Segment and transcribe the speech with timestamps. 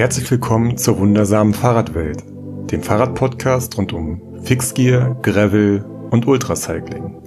[0.00, 2.24] Herzlich willkommen zur wundersamen Fahrradwelt,
[2.72, 7.20] dem Fahrradpodcast rund um Fixgear, Gravel und Ultracycling.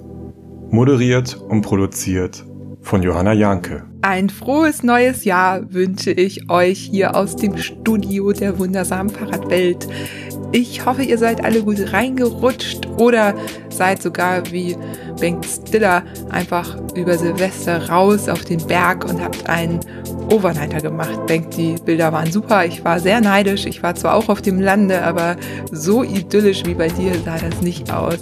[0.72, 2.44] Moderiert und produziert
[2.80, 3.84] von Johanna Janke.
[4.02, 9.86] Ein frohes neues Jahr wünsche ich euch hier aus dem Studio der wundersamen Fahrradwelt.
[10.54, 13.34] Ich hoffe, ihr seid alle gut reingerutscht oder
[13.70, 14.76] seid sogar wie
[15.18, 19.80] Bengt Stiller einfach über Silvester raus auf den Berg und habt einen
[20.30, 21.26] Overnighter gemacht.
[21.26, 22.64] Bengt, die Bilder waren super.
[22.64, 23.66] Ich war sehr neidisch.
[23.66, 25.34] Ich war zwar auch auf dem Lande, aber
[25.72, 28.20] so idyllisch wie bei dir sah das nicht aus.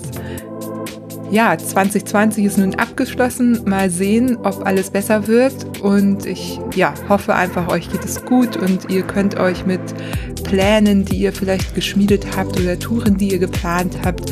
[1.30, 3.60] Ja, 2020 ist nun abgeschlossen.
[3.66, 5.82] Mal sehen, ob alles besser wird.
[5.82, 9.80] Und ich ja, hoffe einfach, euch geht es gut und ihr könnt euch mit
[10.52, 14.30] Plänen, die ihr vielleicht geschmiedet habt oder Touren, die ihr geplant habt,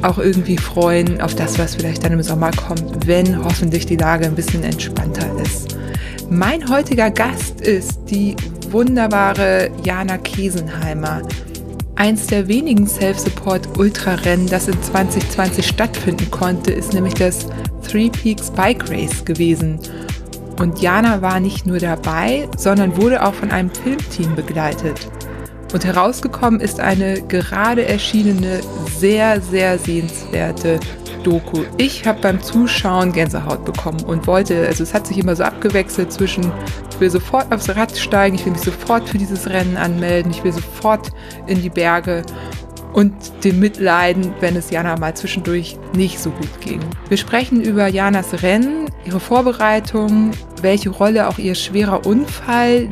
[0.00, 4.24] auch irgendwie freuen auf das, was vielleicht dann im Sommer kommt, wenn hoffentlich die Lage
[4.24, 5.76] ein bisschen entspannter ist.
[6.30, 8.36] Mein heutiger Gast ist die
[8.70, 11.20] wunderbare Jana Kesenheimer
[11.96, 17.46] eins der wenigen Self-Support-Ultrarennen, das in 2020 stattfinden konnte, ist nämlich das
[17.86, 19.78] Three Peaks Bike Race gewesen.
[20.58, 25.10] Und Jana war nicht nur dabei, sondern wurde auch von einem Filmteam begleitet.
[25.72, 28.60] Und herausgekommen ist eine gerade erschienene,
[28.98, 30.80] sehr, sehr sehenswerte
[31.22, 31.64] Doku.
[31.76, 36.12] Ich habe beim Zuschauen Gänsehaut bekommen und wollte, also es hat sich immer so abgewechselt
[36.12, 36.50] zwischen,
[36.90, 40.42] ich will sofort aufs Rad steigen, ich will mich sofort für dieses Rennen anmelden, ich
[40.42, 41.10] will sofort
[41.46, 42.22] in die Berge
[42.92, 43.12] und
[43.44, 46.80] dem Mitleiden, wenn es Jana mal zwischendurch nicht so gut ging.
[47.08, 52.88] Wir sprechen über Janas Rennen, ihre Vorbereitung, welche Rolle auch ihr schwerer Unfall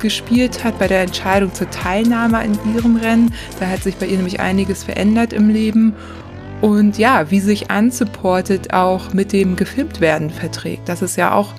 [0.00, 3.34] gespielt hat bei der Entscheidung zur Teilnahme an ihrem Rennen.
[3.58, 5.94] Da hat sich bei ihr nämlich einiges verändert im Leben
[6.60, 10.88] und ja, wie sich Unsupported auch mit dem gefilmt werden verträgt.
[10.88, 11.54] Das ist ja auch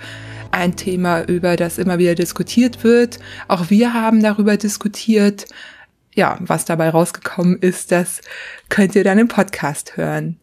[0.52, 3.20] ein Thema, über das immer wieder diskutiert wird.
[3.48, 5.46] Auch wir haben darüber diskutiert.
[6.14, 8.22] Ja, was dabei rausgekommen ist, das
[8.70, 10.40] könnt ihr dann im Podcast hören.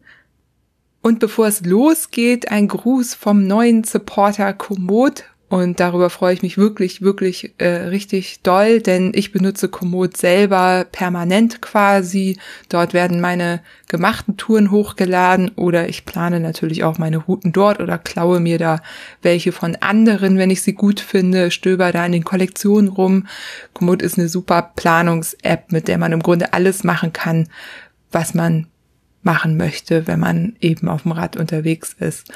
[1.01, 6.59] Und bevor es losgeht, ein Gruß vom neuen Supporter Komoot und darüber freue ich mich
[6.59, 12.37] wirklich, wirklich äh, richtig doll, denn ich benutze Komoot selber permanent quasi.
[12.69, 17.97] Dort werden meine gemachten Touren hochgeladen oder ich plane natürlich auch meine Routen dort oder
[17.97, 18.79] klaue mir da
[19.23, 23.25] welche von anderen, wenn ich sie gut finde, stöber da in den Kollektionen rum.
[23.73, 27.49] Komoot ist eine super Planungs-App, mit der man im Grunde alles machen kann,
[28.11, 28.67] was man
[29.23, 32.31] machen möchte, wenn man eben auf dem Rad unterwegs ist.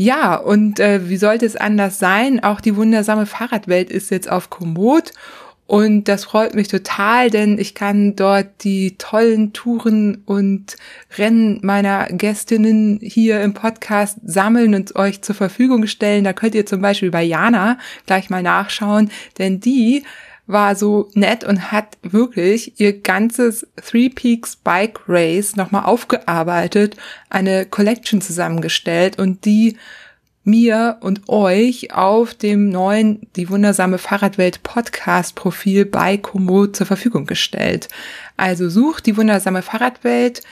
[0.00, 2.42] Ja, und äh, wie sollte es anders sein?
[2.42, 5.12] Auch die wundersame Fahrradwelt ist jetzt auf Komoot
[5.66, 10.76] und das freut mich total, denn ich kann dort die tollen Touren und
[11.18, 16.22] Rennen meiner Gästinnen hier im Podcast sammeln und euch zur Verfügung stellen.
[16.22, 17.76] Da könnt ihr zum Beispiel bei Jana
[18.06, 20.04] gleich mal nachschauen, denn die
[20.48, 26.96] war so nett und hat wirklich ihr ganzes Three Peaks Bike Race nochmal aufgearbeitet,
[27.30, 29.76] eine Collection zusammengestellt und die
[30.44, 37.26] mir und euch auf dem neuen Die wundersame Fahrradwelt Podcast Profil bei Komoot zur Verfügung
[37.26, 37.88] gestellt.
[38.38, 40.42] Also sucht die wundersame Fahrradwelt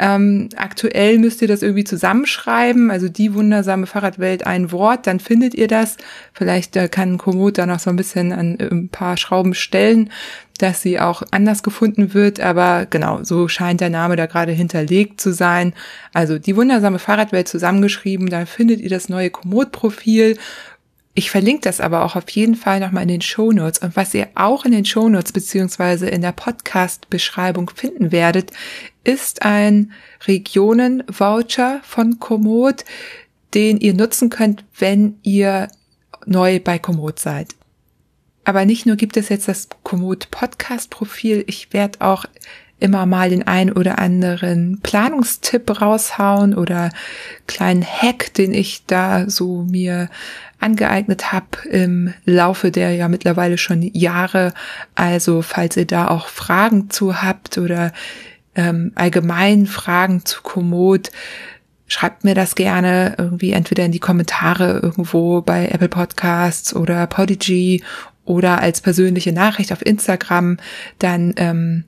[0.00, 5.54] ähm, aktuell müsst ihr das irgendwie zusammenschreiben, also die wundersame Fahrradwelt ein Wort, dann findet
[5.54, 5.98] ihr das.
[6.32, 10.10] Vielleicht äh, kann Komoot da noch so ein bisschen an äh, ein paar Schrauben stellen,
[10.56, 15.20] dass sie auch anders gefunden wird, aber genau, so scheint der Name da gerade hinterlegt
[15.20, 15.74] zu sein.
[16.14, 20.38] Also die wundersame Fahrradwelt zusammengeschrieben, da findet ihr das neue Komoot-Profil
[21.14, 23.80] ich verlinke das aber auch auf jeden Fall nochmal in den Show Notes.
[23.80, 28.52] Und was ihr auch in den Show Notes beziehungsweise in der Podcast-Beschreibung finden werdet,
[29.02, 29.92] ist ein
[30.26, 32.84] Regionen-Voucher von Komoot,
[33.54, 35.68] den ihr nutzen könnt, wenn ihr
[36.26, 37.56] neu bei Komoot seid.
[38.44, 42.24] Aber nicht nur gibt es jetzt das Komoot Podcast Profil, ich werde auch
[42.78, 46.90] immer mal den ein oder anderen Planungstipp raushauen oder
[47.46, 50.08] kleinen Hack, den ich da so mir
[50.60, 54.52] angeeignet habe im Laufe der ja mittlerweile schon Jahre.
[54.94, 57.92] Also falls ihr da auch Fragen zu habt oder
[58.54, 61.10] ähm, allgemein Fragen zu Komoot,
[61.86, 67.82] schreibt mir das gerne irgendwie entweder in die Kommentare irgendwo bei Apple Podcasts oder Podigy
[68.24, 70.58] oder als persönliche Nachricht auf Instagram.
[70.98, 71.84] Dann ähm,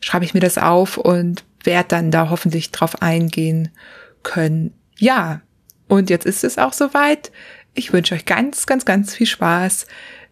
[0.00, 3.70] schreibe ich mir das auf und werde dann da hoffentlich drauf eingehen
[4.22, 4.72] können.
[4.98, 5.40] Ja,
[5.88, 7.30] und jetzt ist es auch soweit.
[7.76, 9.86] Ich wünsche euch ganz, ganz, ganz viel Spaß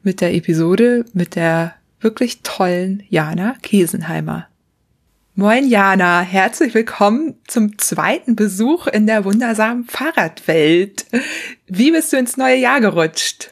[0.04, 4.46] mit der Episode mit der wirklich tollen Jana Kesenheimer.
[5.34, 11.06] Moin Jana, herzlich willkommen zum zweiten Besuch in der wundersamen Fahrradwelt.
[11.66, 13.51] Wie bist du ins neue Jahr gerutscht?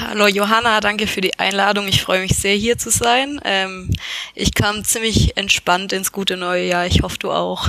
[0.00, 1.88] Hallo Johanna, danke für die Einladung.
[1.88, 3.40] Ich freue mich sehr, hier zu sein.
[3.44, 3.90] Ähm,
[4.36, 6.86] ich kam ziemlich entspannt ins gute neue Jahr.
[6.86, 7.68] Ich hoffe, du auch.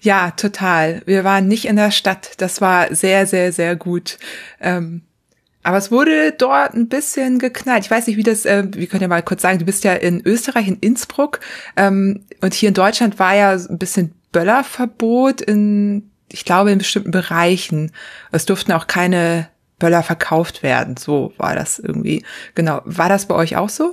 [0.00, 1.02] Ja, total.
[1.04, 2.34] Wir waren nicht in der Stadt.
[2.36, 4.18] Das war sehr, sehr, sehr gut.
[4.60, 5.02] Ähm,
[5.64, 7.84] aber es wurde dort ein bisschen geknallt.
[7.84, 9.94] Ich weiß nicht, wie das, äh, wir können ja mal kurz sagen, du bist ja
[9.94, 11.40] in Österreich, in Innsbruck.
[11.76, 17.10] Ähm, und hier in Deutschland war ja ein bisschen Böllerverbot in, ich glaube, in bestimmten
[17.10, 17.90] Bereichen.
[18.30, 19.48] Es durften auch keine
[19.84, 20.96] Böller verkauft werden.
[20.96, 22.24] So war das irgendwie.
[22.54, 22.80] Genau.
[22.86, 23.92] War das bei euch auch so?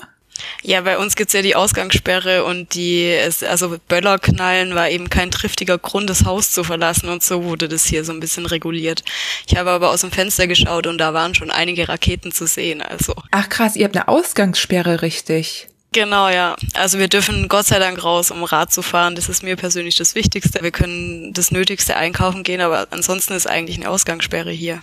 [0.63, 3.13] Ja, bei uns gibt's ja die Ausgangssperre und die,
[3.45, 7.67] also Böller knallen war eben kein triftiger Grund, das Haus zu verlassen und so wurde
[7.67, 9.03] das hier so ein bisschen reguliert.
[9.45, 12.81] Ich habe aber aus dem Fenster geschaut und da waren schon einige Raketen zu sehen,
[12.81, 13.13] also.
[13.31, 15.67] Ach krass, ihr habt eine Ausgangssperre, richtig?
[15.93, 16.55] Genau, ja.
[16.73, 19.15] Also wir dürfen Gott sei Dank raus, um Rad zu fahren.
[19.15, 20.63] Das ist mir persönlich das Wichtigste.
[20.63, 24.79] Wir können das Nötigste einkaufen gehen, aber ansonsten ist eigentlich eine Ausgangssperre hier.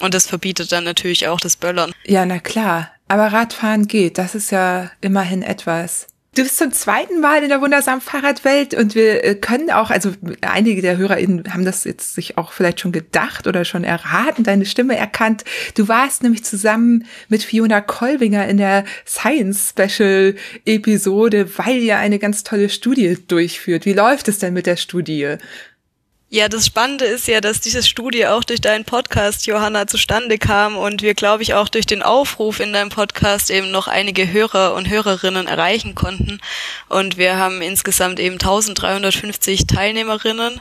[0.00, 1.92] Und das verbietet dann natürlich auch das Böllern.
[2.04, 2.90] Ja, na klar.
[3.08, 4.18] Aber Radfahren geht.
[4.18, 6.06] Das ist ja immerhin etwas.
[6.34, 10.12] Du bist zum zweiten Mal in der wundersamen Fahrradwelt und wir äh, können auch, also
[10.42, 14.64] einige der HörerInnen haben das jetzt sich auch vielleicht schon gedacht oder schon erraten, deine
[14.64, 15.42] Stimme erkannt.
[15.74, 22.20] Du warst nämlich zusammen mit Fiona Kolbinger in der Science Special Episode, weil ihr eine
[22.20, 23.84] ganz tolle Studie durchführt.
[23.84, 25.38] Wie läuft es denn mit der Studie?
[26.30, 30.76] Ja, das Spannende ist ja, dass diese Studie auch durch deinen Podcast, Johanna, zustande kam
[30.76, 34.74] und wir, glaube ich, auch durch den Aufruf in deinem Podcast eben noch einige Hörer
[34.74, 36.38] und Hörerinnen erreichen konnten.
[36.90, 40.60] Und wir haben insgesamt eben 1350 Teilnehmerinnen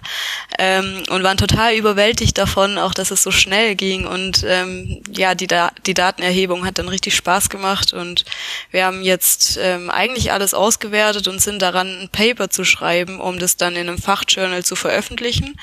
[0.58, 4.08] ähm, und waren total überwältigt davon, auch dass es so schnell ging.
[4.08, 8.24] Und ähm, ja, die, da die Datenerhebung hat dann richtig Spaß gemacht und
[8.72, 13.38] wir haben jetzt ähm, eigentlich alles ausgewertet und sind daran, ein Paper zu schreiben, um
[13.38, 15.57] das dann in einem Fachjournal zu veröffentlichen.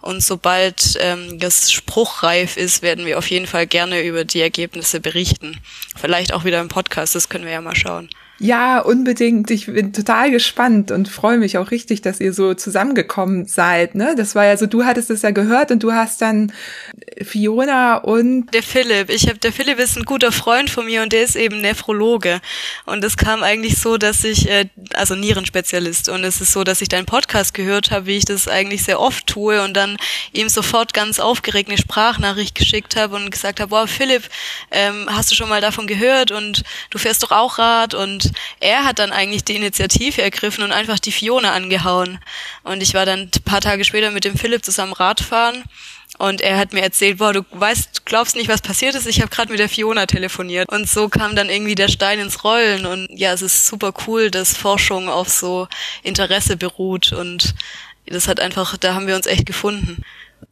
[0.00, 5.00] Und sobald ähm, das spruchreif ist, werden wir auf jeden Fall gerne über die Ergebnisse
[5.00, 5.60] berichten.
[5.96, 8.08] Vielleicht auch wieder im Podcast, das können wir ja mal schauen.
[8.42, 9.50] Ja, unbedingt.
[9.50, 13.94] Ich bin total gespannt und freue mich auch richtig, dass ihr so zusammengekommen seid.
[13.94, 14.14] Ne?
[14.16, 16.50] Das war ja so, du hattest es ja gehört und du hast dann
[17.22, 19.10] Fiona und der Philipp.
[19.10, 22.40] Ich habe der Philipp ist ein guter Freund von mir und der ist eben Nephrologe
[22.86, 24.64] und es kam eigentlich so, dass ich äh,
[24.94, 28.48] also Nierenspezialist und es ist so, dass ich deinen Podcast gehört habe, wie ich das
[28.48, 29.98] eigentlich sehr oft tue und dann
[30.32, 34.22] ihm sofort ganz aufgeregt eine Sprachnachricht geschickt habe und gesagt habe, wow Philipp,
[34.70, 38.29] ähm, hast du schon mal davon gehört und du fährst doch auch Rad und
[38.60, 42.18] er hat dann eigentlich die Initiative ergriffen und einfach die Fiona angehauen
[42.64, 45.64] und ich war dann ein paar Tage später mit dem Philipp zusammen Radfahren
[46.20, 49.06] und er hat mir erzählt, boah, du weißt, glaubst nicht, was passiert ist.
[49.06, 50.68] Ich habe gerade mit der Fiona telefoniert.
[50.68, 52.84] Und so kam dann irgendwie der Stein ins Rollen.
[52.84, 55.66] Und ja, es ist super cool, dass Forschung auf so
[56.02, 57.12] Interesse beruht.
[57.12, 57.54] Und
[58.04, 60.02] das hat einfach, da haben wir uns echt gefunden.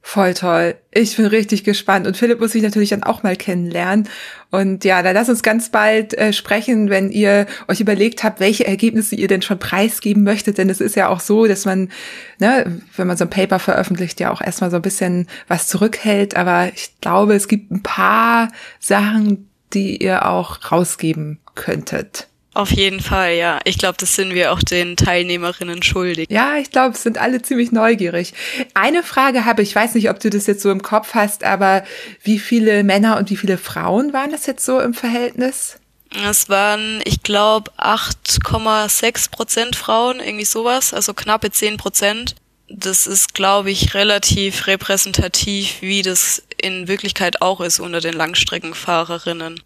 [0.00, 0.76] Voll toll.
[0.90, 2.06] Ich bin richtig gespannt.
[2.06, 4.08] Und Philipp muss ich natürlich dann auch mal kennenlernen.
[4.50, 8.66] Und ja, dann lass uns ganz bald äh, sprechen, wenn ihr euch überlegt habt, welche
[8.66, 10.56] Ergebnisse ihr denn schon preisgeben möchtet.
[10.56, 11.90] Denn es ist ja auch so, dass man,
[12.38, 16.36] ne, wenn man so ein Paper veröffentlicht, ja auch erstmal so ein bisschen was zurückhält.
[16.36, 18.50] Aber ich glaube, es gibt ein paar
[18.80, 22.27] Sachen, die ihr auch rausgeben könntet.
[22.54, 23.60] Auf jeden Fall, ja.
[23.64, 26.28] Ich glaube, das sind wir auch den Teilnehmerinnen schuldig.
[26.30, 28.32] Ja, ich glaube, es sind alle ziemlich neugierig.
[28.74, 31.84] Eine Frage habe ich, weiß nicht, ob du das jetzt so im Kopf hast, aber
[32.24, 35.78] wie viele Männer und wie viele Frauen waren das jetzt so im Verhältnis?
[36.26, 42.34] Es waren, ich glaube, 8,6 Prozent Frauen, irgendwie sowas, also knappe 10 Prozent.
[42.70, 49.62] Das ist, glaube ich, relativ repräsentativ, wie das in Wirklichkeit auch ist unter den Langstreckenfahrerinnen.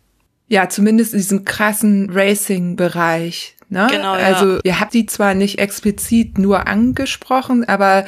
[0.53, 3.57] Ja, zumindest in diesem krassen Racing-Bereich.
[3.71, 3.89] Ne?
[3.91, 4.21] Genau, ja.
[4.21, 8.05] Also ihr habt die zwar nicht explizit nur angesprochen, aber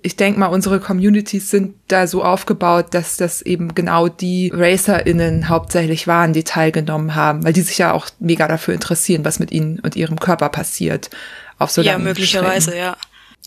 [0.00, 5.50] ich denke mal, unsere Communities sind da so aufgebaut, dass das eben genau die RacerInnen
[5.50, 9.52] hauptsächlich waren, die teilgenommen haben, weil die sich ja auch mega dafür interessieren, was mit
[9.52, 11.10] ihnen und ihrem Körper passiert.
[11.58, 12.78] Auf so ja, möglicherweise, Strecken.
[12.78, 12.96] ja.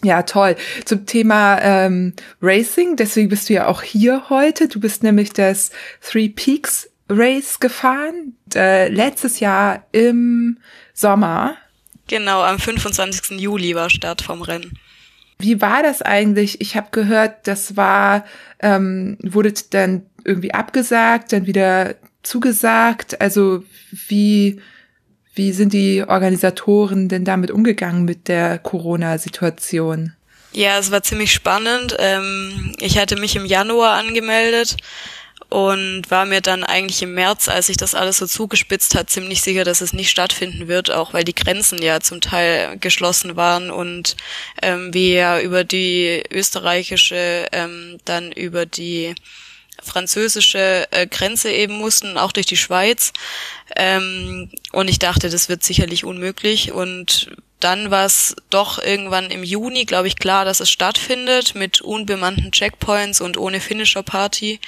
[0.04, 0.56] Ja, toll.
[0.86, 4.68] Zum Thema ähm, Racing, deswegen bist du ja auch hier heute.
[4.68, 10.58] Du bist nämlich das Three Peaks Race gefahren, äh, letztes Jahr im
[10.94, 11.56] Sommer.
[12.08, 13.40] Genau, am 25.
[13.40, 14.78] Juli war Start vom Rennen.
[15.40, 16.62] Wie war das eigentlich?
[16.62, 18.26] Ich habe gehört, das war,
[18.60, 23.20] ähm, wurde dann irgendwie abgesagt, dann wieder zugesagt.
[23.20, 23.64] Also
[24.08, 24.62] wie,
[25.34, 30.14] wie sind die Organisatoren denn damit umgegangen mit der Corona-Situation?
[30.54, 31.96] Ja, es war ziemlich spannend.
[32.00, 34.78] Ähm, ich hatte mich im Januar angemeldet
[35.54, 39.44] und war mir dann eigentlich im März, als sich das alles so zugespitzt hat, ziemlich
[39.44, 43.70] sicher, dass es nicht stattfinden wird, auch weil die Grenzen ja zum Teil geschlossen waren
[43.70, 44.16] und
[44.64, 49.14] ähm, wir ja über die österreichische, ähm, dann über die
[49.80, 53.14] französische äh, Grenze eben mussten, auch durch die Schweiz.
[53.76, 56.72] Ähm, und ich dachte, das wird sicherlich unmöglich.
[56.72, 57.30] Und
[57.64, 62.52] dann war es doch irgendwann im Juni, glaube ich, klar, dass es stattfindet mit unbemannten
[62.52, 64.60] Checkpoints und ohne Finisher-Party.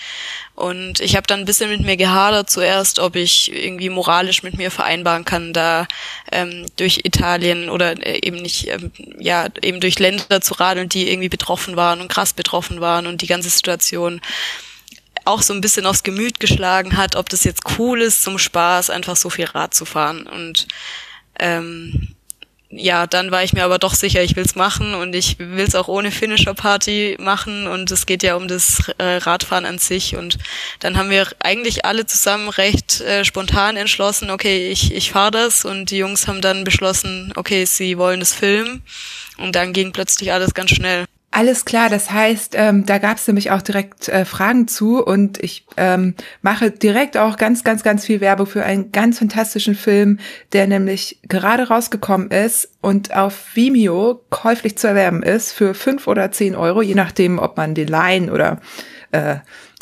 [0.56, 4.58] Und ich habe dann ein bisschen mit mir gehadert zuerst, ob ich irgendwie moralisch mit
[4.58, 5.88] mir vereinbaren kann, da
[6.32, 11.10] ähm, durch Italien oder äh, eben nicht, ähm, ja, eben durch Länder zu radeln, die
[11.12, 14.22] irgendwie betroffen waren und krass betroffen waren und die ganze Situation
[15.26, 18.90] auch so ein bisschen aufs Gemüt geschlagen hat, ob das jetzt cool ist, zum Spaß
[18.92, 20.28] einfach so viel Rad zu fahren.
[20.28, 20.68] Und
[21.40, 22.16] ähm,
[22.70, 25.88] ja, dann war ich mir aber doch sicher, ich will's machen und ich will's auch
[25.88, 30.38] ohne Finisher Party machen und es geht ja um das äh, Radfahren an sich und
[30.80, 35.64] dann haben wir eigentlich alle zusammen recht äh, spontan entschlossen, okay, ich ich fahre das
[35.66, 38.82] und die Jungs haben dann beschlossen, okay, sie wollen das filmen
[39.38, 41.06] und dann ging plötzlich alles ganz schnell.
[41.38, 45.44] Alles klar, das heißt, ähm, da gab es nämlich auch direkt äh, Fragen zu und
[45.44, 50.20] ich ähm, mache direkt auch ganz, ganz, ganz viel Werbung für einen ganz fantastischen Film,
[50.54, 56.32] der nämlich gerade rausgekommen ist und auf Vimeo käuflich zu erwerben ist für fünf oder
[56.32, 58.62] zehn Euro, je nachdem, ob man den leihen oder
[59.12, 59.36] äh,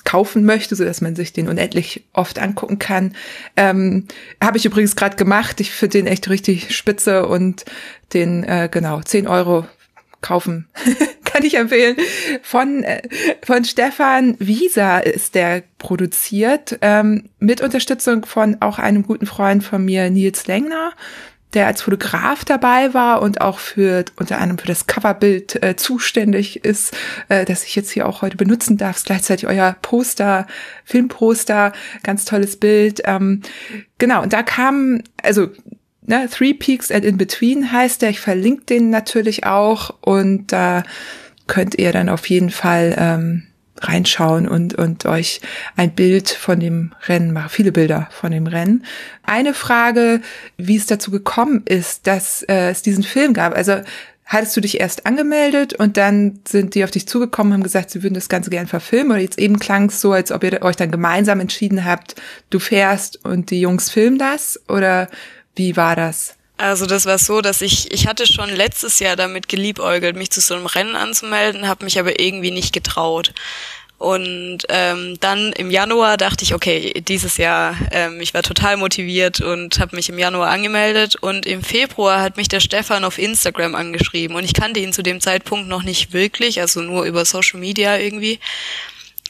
[0.06, 3.14] kaufen möchte, so dass man sich den unendlich oft angucken kann.
[3.58, 4.08] Ähm,
[4.44, 5.60] Habe ich übrigens gerade gemacht.
[5.60, 7.64] Ich finde den echt richtig spitze und
[8.14, 9.68] den, äh, genau, zehn Euro
[10.24, 10.68] kaufen.
[11.26, 11.96] Kann ich empfehlen.
[12.42, 13.02] Von, äh,
[13.46, 19.86] von Stefan Wieser ist der produziert, ähm, mit Unterstützung von auch einem guten Freund von
[19.86, 20.94] mir, Nils Lengner,
[21.54, 26.66] der als Fotograf dabei war und auch für unter anderem für das Coverbild äh, zuständig
[26.66, 26.96] ist,
[27.30, 28.98] äh, das ich jetzt hier auch heute benutzen darf.
[28.98, 30.48] Ist gleichzeitig euer Poster,
[30.84, 33.02] Filmposter, ganz tolles Bild.
[33.06, 33.42] Ähm,
[33.98, 35.50] genau, und da kam, also
[36.06, 38.10] ne, Three Peaks and In Between heißt der.
[38.10, 40.84] Ich verlinke den natürlich auch und da
[41.48, 43.44] könnt ihr dann auf jeden Fall ähm,
[43.80, 45.42] reinschauen und, und euch
[45.76, 48.86] ein Bild von dem Rennen machen, viele Bilder von dem Rennen.
[49.24, 50.22] Eine Frage,
[50.58, 53.56] wie es dazu gekommen ist, dass äh, es diesen Film gab.
[53.56, 53.82] Also
[54.26, 58.04] hattest du dich erst angemeldet und dann sind die auf dich zugekommen, haben gesagt, sie
[58.04, 60.76] würden das Ganze gern verfilmen oder jetzt eben klang es so, als ob ihr euch
[60.78, 62.16] dann gemeinsam entschieden habt,
[62.50, 65.10] du fährst und die Jungs filmen das oder
[65.56, 66.36] wie war das?
[66.58, 70.40] Also das war so, dass ich, ich hatte schon letztes Jahr damit geliebäugelt, mich zu
[70.40, 73.34] so einem Rennen anzumelden, habe mich aber irgendwie nicht getraut.
[74.04, 79.40] Und ähm, dann im Januar dachte ich, okay, dieses Jahr, ähm, ich war total motiviert
[79.40, 81.16] und habe mich im Januar angemeldet.
[81.16, 84.36] Und im Februar hat mich der Stefan auf Instagram angeschrieben.
[84.36, 87.98] Und ich kannte ihn zu dem Zeitpunkt noch nicht wirklich, also nur über Social Media
[87.98, 88.40] irgendwie.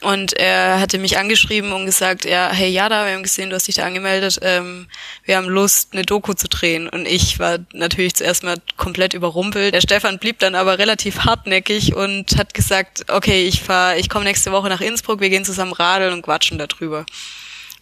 [0.04, 3.68] Und er hatte mich angeschrieben und gesagt, ja, hey Jada, wir haben gesehen, du hast
[3.68, 4.86] dich da angemeldet, ähm,
[5.24, 6.90] wir haben Lust, eine Doku zu drehen.
[6.90, 9.72] Und ich war natürlich zuerst mal komplett überrumpelt.
[9.72, 14.26] Der Stefan blieb dann aber relativ hartnäckig und hat gesagt, okay, ich fahr, ich komme
[14.26, 17.06] nächste Woche nach Innsbruck, wir gehen zusammen radeln und quatschen darüber.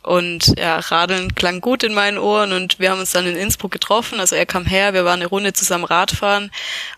[0.02, 3.70] Und ja, Radeln klang gut in meinen Ohren und wir haben uns dann in Innsbruck
[3.70, 4.18] getroffen.
[4.18, 6.50] Also er kam her, wir waren eine Runde zusammen Radfahren.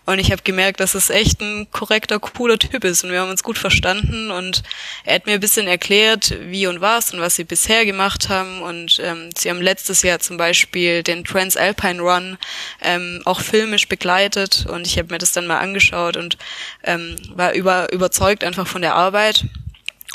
[0.07, 3.03] Und ich habe gemerkt, dass es echt ein korrekter, cooler Typ ist.
[3.03, 4.31] Und wir haben uns gut verstanden.
[4.31, 4.63] Und
[5.03, 8.63] er hat mir ein bisschen erklärt, wie und was und was sie bisher gemacht haben.
[8.63, 12.37] Und ähm, sie haben letztes Jahr zum Beispiel den Transalpine Run
[12.81, 14.65] ähm, auch filmisch begleitet.
[14.67, 16.39] Und ich habe mir das dann mal angeschaut und
[16.83, 19.45] ähm, war über, überzeugt einfach von der Arbeit.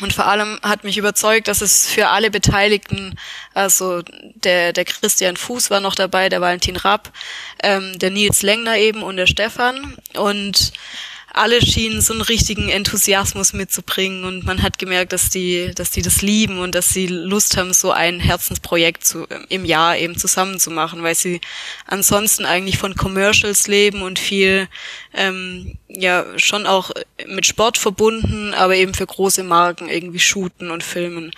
[0.01, 3.19] Und vor allem hat mich überzeugt, dass es für alle Beteiligten,
[3.55, 4.03] also
[4.35, 7.13] der, der Christian Fuß war noch dabei, der Valentin Rapp,
[7.63, 9.97] ähm, der Nils Lengner eben und der Stefan.
[10.15, 10.73] Und
[11.33, 16.03] alle schienen so einen richtigen Enthusiasmus mitzubringen und man hat gemerkt, dass die, dass die
[16.03, 20.59] das lieben und dass sie Lust haben, so ein Herzensprojekt zu, im Jahr eben zusammen
[20.59, 21.41] zu machen, weil sie
[21.87, 24.69] ansonsten eigentlich von Commercials leben und viel,
[25.15, 26.91] ähm, ja, schon auch
[27.27, 31.31] mit Sport verbunden, aber eben für große Marken irgendwie shooten und filmen.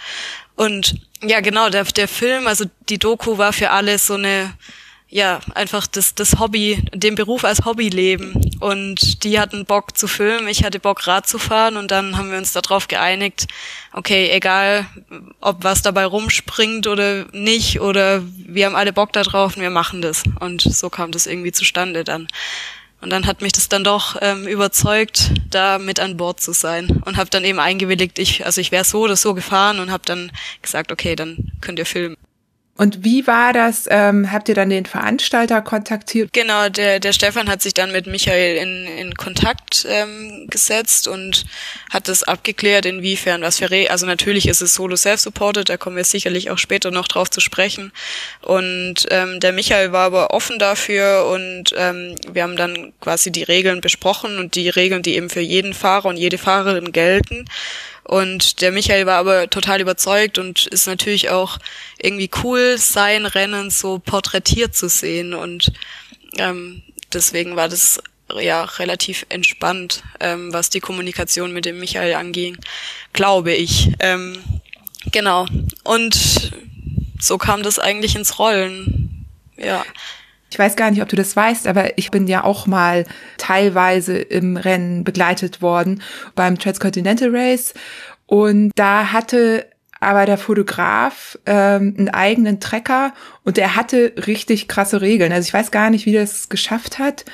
[0.56, 4.54] Und ja, genau, der, der Film, also die Doku war für alle so eine,
[5.12, 8.32] ja, einfach das, das Hobby, den Beruf als Hobby leben.
[8.60, 12.30] Und die hatten Bock zu filmen, ich hatte Bock Rad zu fahren und dann haben
[12.30, 13.46] wir uns darauf geeinigt,
[13.92, 14.86] okay, egal
[15.42, 20.00] ob was dabei rumspringt oder nicht oder wir haben alle Bock darauf und wir machen
[20.00, 20.22] das.
[20.40, 22.26] Und so kam das irgendwie zustande dann.
[23.02, 27.02] Und dann hat mich das dann doch ähm, überzeugt, da mit an Bord zu sein
[27.04, 30.04] und habe dann eben eingewilligt, ich also ich wäre so oder so gefahren und habe
[30.06, 32.16] dann gesagt, okay, dann könnt ihr filmen.
[32.78, 33.84] Und wie war das?
[33.90, 36.32] Ähm, habt ihr dann den Veranstalter kontaktiert?
[36.32, 41.44] Genau, der, der Stefan hat sich dann mit Michael in, in Kontakt ähm, gesetzt und
[41.90, 45.96] hat das abgeklärt, inwiefern was für Re also natürlich ist es solo self-supported, da kommen
[45.96, 47.92] wir sicherlich auch später noch drauf zu sprechen.
[48.40, 53.42] Und ähm, der Michael war aber offen dafür und ähm, wir haben dann quasi die
[53.42, 57.44] Regeln besprochen und die Regeln, die eben für jeden Fahrer und jede Fahrerin gelten.
[58.04, 61.58] Und der Michael war aber total überzeugt und ist natürlich auch
[61.98, 65.34] irgendwie cool, sein Rennen so porträtiert zu sehen.
[65.34, 65.72] Und
[66.36, 66.82] ähm,
[67.12, 68.02] deswegen war das
[68.40, 72.56] ja relativ entspannt, ähm, was die Kommunikation mit dem Michael anging,
[73.12, 73.90] glaube ich.
[74.00, 74.42] Ähm,
[75.10, 75.46] genau.
[75.84, 76.52] Und
[77.20, 79.26] so kam das eigentlich ins Rollen.
[79.56, 79.84] Ja.
[80.52, 83.06] Ich weiß gar nicht, ob du das weißt, aber ich bin ja auch mal
[83.38, 86.02] teilweise im Rennen begleitet worden
[86.34, 87.72] beim Transcontinental Race.
[88.26, 89.64] Und da hatte
[89.98, 95.32] aber der Fotograf ähm, einen eigenen Trecker und der hatte richtig krasse Regeln.
[95.32, 97.24] Also ich weiß gar nicht, wie es geschafft hat.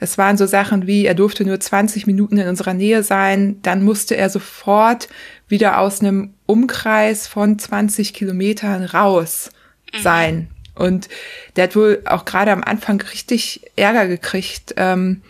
[0.00, 3.84] Das waren so Sachen wie, er durfte nur 20 Minuten in unserer Nähe sein, dann
[3.84, 5.10] musste er sofort
[5.46, 9.50] wieder aus einem Umkreis von 20 Kilometern raus
[9.92, 10.00] mhm.
[10.00, 10.51] sein.
[10.74, 11.08] Und
[11.56, 15.22] der hat wohl auch gerade am Anfang richtig Ärger gekriegt, ähm,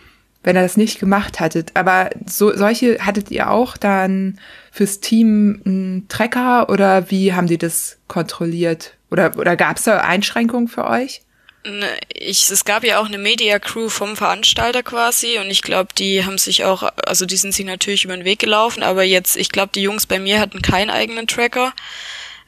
[0.43, 1.71] wenn er das nicht gemacht hattet.
[1.75, 4.39] Aber so, solche hattet ihr auch dann
[4.71, 8.93] fürs Team einen Trecker oder wie haben die das kontrolliert?
[9.11, 11.21] Oder, oder gab es da Einschränkungen für euch?
[11.65, 15.93] Ne, ich, es gab ja auch eine Media Crew vom Veranstalter quasi und ich glaube,
[15.97, 19.37] die haben sich auch, also die sind sich natürlich über den Weg gelaufen, aber jetzt,
[19.37, 21.71] ich glaube, die Jungs bei mir hatten keinen eigenen Tracker.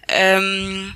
[0.10, 0.96] Ähm,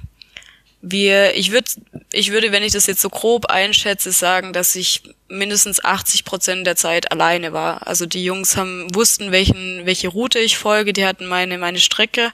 [0.81, 1.69] wir, ich würde,
[2.11, 6.65] ich würde, wenn ich das jetzt so grob einschätze, sagen, dass ich mindestens 80 Prozent
[6.65, 7.87] der Zeit alleine war.
[7.87, 10.93] Also die Jungs haben wussten, welchen, welche Route ich folge.
[10.93, 12.31] Die hatten meine meine Strecke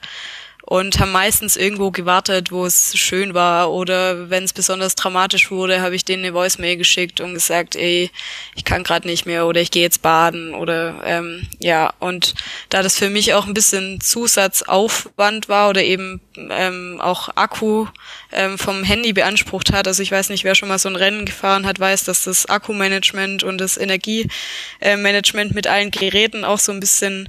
[0.66, 3.70] und haben meistens irgendwo gewartet, wo es schön war.
[3.70, 8.10] Oder wenn es besonders dramatisch wurde, habe ich denen eine Voicemail geschickt und gesagt, ey,
[8.56, 11.94] ich kann gerade nicht mehr oder ich gehe jetzt baden oder ähm, ja.
[12.00, 12.34] Und
[12.68, 17.86] da das für mich auch ein bisschen Zusatzaufwand war oder eben ähm, auch Akku
[18.32, 21.26] ähm, vom Handy beansprucht hat, also ich weiß nicht, wer schon mal so ein Rennen
[21.26, 26.80] gefahren hat, weiß, dass das Akkumanagement und das Energiemanagement mit allen Geräten auch so ein
[26.80, 27.28] bisschen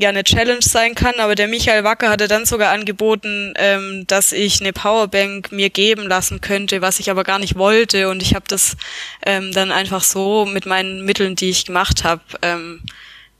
[0.00, 4.32] ja eine Challenge sein kann, aber der Michael Wacker hatte dann sogar angeboten, ähm, dass
[4.32, 8.34] ich eine Powerbank mir geben lassen könnte, was ich aber gar nicht wollte und ich
[8.34, 8.76] habe das
[9.24, 12.82] ähm, dann einfach so mit meinen Mitteln, die ich gemacht habe, ähm,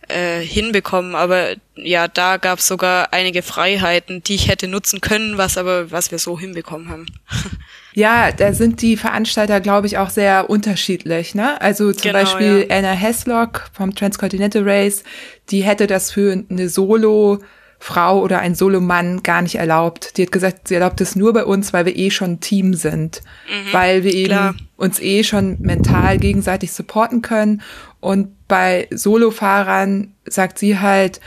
[0.09, 1.15] äh, hinbekommen.
[1.15, 5.91] Aber ja, da gab es sogar einige Freiheiten, die ich hätte nutzen können, was aber
[5.91, 7.07] was wir so hinbekommen haben.
[7.95, 11.35] Ja, da sind die Veranstalter, glaube ich, auch sehr unterschiedlich.
[11.35, 11.61] Ne?
[11.61, 12.77] Also zum genau, Beispiel ja.
[12.77, 15.03] Anna Heslock vom Transcontinental Race,
[15.51, 17.41] die hätte das für eine Solo
[17.83, 20.19] Frau oder ein Solomann gar nicht erlaubt.
[20.19, 22.75] Die hat gesagt, sie erlaubt es nur bei uns, weil wir eh schon ein Team
[22.75, 24.55] sind, mhm, weil wir eben klar.
[24.77, 27.63] uns eh schon mental gegenseitig supporten können.
[27.99, 31.21] Und bei Solofahrern sagt sie halt,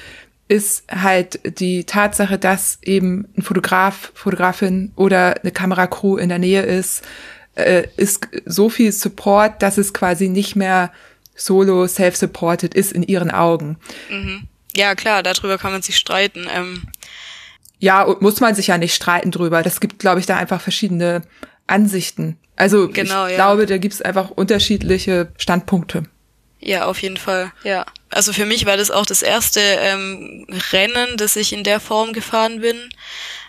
[0.48, 6.62] ist halt die Tatsache, dass eben ein Fotograf, Fotografin oder eine Kameracrew in der Nähe
[6.62, 7.04] ist,
[7.56, 10.92] äh, ist so viel Support, dass es quasi nicht mehr
[11.36, 13.78] solo self-supported ist in ihren Augen.
[14.10, 14.48] Mhm.
[14.76, 16.48] Ja, klar, darüber kann man sich streiten.
[16.54, 16.84] Ähm.
[17.80, 19.62] Ja, muss man sich ja nicht streiten drüber.
[19.62, 21.22] Das gibt, glaube ich, da einfach verschiedene
[21.68, 22.38] Ansichten.
[22.56, 23.36] Also genau, ich ja.
[23.38, 26.04] glaube, da gibt es einfach unterschiedliche Standpunkte.
[26.66, 27.86] Ja, auf jeden Fall, ja.
[28.10, 32.14] Also für mich war das auch das erste ähm, Rennen, das ich in der Form
[32.14, 32.90] gefahren bin.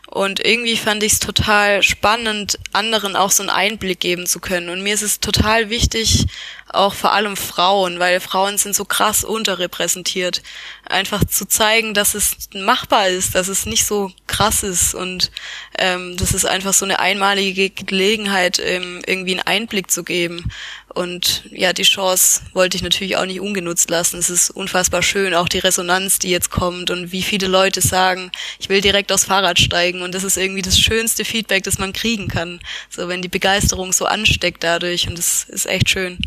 [0.07, 4.68] Und irgendwie fand ich es total spannend, anderen auch so einen Einblick geben zu können.
[4.68, 6.27] Und mir ist es total wichtig,
[6.68, 10.42] auch vor allem Frauen, weil Frauen sind so krass unterrepräsentiert.
[10.85, 15.31] Einfach zu zeigen, dass es machbar ist, dass es nicht so krass ist und
[15.79, 20.50] ähm, das ist einfach so eine einmalige Gelegenheit, ähm, irgendwie einen Einblick zu geben.
[20.94, 24.18] Und ja, die Chance wollte ich natürlich auch nicht ungenutzt lassen.
[24.18, 28.30] Es ist unfassbar schön, auch die Resonanz, die jetzt kommt und wie viele Leute sagen,
[28.59, 30.02] ich will direkt aufs Fahrrad steigen.
[30.02, 32.61] Und das ist irgendwie das schönste Feedback, das man kriegen kann.
[32.88, 35.09] So, wenn die Begeisterung so ansteckt dadurch.
[35.09, 36.18] Und das ist echt schön.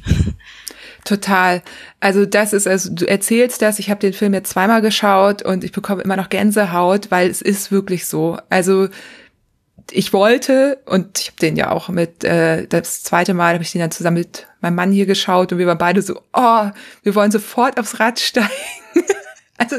[1.06, 1.64] Total.
[2.02, 5.64] Also das ist, also du erzählst das, ich habe den Film jetzt zweimal geschaut und
[5.64, 8.38] ich bekomme immer noch Gänsehaut, weil es ist wirklich so.
[8.50, 8.90] Also
[9.92, 13.72] ich wollte, und ich habe den ja auch mit, äh, das zweite Mal habe ich
[13.72, 16.70] den dann zusammen mit meinem Mann hier geschaut und wir waren beide so, oh,
[17.04, 18.52] wir wollen sofort aufs Rad steigen.
[19.58, 19.78] also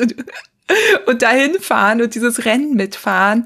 [1.07, 3.45] und dahin fahren und dieses Rennen mitfahren.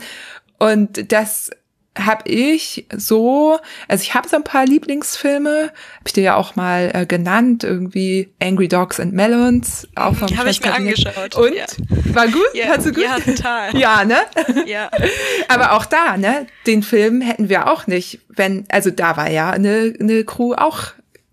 [0.59, 1.51] Und das
[1.99, 6.57] habe ich so, also ich habe so ein paar Lieblingsfilme, habe ich dir ja auch
[6.57, 11.37] mal äh, genannt, irgendwie Angry Dogs and Melons, auch vom Habe ich mir angeschaut.
[11.37, 11.67] Und ja.
[12.15, 12.43] war gut?
[12.55, 13.05] Ja, Hast du gut?
[13.05, 13.77] Ja, total.
[13.79, 14.17] Ja, ne?
[14.67, 14.91] Ja.
[15.49, 19.51] Aber auch da, ne, den Film hätten wir auch nicht, wenn, also da war ja
[19.51, 20.93] eine, eine Crew auch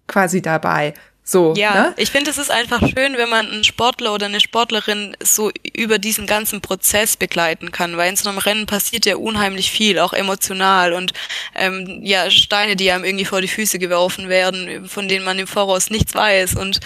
[0.10, 0.94] quasi dabei.
[1.30, 1.94] So, ja, ne?
[1.98, 6.00] ich finde, es ist einfach schön, wenn man einen Sportler oder eine Sportlerin so über
[6.00, 10.14] diesen ganzen Prozess begleiten kann, weil in so einem Rennen passiert ja unheimlich viel, auch
[10.14, 11.14] emotional und
[11.54, 15.46] ähm, ja Steine, die einem irgendwie vor die Füße geworfen werden, von denen man im
[15.46, 16.80] Voraus nichts weiß und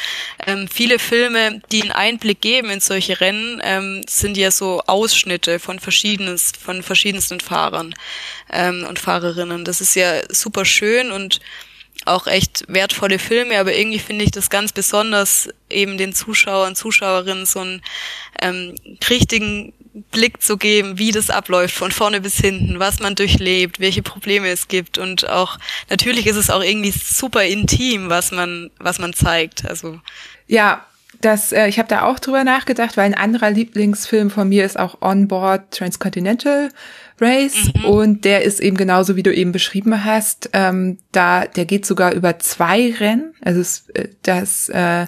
[0.45, 5.57] ähm, viele Filme, die einen Einblick geben in solche Rennen, ähm, sind ja so Ausschnitte
[5.57, 7.95] von verschiedenes, von verschiedensten Fahrern
[8.51, 9.63] ähm, und Fahrerinnen.
[9.63, 11.39] Das ist ja super schön und
[12.05, 17.45] auch echt wertvolle Filme, aber irgendwie finde ich das ganz besonders, eben den Zuschauern, Zuschauerinnen
[17.45, 17.81] so einen
[18.41, 18.75] ähm,
[19.09, 19.73] richtigen
[20.11, 24.47] Blick zu geben, wie das abläuft, von vorne bis hinten, was man durchlebt, welche Probleme
[24.49, 29.13] es gibt und auch, natürlich ist es auch irgendwie super intim, was man, was man
[29.13, 29.99] zeigt, also.
[30.47, 30.85] Ja,
[31.21, 34.79] das, äh, ich habe da auch drüber nachgedacht, weil ein anderer Lieblingsfilm von mir ist
[34.79, 36.69] auch On Board Transcontinental
[37.19, 37.85] Race mhm.
[37.85, 40.49] und der ist eben genauso, wie du eben beschrieben hast.
[40.53, 43.33] Ähm, da, der geht sogar über zwei Rennen.
[43.41, 45.07] Also es, äh, das äh,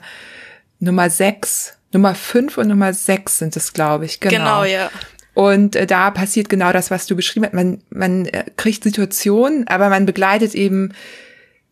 [0.80, 4.20] Nummer sechs, Nummer fünf und Nummer sechs sind es, glaube ich.
[4.20, 4.92] Genau, genau ja.
[5.34, 7.54] Und äh, da passiert genau das, was du beschrieben hast.
[7.54, 10.94] Man, man äh, kriegt Situationen, aber man begleitet eben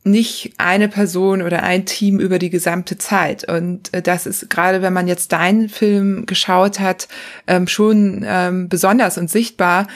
[0.06, 3.50] nicht eine Person oder ein Team über die gesamte Zeit.
[3.50, 7.08] Und äh, das ist gerade, wenn man jetzt deinen Film geschaut hat,
[7.48, 9.88] ähm, schon ähm, besonders und sichtbar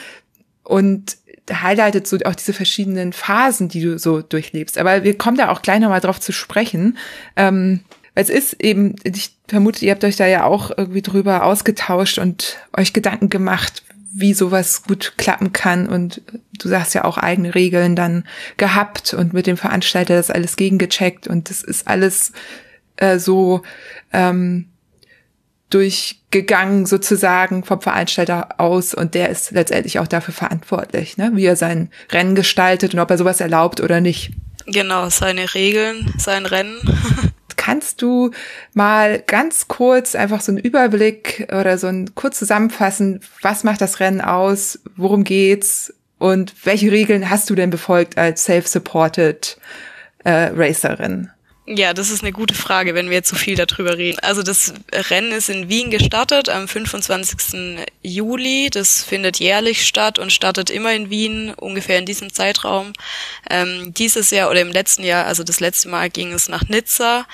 [0.68, 1.16] und
[1.50, 4.76] highlightet so auch diese verschiedenen Phasen, die du so durchlebst.
[4.76, 6.98] Aber wir kommen da auch gleich nochmal drauf zu sprechen.
[7.36, 7.80] Ähm,
[8.14, 12.58] es ist eben, ich vermute, ihr habt euch da ja auch irgendwie drüber ausgetauscht und
[12.76, 15.88] euch Gedanken gemacht, wie sowas gut klappen kann.
[15.88, 16.20] Und
[16.58, 18.24] du sagst ja auch eigene Regeln dann
[18.58, 21.28] gehabt und mit dem Veranstalter das alles gegengecheckt.
[21.28, 22.32] Und das ist alles
[22.96, 23.62] äh, so
[24.12, 24.67] ähm,
[25.70, 31.30] durchgegangen sozusagen vom Veranstalter aus und der ist letztendlich auch dafür verantwortlich, ne?
[31.34, 34.32] wie er sein Rennen gestaltet und ob er sowas erlaubt oder nicht.
[34.66, 36.78] Genau, seine Regeln, sein Rennen.
[37.56, 38.30] Kannst du
[38.72, 44.00] mal ganz kurz einfach so einen Überblick oder so ein kurz zusammenfassen, was macht das
[44.00, 49.58] Rennen aus, worum geht's und welche Regeln hast du denn befolgt als self-supported
[50.24, 51.30] äh, Racerin?
[51.70, 54.18] Ja, das ist eine gute Frage, wenn wir jetzt so viel darüber reden.
[54.20, 57.86] Also das Rennen ist in Wien gestartet am 25.
[58.02, 58.70] Juli.
[58.70, 62.94] Das findet jährlich statt und startet immer in Wien, ungefähr in diesem Zeitraum.
[63.50, 67.26] Ähm, dieses Jahr oder im letzten Jahr, also das letzte Mal ging es nach Nizza.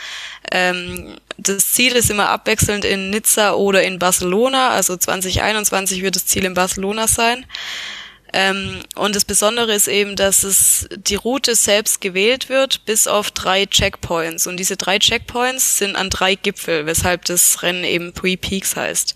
[0.51, 4.71] Ähm, das Ziel ist immer abwechselnd in Nizza oder in Barcelona.
[4.71, 7.47] Also 2021 wird das Ziel in Barcelona sein.
[8.37, 13.31] Ähm, und das Besondere ist eben, dass es die Route selbst gewählt wird, bis auf
[13.31, 14.49] drei Checkpoints.
[14.49, 19.15] Und diese drei Checkpoints sind an drei Gipfel, weshalb das Rennen eben Three Peaks heißt.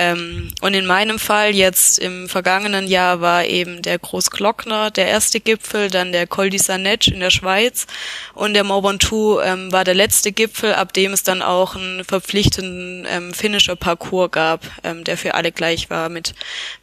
[0.00, 5.40] Ähm, und in meinem Fall jetzt im vergangenen Jahr war eben der Großglockner der erste
[5.40, 7.88] Gipfel, dann der Col di Sanetsch in der Schweiz
[8.34, 12.04] und der Mont Ventoux ähm, war der letzte Gipfel, ab dem es dann auch einen
[12.04, 16.32] verpflichtenden ähm, finnischer Parcours gab, ähm, der für alle gleich war, mit,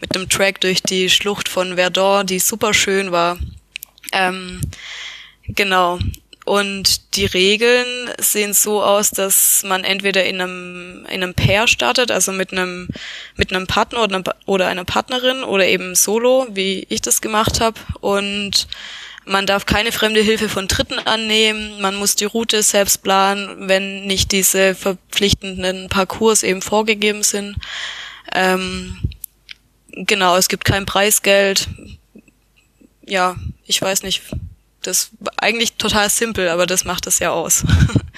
[0.01, 3.38] mit einem Track durch die Schlucht von Verdun, die super schön war.
[4.12, 4.60] Ähm,
[5.47, 5.99] genau.
[6.45, 12.12] Und die Regeln sehen so aus, dass man entweder in einem, in einem Pair startet,
[12.12, 12.88] also mit einem,
[13.36, 17.62] mit einem Partner oder, einer, oder einer Partnerin oder eben solo, wie ich das gemacht
[17.62, 17.79] habe.
[17.99, 18.67] Und
[19.25, 21.81] man darf keine fremde Hilfe von Dritten annehmen.
[21.81, 27.55] Man muss die Route selbst planen, wenn nicht diese verpflichtenden Parcours eben vorgegeben sind.
[28.34, 28.99] Ähm,
[29.89, 31.67] genau, es gibt kein Preisgeld.
[33.03, 34.21] Ja, ich weiß nicht,
[34.87, 37.63] das eigentlich total simpel, aber das macht es ja aus.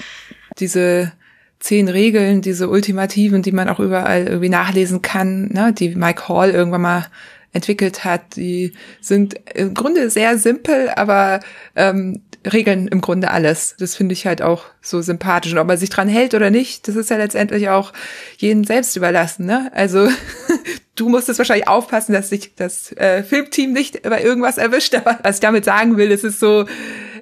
[0.58, 1.12] Diese
[1.60, 6.50] zehn Regeln, diese ultimativen, die man auch überall irgendwie nachlesen kann, ne, die Mike Hall
[6.50, 7.06] irgendwann mal
[7.52, 11.40] entwickelt hat, die sind im Grunde sehr simpel, aber
[11.74, 13.74] ähm, regeln im Grunde alles.
[13.78, 15.52] Das finde ich halt auch so sympathisch.
[15.52, 17.92] Und ob man sich dran hält oder nicht, das ist ja letztendlich auch
[18.36, 19.46] jeden selbst überlassen.
[19.46, 19.70] Ne?
[19.74, 20.08] Also
[20.94, 24.94] du musstest wahrscheinlich aufpassen, dass sich das äh, Filmteam nicht bei irgendwas erwischt.
[24.94, 26.66] Aber was ich damit sagen will, ist es so,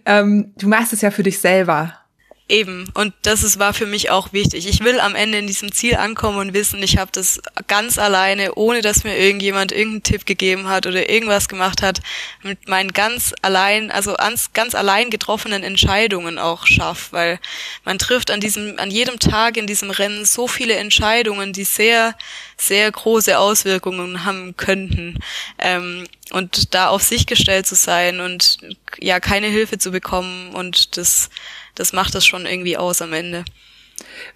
[0.05, 1.95] ähm, du machst es ja für dich selber.
[2.49, 4.69] Eben, und das ist, war für mich auch wichtig.
[4.69, 8.55] Ich will am Ende in diesem Ziel ankommen und wissen, ich habe das ganz alleine,
[8.55, 12.01] ohne dass mir irgendjemand irgendeinen Tipp gegeben hat oder irgendwas gemacht hat,
[12.45, 17.41] mit meinen ganz allein, also ganz, ganz allein getroffenen Entscheidungen auch schaff, weil
[17.85, 22.15] man trifft an diesem, an jedem Tag in diesem Rennen so viele Entscheidungen, die sehr,
[22.57, 25.19] sehr große Auswirkungen haben könnten.
[25.59, 28.59] Ähm, und da auf sich gestellt zu sein und
[29.01, 31.29] ja keine Hilfe zu bekommen und das
[31.77, 33.45] das macht das schon irgendwie aus am Ende.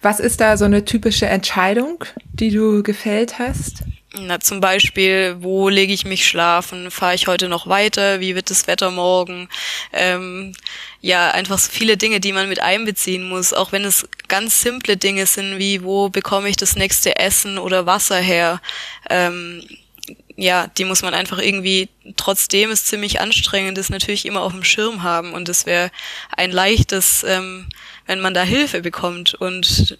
[0.01, 3.83] Was ist da so eine typische Entscheidung, die du gefällt hast?
[4.13, 6.91] Na, zum Beispiel, wo lege ich mich schlafen?
[6.91, 8.19] Fahre ich heute noch weiter?
[8.19, 9.47] Wie wird das Wetter morgen?
[9.93, 10.53] Ähm,
[10.99, 14.97] ja, einfach so viele Dinge, die man mit einbeziehen muss, auch wenn es ganz simple
[14.97, 18.61] Dinge sind, wie wo bekomme ich das nächste Essen oder Wasser her?
[19.09, 19.63] Ähm,
[20.35, 24.63] ja, die muss man einfach irgendwie, trotzdem es ziemlich anstrengend ist, natürlich immer auf dem
[24.63, 25.33] Schirm haben.
[25.33, 25.91] Und es wäre
[26.35, 27.67] ein leichtes, ähm,
[28.05, 29.33] wenn man da Hilfe bekommt.
[29.33, 29.97] Und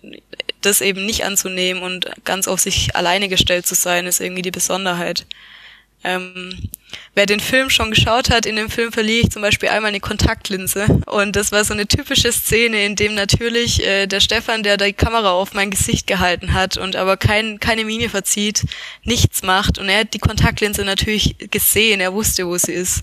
[0.62, 4.52] das eben nicht anzunehmen und ganz auf sich alleine gestellt zu sein, ist irgendwie die
[4.52, 5.26] Besonderheit.
[6.04, 6.70] Ähm,
[7.14, 10.00] wer den Film schon geschaut hat, in dem Film verliere ich zum Beispiel einmal eine
[10.00, 11.02] Kontaktlinse.
[11.06, 14.94] Und das war so eine typische Szene, in dem natürlich äh, der Stefan, der die
[14.94, 18.66] Kamera auf mein Gesicht gehalten hat und aber kein, keine Miene verzieht,
[19.04, 19.78] nichts macht.
[19.78, 23.02] Und er hat die Kontaktlinse natürlich gesehen, er wusste, wo sie ist.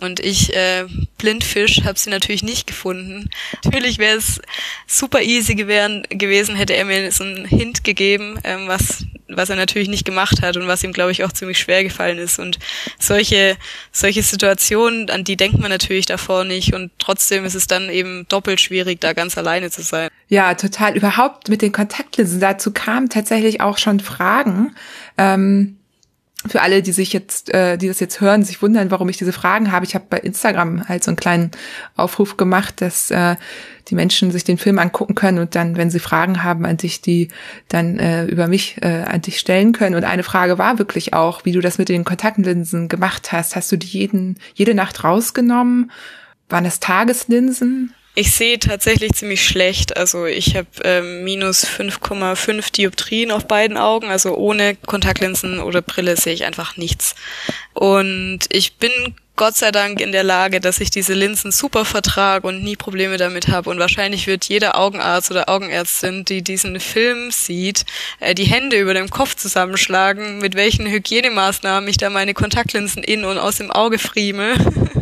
[0.00, 0.86] Und ich, äh,
[1.18, 3.28] Blindfisch, habe sie natürlich nicht gefunden.
[3.64, 4.40] Natürlich wäre es
[4.86, 9.56] super easy gewähren, gewesen, hätte er mir so einen Hint gegeben, ähm, was, was er
[9.56, 12.38] natürlich nicht gemacht hat und was ihm, glaube ich, auch ziemlich schwer gefallen ist.
[12.38, 12.58] Und
[12.98, 13.56] solche,
[13.90, 16.74] solche Situationen, an die denkt man natürlich davor nicht.
[16.74, 20.08] Und trotzdem ist es dann eben doppelt schwierig, da ganz alleine zu sein.
[20.28, 20.96] Ja, total.
[20.96, 22.38] Überhaupt mit den Kontaktlinsen.
[22.38, 24.76] Dazu kamen tatsächlich auch schon Fragen.
[25.16, 25.77] Ähm
[26.46, 29.32] für alle, die sich jetzt, äh, die das jetzt hören, sich wundern, warum ich diese
[29.32, 29.84] Fragen habe.
[29.84, 31.50] Ich habe bei Instagram halt so einen kleinen
[31.96, 33.34] Aufruf gemacht, dass äh,
[33.88, 37.02] die Menschen sich den Film angucken können und dann, wenn sie Fragen haben an dich,
[37.02, 37.28] die
[37.68, 39.96] dann äh, über mich äh, an dich stellen können.
[39.96, 43.56] Und eine Frage war wirklich auch, wie du das mit den Kontaktlinsen gemacht hast.
[43.56, 45.90] Hast du die jeden, jede Nacht rausgenommen?
[46.48, 47.94] Waren das Tageslinsen?
[48.18, 49.96] Ich sehe tatsächlich ziemlich schlecht.
[49.96, 54.08] Also ich habe ähm, minus 5,5 Dioptrien auf beiden Augen.
[54.08, 57.14] Also ohne Kontaktlinsen oder Brille sehe ich einfach nichts.
[57.74, 58.90] Und ich bin
[59.38, 63.18] Gott sei Dank in der Lage, dass ich diese Linsen super vertrage und nie Probleme
[63.18, 63.70] damit habe.
[63.70, 67.86] Und wahrscheinlich wird jeder Augenarzt oder Augenärztin, die diesen Film sieht,
[68.18, 73.24] äh, die Hände über dem Kopf zusammenschlagen, mit welchen Hygienemaßnahmen ich da meine Kontaktlinsen in
[73.24, 74.54] und aus dem Auge frieme.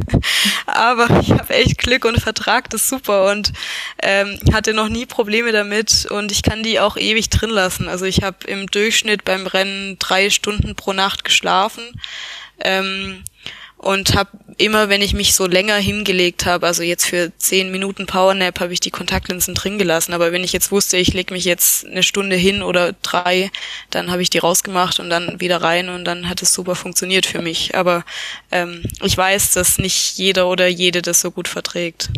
[0.66, 3.55] Aber ich habe echt Glück und vertrag das super und
[4.03, 7.88] ähm, hatte noch nie Probleme damit und ich kann die auch ewig drin lassen.
[7.88, 11.85] Also ich habe im Durchschnitt beim Rennen drei Stunden pro Nacht geschlafen.
[12.61, 13.25] Ähm,
[13.87, 18.07] und habe immer, wenn ich mich so länger hingelegt habe, also jetzt für zehn Minuten
[18.07, 20.12] Powernap, habe ich die Kontaktlinsen drin gelassen.
[20.12, 23.51] Aber wenn ich jetzt wusste, ich lege mich jetzt eine Stunde hin oder drei,
[23.90, 27.27] dann habe ich die rausgemacht und dann wieder rein und dann hat es super funktioniert
[27.27, 27.77] für mich.
[27.77, 28.05] Aber
[28.51, 32.11] ähm, ich weiß, dass nicht jeder oder jede das so gut verträgt.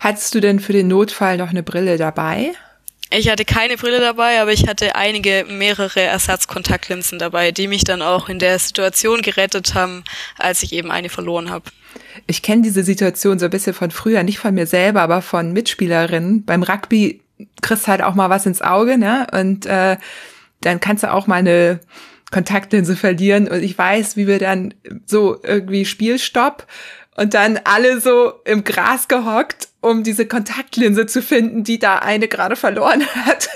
[0.00, 2.52] Hattest du denn für den Notfall noch eine Brille dabei?
[3.14, 8.00] Ich hatte keine Brille dabei, aber ich hatte einige, mehrere Ersatzkontaktlinsen dabei, die mich dann
[8.00, 10.02] auch in der Situation gerettet haben,
[10.38, 11.66] als ich eben eine verloren habe.
[12.26, 15.52] Ich kenne diese Situation so ein bisschen von früher, nicht von mir selber, aber von
[15.52, 16.46] Mitspielerinnen.
[16.46, 17.20] Beim Rugby
[17.60, 19.26] kriegst halt auch mal was ins Auge, ne?
[19.32, 19.98] Und äh,
[20.62, 21.80] dann kannst du auch mal eine
[22.30, 23.46] Kontaktlinse verlieren.
[23.46, 24.72] Und ich weiß, wie wir dann
[25.04, 26.66] so irgendwie Spielstopp
[27.16, 32.28] und dann alle so im Gras gehockt um diese Kontaktlinse zu finden, die da eine
[32.28, 33.50] gerade verloren hat.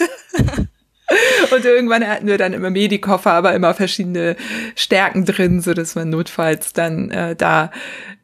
[1.52, 4.36] Und irgendwann hatten wir dann immer Medikoffer, aber immer verschiedene
[4.74, 7.70] Stärken drin, so dass man notfalls dann äh, da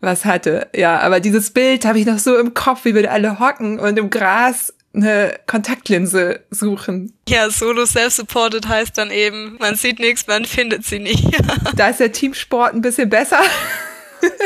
[0.00, 0.68] was hatte.
[0.74, 3.98] Ja, aber dieses Bild habe ich noch so im Kopf, wie wir alle hocken und
[3.98, 7.12] im Gras eine Kontaktlinse suchen.
[7.28, 11.24] Ja, Solo Self-Supported heißt dann eben, man sieht nichts, man findet sie nicht.
[11.76, 13.40] da ist der Teamsport ein bisschen besser.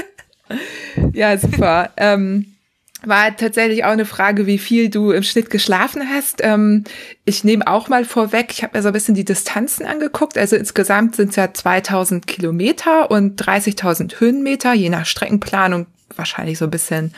[1.12, 1.90] ja, super.
[1.96, 2.55] Ähm,
[3.04, 6.40] war tatsächlich auch eine Frage, wie viel du im Schnitt geschlafen hast.
[6.42, 6.84] Ähm,
[7.24, 10.38] ich nehme auch mal vorweg, ich habe mir so ein bisschen die Distanzen angeguckt.
[10.38, 16.64] Also insgesamt sind es ja 2000 Kilometer und 30.000 Höhenmeter, je nach Streckenplanung wahrscheinlich so
[16.64, 17.12] ein bisschen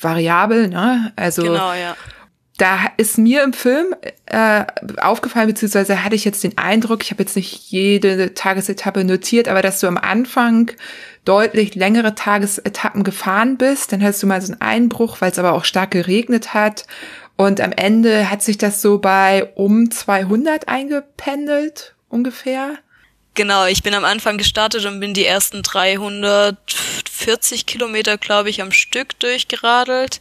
[0.00, 0.68] variabel.
[0.68, 1.12] Ne?
[1.16, 1.96] Also genau, ja.
[2.58, 3.94] Da ist mir im Film
[4.26, 4.64] äh,
[5.00, 9.62] aufgefallen, beziehungsweise hatte ich jetzt den Eindruck, ich habe jetzt nicht jede Tagesetappe notiert, aber
[9.62, 10.72] dass du am Anfang
[11.28, 13.92] deutlich längere Tagesetappen gefahren bist.
[13.92, 16.86] Dann hast du mal so einen Einbruch, weil es aber auch stark geregnet hat.
[17.36, 22.78] Und am Ende hat sich das so bei um 200 eingependelt ungefähr.
[23.34, 28.72] Genau, ich bin am Anfang gestartet und bin die ersten 340 Kilometer, glaube ich, am
[28.72, 30.20] Stück durchgeradelt.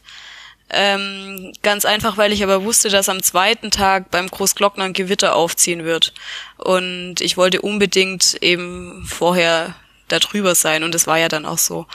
[0.70, 5.34] Ähm, ganz einfach, weil ich aber wusste, dass am zweiten Tag beim Großglockner ein Gewitter
[5.36, 6.14] aufziehen wird.
[6.58, 9.74] Und ich wollte unbedingt eben vorher
[10.08, 11.86] da drüber sein und das war ja dann auch so.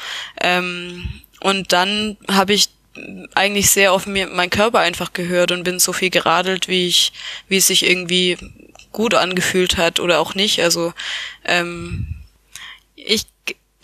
[0.40, 1.08] Ähm,
[1.40, 2.68] und dann habe ich
[3.34, 7.12] eigentlich sehr auf mir mein Körper einfach gehört und bin so viel geradelt, wie ich,
[7.48, 8.36] wie es sich irgendwie
[8.92, 10.60] gut angefühlt hat oder auch nicht.
[10.60, 10.92] Also
[11.44, 12.06] ähm,
[12.94, 13.26] ich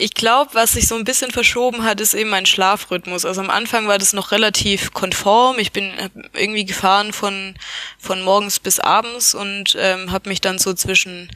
[0.00, 3.24] ich glaube, was sich so ein bisschen verschoben hat, ist eben mein Schlafrhythmus.
[3.24, 5.58] Also am Anfang war das noch relativ konform.
[5.58, 5.92] Ich bin
[6.34, 7.56] irgendwie gefahren von
[7.98, 11.28] von morgens bis abends und ähm, habe mich dann so zwischen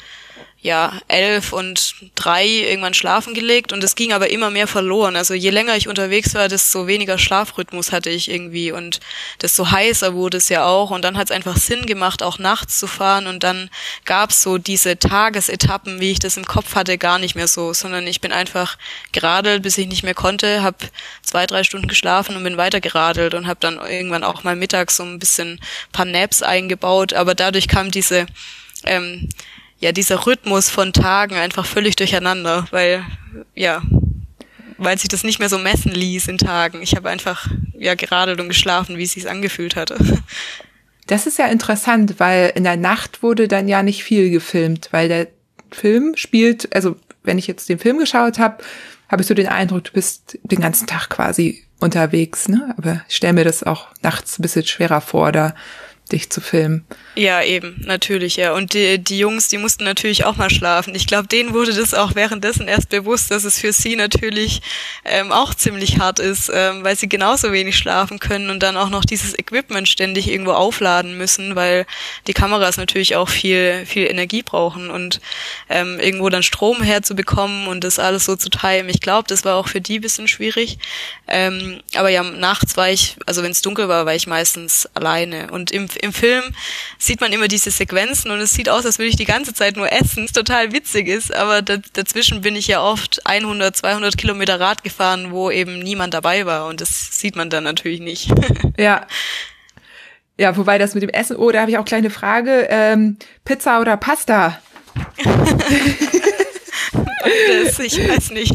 [0.63, 5.17] ja, elf und drei irgendwann schlafen gelegt und es ging aber immer mehr verloren.
[5.17, 9.01] Also je länger ich unterwegs war, desto weniger Schlafrhythmus hatte ich irgendwie und
[9.43, 12.79] desto heißer wurde es ja auch und dann hat es einfach Sinn gemacht, auch nachts
[12.79, 13.71] zu fahren und dann
[14.05, 17.73] gab es so diese Tagesetappen, wie ich das im Kopf hatte, gar nicht mehr so,
[17.73, 18.79] sondern ich bin einfach
[19.11, 20.77] geradelt, bis ich nicht mehr konnte, habe
[21.23, 24.95] zwei, drei Stunden geschlafen und bin weiter geradelt und habe dann irgendwann auch mal mittags
[24.95, 28.27] so ein bisschen paar Naps eingebaut, aber dadurch kam diese
[28.85, 29.29] ähm,
[29.83, 33.05] ja, dieser Rhythmus von Tagen einfach völlig durcheinander, weil,
[33.55, 33.83] ja,
[34.79, 36.83] weil sich das nicht mehr so messen ließ in Tagen.
[36.83, 39.99] Ich habe einfach, ja, geradelt und geschlafen, wie es sich angefühlt hatte.
[41.09, 45.09] Das ist ja interessant, weil in der Nacht wurde dann ja nicht viel gefilmt, weil
[45.09, 45.27] der
[45.73, 48.63] Film spielt, also wenn ich jetzt den Film geschaut habe,
[49.09, 52.73] habe ich so den Eindruck, du bist den ganzen Tag quasi unterwegs, ne?
[52.79, 55.57] Aber ich stelle mir das auch nachts ein bisschen schwerer vor, da
[56.13, 56.85] dich zu filmen.
[57.15, 58.53] Ja, eben, natürlich, ja.
[58.55, 60.95] Und die, die Jungs, die mussten natürlich auch mal schlafen.
[60.95, 64.63] Ich glaube, denen wurde das auch währenddessen erst bewusst, dass es für sie natürlich
[65.05, 68.89] ähm, auch ziemlich hart ist, ähm, weil sie genauso wenig schlafen können und dann auch
[68.89, 71.87] noch dieses Equipment ständig irgendwo aufladen müssen, weil
[72.27, 75.21] die Kameras natürlich auch viel, viel Energie brauchen und
[75.69, 78.89] ähm, irgendwo dann Strom herzubekommen und das alles so zu teilen.
[78.89, 80.79] Ich glaube, das war auch für die bisschen schwierig.
[81.29, 85.51] Ähm, aber ja, nachts war ich, also wenn es dunkel war, war ich meistens alleine.
[85.51, 86.43] Und im, im Film
[86.99, 89.77] sieht man immer diese Sequenzen und es sieht aus, als würde ich die ganze Zeit
[89.77, 94.61] nur essen, was total witzig ist, aber dazwischen bin ich ja oft 100, 200 Kilometer
[94.61, 98.31] Rad gefahren, wo eben niemand dabei war und das sieht man dann natürlich nicht.
[98.79, 99.07] Ja.
[100.39, 103.81] Ja, wobei das mit dem Essen, oh, da habe ich auch kleine Frage, ähm, Pizza
[103.81, 104.59] oder Pasta?
[106.93, 108.55] das, ich weiß nicht.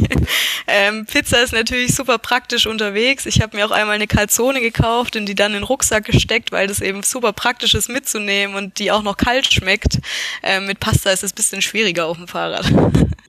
[0.67, 3.25] Ähm, Pizza ist natürlich super praktisch unterwegs.
[3.25, 6.51] Ich habe mir auch einmal eine Calzone gekauft und die dann in den Rucksack gesteckt,
[6.51, 9.99] weil das eben super praktisch ist mitzunehmen und die auch noch kalt schmeckt.
[10.43, 12.65] Ähm, mit Pasta ist es bisschen schwieriger auf dem Fahrrad.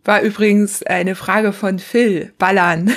[0.05, 2.91] War übrigens eine Frage von Phil Ballern.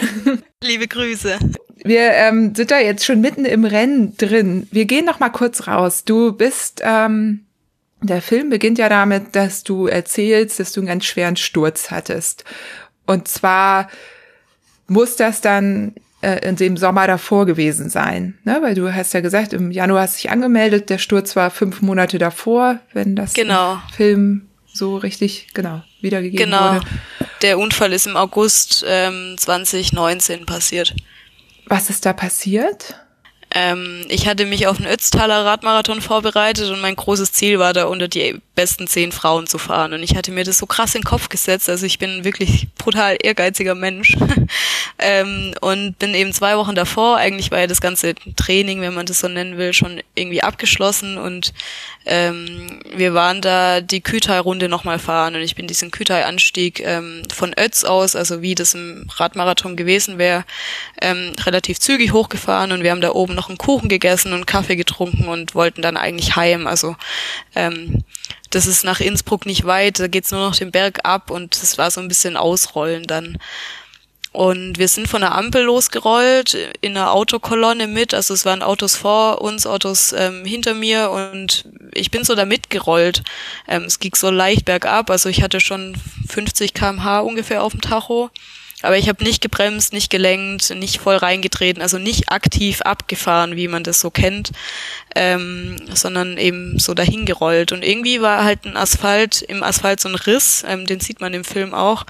[0.64, 1.38] Liebe Grüße.
[1.84, 4.68] Wir ähm, sind da jetzt schon mitten im Rennen drin.
[4.72, 6.04] Wir gehen noch mal kurz raus.
[6.06, 7.46] Du bist ähm,
[8.02, 12.44] der Film beginnt ja damit, dass du erzählst, dass du einen ganz schweren Sturz hattest.
[13.06, 13.90] Und zwar
[14.88, 18.60] muss das dann äh, in dem Sommer davor gewesen sein, ne?
[18.62, 21.82] Weil du hast ja gesagt, im Januar hast du dich angemeldet, der Sturz war fünf
[21.82, 23.80] Monate davor, wenn das genau.
[23.96, 26.76] Film so richtig genau wiedergegeben genau.
[26.76, 26.86] wurde.
[26.86, 27.30] Genau.
[27.42, 30.96] Der Unfall ist im August ähm, 2019 passiert.
[31.66, 33.01] Was ist da passiert?
[33.54, 37.86] Ähm, ich hatte mich auf den Ötztaler Radmarathon vorbereitet und mein großes Ziel war da
[37.86, 39.94] unter die besten zehn Frauen zu fahren.
[39.94, 41.70] Und ich hatte mir das so krass in den Kopf gesetzt.
[41.70, 44.16] Also ich bin wirklich brutal ehrgeiziger Mensch.
[45.00, 49.06] ähm, und bin eben zwei Wochen davor, eigentlich war ja das ganze Training, wenn man
[49.06, 51.18] das so nennen will, schon irgendwie abgeschlossen.
[51.18, 51.54] Und
[52.06, 55.36] ähm, wir waren da die Kütai-Runde nochmal fahren.
[55.36, 60.18] Und ich bin diesen Kütai-Anstieg ähm, von Ötz aus, also wie das im Radmarathon gewesen
[60.18, 60.46] wäre,
[61.02, 62.72] ähm, relativ zügig hochgefahren.
[62.72, 65.98] Und wir haben da oben noch einen Kuchen gegessen und Kaffee getrunken und wollten dann
[65.98, 66.68] eigentlich heim.
[66.68, 66.96] Also
[67.56, 68.04] ähm,
[68.52, 71.78] das ist nach Innsbruck nicht weit, da geht's nur noch den Berg ab und das
[71.78, 73.40] war so ein bisschen Ausrollen dann.
[74.34, 78.96] Und wir sind von der Ampel losgerollt, in einer Autokolonne mit, also es waren Autos
[78.96, 83.24] vor uns, Autos ähm, hinter mir und ich bin so da mitgerollt.
[83.68, 85.98] Ähm, es ging so leicht bergab, also ich hatte schon
[86.30, 88.30] 50 kmh ungefähr auf dem Tacho.
[88.82, 93.68] Aber ich habe nicht gebremst, nicht gelenkt, nicht voll reingetreten, also nicht aktiv abgefahren, wie
[93.68, 94.52] man das so kennt,
[95.16, 97.72] ähm, sondern eben so dahin gerollt.
[97.72, 101.34] Und irgendwie war halt ein Asphalt, im Asphalt so ein Riss, ähm, den sieht man
[101.34, 102.06] im Film auch.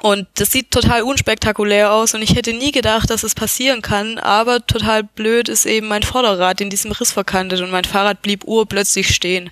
[0.00, 4.18] Und das sieht total unspektakulär aus und ich hätte nie gedacht, dass es passieren kann,
[4.18, 8.44] aber total blöd ist eben mein Vorderrad in diesem Riss verkantet und mein Fahrrad blieb
[8.44, 9.50] urplötzlich stehen.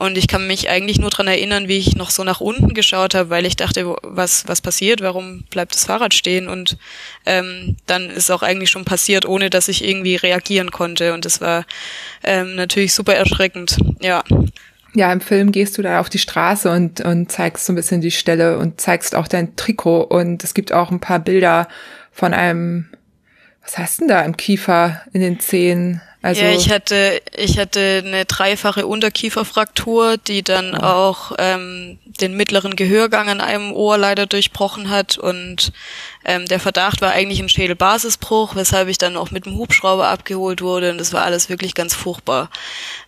[0.00, 3.14] Und ich kann mich eigentlich nur dran erinnern, wie ich noch so nach unten geschaut
[3.14, 6.48] habe, weil ich dachte, was, was passiert, warum bleibt das Fahrrad stehen?
[6.48, 6.78] Und
[7.26, 11.12] ähm, dann ist auch eigentlich schon passiert, ohne dass ich irgendwie reagieren konnte.
[11.12, 11.66] Und das war
[12.24, 14.24] ähm, natürlich super erschreckend, ja.
[14.94, 18.00] Ja, im Film gehst du da auf die Straße und, und zeigst so ein bisschen
[18.00, 20.04] die Stelle und zeigst auch dein Trikot.
[20.04, 21.68] Und es gibt auch ein paar Bilder
[22.10, 22.88] von einem,
[23.62, 26.00] was hast denn da im Kiefer in den Zehen?
[26.22, 30.82] Also ja, ich hatte, ich hatte eine dreifache Unterkieferfraktur, die dann oh.
[30.82, 35.72] auch ähm, den mittleren Gehörgang an einem Ohr leider durchbrochen hat und
[36.24, 40.60] ähm, der Verdacht war eigentlich ein Schädelbasisbruch, weshalb ich dann auch mit dem Hubschrauber abgeholt
[40.60, 42.50] wurde und das war alles wirklich ganz furchtbar.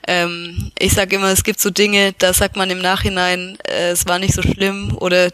[0.08, 4.06] Ähm, ich sage immer, es gibt so Dinge, da sagt man im Nachhinein, äh, es
[4.08, 5.30] war nicht so schlimm oder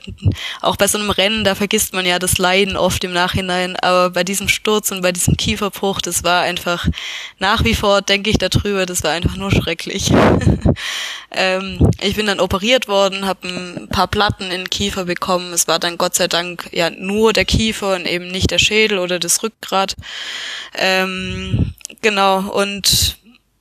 [0.60, 4.10] auch bei so einem Rennen, da vergisst man ja das Leiden oft im Nachhinein, aber
[4.10, 6.86] bei diesem Sturz und bei diesem Kieferbruch, das war einfach
[7.38, 10.10] nach wie vor, denke ich darüber, das war einfach nur schrecklich.
[11.30, 15.52] ähm, ich bin dann operiert worden, habe ein paar Platten in den Kiefer bekommen.
[15.52, 18.98] Es war dann Gott sei Dank ja nur der Kiefer und eben nicht der Schädel
[18.98, 19.96] oder das Rückgrat.
[20.74, 23.18] Ähm, genau, und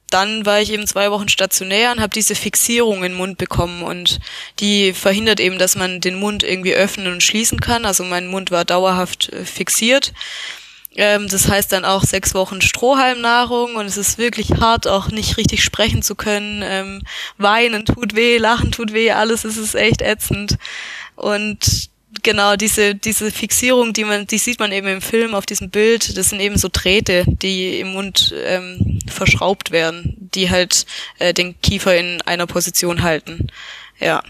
[0.10, 4.20] dann war ich eben zwei Wochen stationär und habe diese Fixierung im Mund bekommen und
[4.60, 7.86] die verhindert eben, dass man den Mund irgendwie öffnen und schließen kann.
[7.86, 10.14] Also mein Mund war dauerhaft äh, fixiert.
[10.96, 15.38] Ähm, das heißt dann auch sechs Wochen Strohhalmnahrung und es ist wirklich hart, auch nicht
[15.38, 16.64] richtig sprechen zu können.
[16.66, 17.04] Ähm,
[17.38, 20.58] weinen tut weh, lachen tut weh, alles es ist echt ätzend.
[21.16, 21.90] Und
[22.24, 26.18] genau diese diese Fixierung, die man, die sieht man eben im Film auf diesem Bild.
[26.18, 30.86] Das sind eben so Drähte, die im Mund ähm, verschraubt werden, die halt
[31.20, 33.48] äh, den Kiefer in einer Position halten.
[34.00, 34.24] Ja,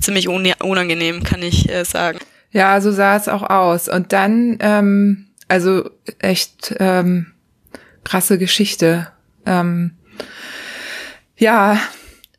[0.00, 2.18] ziemlich unangenehm, kann ich äh, sagen.
[2.50, 3.88] Ja, so sah es auch aus.
[3.88, 7.32] Und dann, ähm, also echt ähm,
[8.04, 9.08] krasse Geschichte.
[9.46, 9.92] Ähm,
[11.36, 11.80] ja,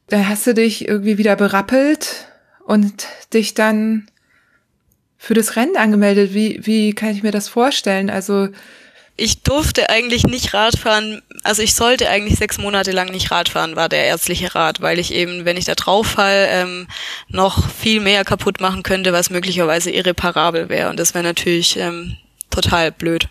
[0.08, 2.28] da hast du dich irgendwie wieder berappelt
[2.66, 4.08] und dich dann
[5.24, 6.34] für das Rennen angemeldet.
[6.34, 8.10] Wie, wie kann ich mir das vorstellen?
[8.10, 8.50] Also
[9.16, 13.88] ich durfte eigentlich nicht Radfahren, also ich sollte eigentlich sechs Monate lang nicht Radfahren, war
[13.88, 16.88] der ärztliche Rat, weil ich eben, wenn ich da drauf fall, ähm,
[17.30, 20.90] noch viel mehr kaputt machen könnte, was möglicherweise irreparabel wäre.
[20.90, 22.18] Und das wäre natürlich ähm,
[22.50, 23.30] total blöd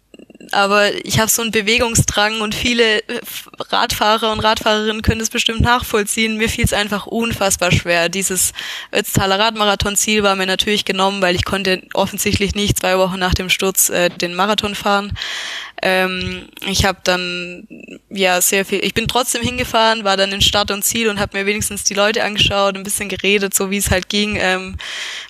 [0.51, 3.20] aber ich habe so einen Bewegungsdrang und viele äh,
[3.59, 6.36] Radfahrer und Radfahrerinnen können es bestimmt nachvollziehen.
[6.36, 8.09] Mir fiel es einfach unfassbar schwer.
[8.09, 8.53] Dieses
[8.93, 13.51] Ötztaler Radmarathon-Ziel war mir natürlich genommen, weil ich konnte offensichtlich nicht zwei Wochen nach dem
[13.51, 15.16] Sturz äh, den Marathon fahren.
[15.82, 17.66] Ähm, ich habe dann
[18.08, 18.84] ja sehr viel.
[18.84, 21.94] Ich bin trotzdem hingefahren, war dann in Start und Ziel und habe mir wenigstens die
[21.94, 24.76] Leute angeschaut, ein bisschen geredet, so wie es halt ging ähm,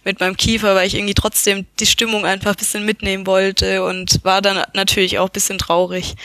[0.04, 4.20] mit meinem Kiefer, weil ich irgendwie trotzdem die Stimmung einfach ein bisschen mitnehmen wollte und
[4.24, 6.16] war dann natürlich auch ein bisschen traurig.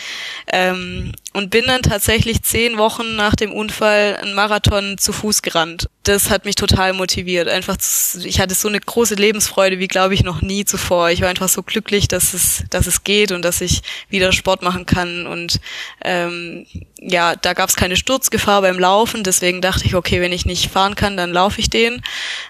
[0.51, 5.87] Ähm, und bin dann tatsächlich zehn Wochen nach dem Unfall einen Marathon zu Fuß gerannt.
[6.01, 7.47] Das hat mich total motiviert.
[7.47, 7.77] Einfach,
[8.23, 11.11] ich hatte so eine große Lebensfreude wie glaube ich noch nie zuvor.
[11.11, 14.63] Ich war einfach so glücklich, dass es, dass es geht und dass ich wieder Sport
[14.63, 15.27] machen kann.
[15.27, 15.59] Und
[16.03, 16.65] ähm,
[16.99, 19.23] ja, da gab es keine Sturzgefahr beim Laufen.
[19.23, 22.01] Deswegen dachte ich, okay, wenn ich nicht fahren kann, dann laufe ich den.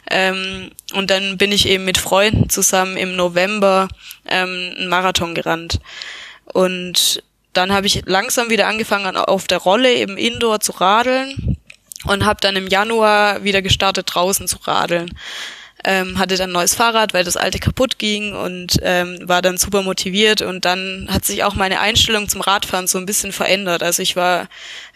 [0.10, 3.90] Ähm, und dann bin ich eben mit Freunden zusammen im November
[4.30, 5.82] ähm, einen Marathon gerannt.
[6.54, 7.22] Und
[7.58, 11.58] dann habe ich langsam wieder angefangen, auf der Rolle eben indoor zu radeln
[12.05, 15.18] und habe dann im Januar wieder gestartet, draußen zu radeln
[15.88, 19.84] ähm, hatte dann neues Fahrrad, weil das alte kaputt ging und ähm, war dann super
[19.84, 23.84] motiviert und dann hat sich auch meine Einstellung zum Radfahren so ein bisschen verändert.
[23.84, 24.50] Also ich war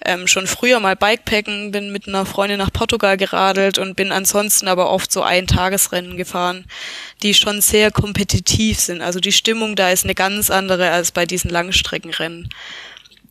[0.04, 4.68] ähm, schon früher mal Bikepacken, bin mit einer Freundin nach Portugal geradelt und bin ansonsten
[4.68, 6.66] aber oft so ein Tagesrennen gefahren,
[7.24, 9.02] die schon sehr kompetitiv sind.
[9.02, 12.50] Also die Stimmung da ist eine ganz andere als bei diesen Langstreckenrennen.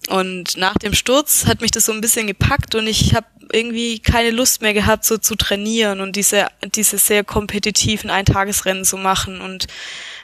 [0.08, 3.98] Und nach dem Sturz hat mich das so ein bisschen gepackt und ich habe irgendwie
[3.98, 9.40] keine Lust mehr gehabt, so zu trainieren und diese, diese sehr kompetitiven Eintagesrennen zu machen
[9.40, 9.66] und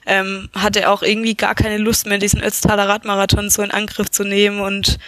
[0.07, 4.25] ähm, hatte auch irgendwie gar keine Lust mehr, diesen Ötztaler Radmarathon so in Angriff zu
[4.25, 4.99] nehmen und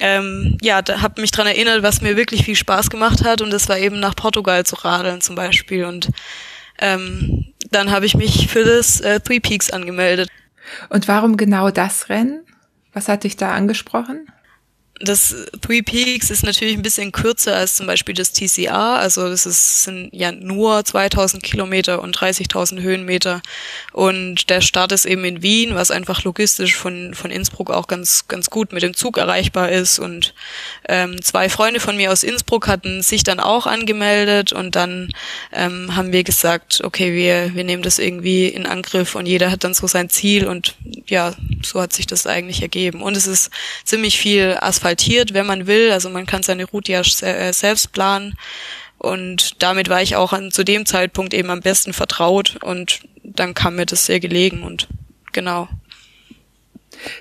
[0.00, 3.50] ähm, ja, da habe mich dran erinnert, was mir wirklich viel Spaß gemacht hat und
[3.50, 6.08] das war eben nach Portugal zu radeln zum Beispiel und
[6.78, 10.28] ähm, dann habe ich mich für das äh, Three Peaks angemeldet.
[10.88, 12.44] Und warum genau das Rennen?
[12.94, 14.26] Was hat dich da angesprochen?
[15.00, 19.00] Das Three Peaks ist natürlich ein bisschen kürzer als zum Beispiel das TCR.
[19.00, 23.42] Also das ist, sind ja nur 2000 Kilometer und 30.000 Höhenmeter.
[23.92, 28.28] Und der Start ist eben in Wien, was einfach logistisch von, von Innsbruck auch ganz,
[28.28, 29.98] ganz gut mit dem Zug erreichbar ist.
[29.98, 30.32] Und
[30.88, 35.10] ähm, zwei Freunde von mir aus Innsbruck hatten sich dann auch angemeldet und dann
[35.52, 39.64] ähm, haben wir gesagt, okay, wir, wir nehmen das irgendwie in Angriff und jeder hat
[39.64, 40.76] dann so sein Ziel und
[41.08, 41.34] ja,
[41.64, 43.02] so hat sich das eigentlich ergeben.
[43.02, 43.50] Und es ist
[43.84, 45.90] ziemlich viel asphaltiert, wenn man will.
[45.92, 48.34] Also man kann seine Route ja äh, selbst planen.
[48.98, 53.52] Und damit war ich auch an, zu dem Zeitpunkt eben am besten vertraut und dann
[53.52, 54.88] kam mir das sehr gelegen und
[55.32, 55.68] genau.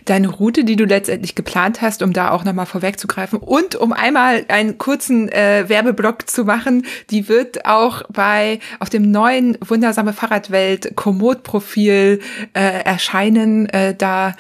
[0.05, 4.45] Deine Route, die du letztendlich geplant hast, um da auch nochmal vorwegzugreifen und um einmal
[4.47, 10.95] einen kurzen äh, Werbeblock zu machen, die wird auch bei auf dem neuen Wundersame Fahrradwelt
[10.95, 12.22] Komoot-Profil
[12.53, 13.68] äh, erscheinen.
[13.70, 14.36] Äh, da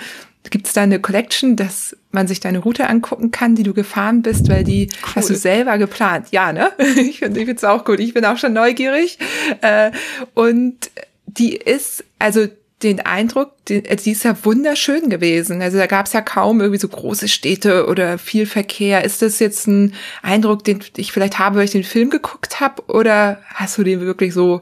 [0.53, 4.21] Gibt es da eine Collection, dass man sich deine Route angucken kann, die du gefahren
[4.21, 5.13] bist, weil die cool.
[5.15, 6.27] hast du selber geplant?
[6.29, 6.71] Ja, ne?
[6.77, 7.99] Ich finde ich es auch gut.
[7.99, 9.17] Ich bin auch schon neugierig.
[9.61, 9.89] Äh,
[10.35, 10.91] und
[11.25, 12.45] die ist, also
[12.83, 15.59] den Eindruck, die, die ist ja wunderschön gewesen.
[15.63, 19.03] Also da gab es ja kaum irgendwie so große Städte oder viel Verkehr.
[19.03, 22.83] Ist das jetzt ein Eindruck, den ich vielleicht habe, weil ich den Film geguckt habe?
[22.89, 24.61] Oder hast du den wirklich so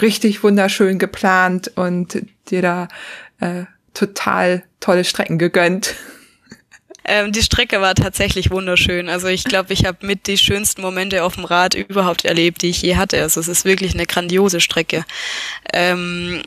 [0.00, 2.88] richtig wunderschön geplant und dir da
[3.40, 3.64] äh,
[3.94, 5.94] total tolle Strecken gegönnt?
[7.06, 9.10] Ähm, die Strecke war tatsächlich wunderschön.
[9.10, 12.70] Also ich glaube, ich habe mit die schönsten Momente auf dem Rad überhaupt erlebt, die
[12.70, 13.20] ich je hatte.
[13.20, 15.04] Also es ist wirklich eine grandiose Strecke.
[15.74, 16.42] Ähm,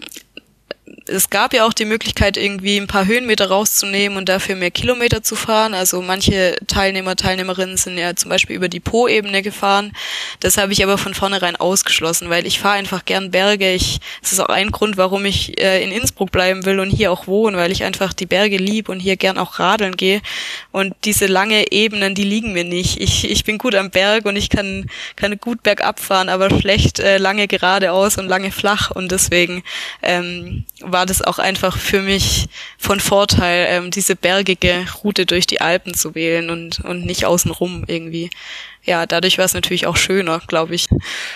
[1.06, 5.24] es gab ja auch die Möglichkeit, irgendwie ein paar Höhenmeter rauszunehmen und dafür mehr Kilometer
[5.24, 5.74] zu fahren.
[5.74, 9.94] Also manche Teilnehmer, Teilnehmerinnen sind ja zum Beispiel über die Po-Ebene gefahren.
[10.40, 13.74] Das habe ich aber von vornherein ausgeschlossen, weil ich fahre einfach gern Berge.
[13.74, 17.12] Ich, das ist auch ein Grund, warum ich äh, in Innsbruck bleiben will und hier
[17.12, 20.22] auch wohnen, weil ich einfach die Berge lieb und hier gern auch radeln gehe.
[20.72, 23.00] Und diese lange Ebenen, die liegen mir nicht.
[23.00, 27.00] Ich, ich bin gut am Berg und ich kann, kann gut bergab fahren, aber schlecht
[27.00, 28.92] äh, lange geradeaus und lange flach.
[28.92, 29.64] Und deswegen
[30.02, 32.48] ähm, war das auch einfach für mich
[32.78, 37.84] von Vorteil, ähm, diese bergige Route durch die Alpen zu wählen und, und nicht außenrum
[37.88, 38.30] irgendwie.
[38.84, 40.88] Ja, dadurch war es natürlich auch schöner, glaube ich.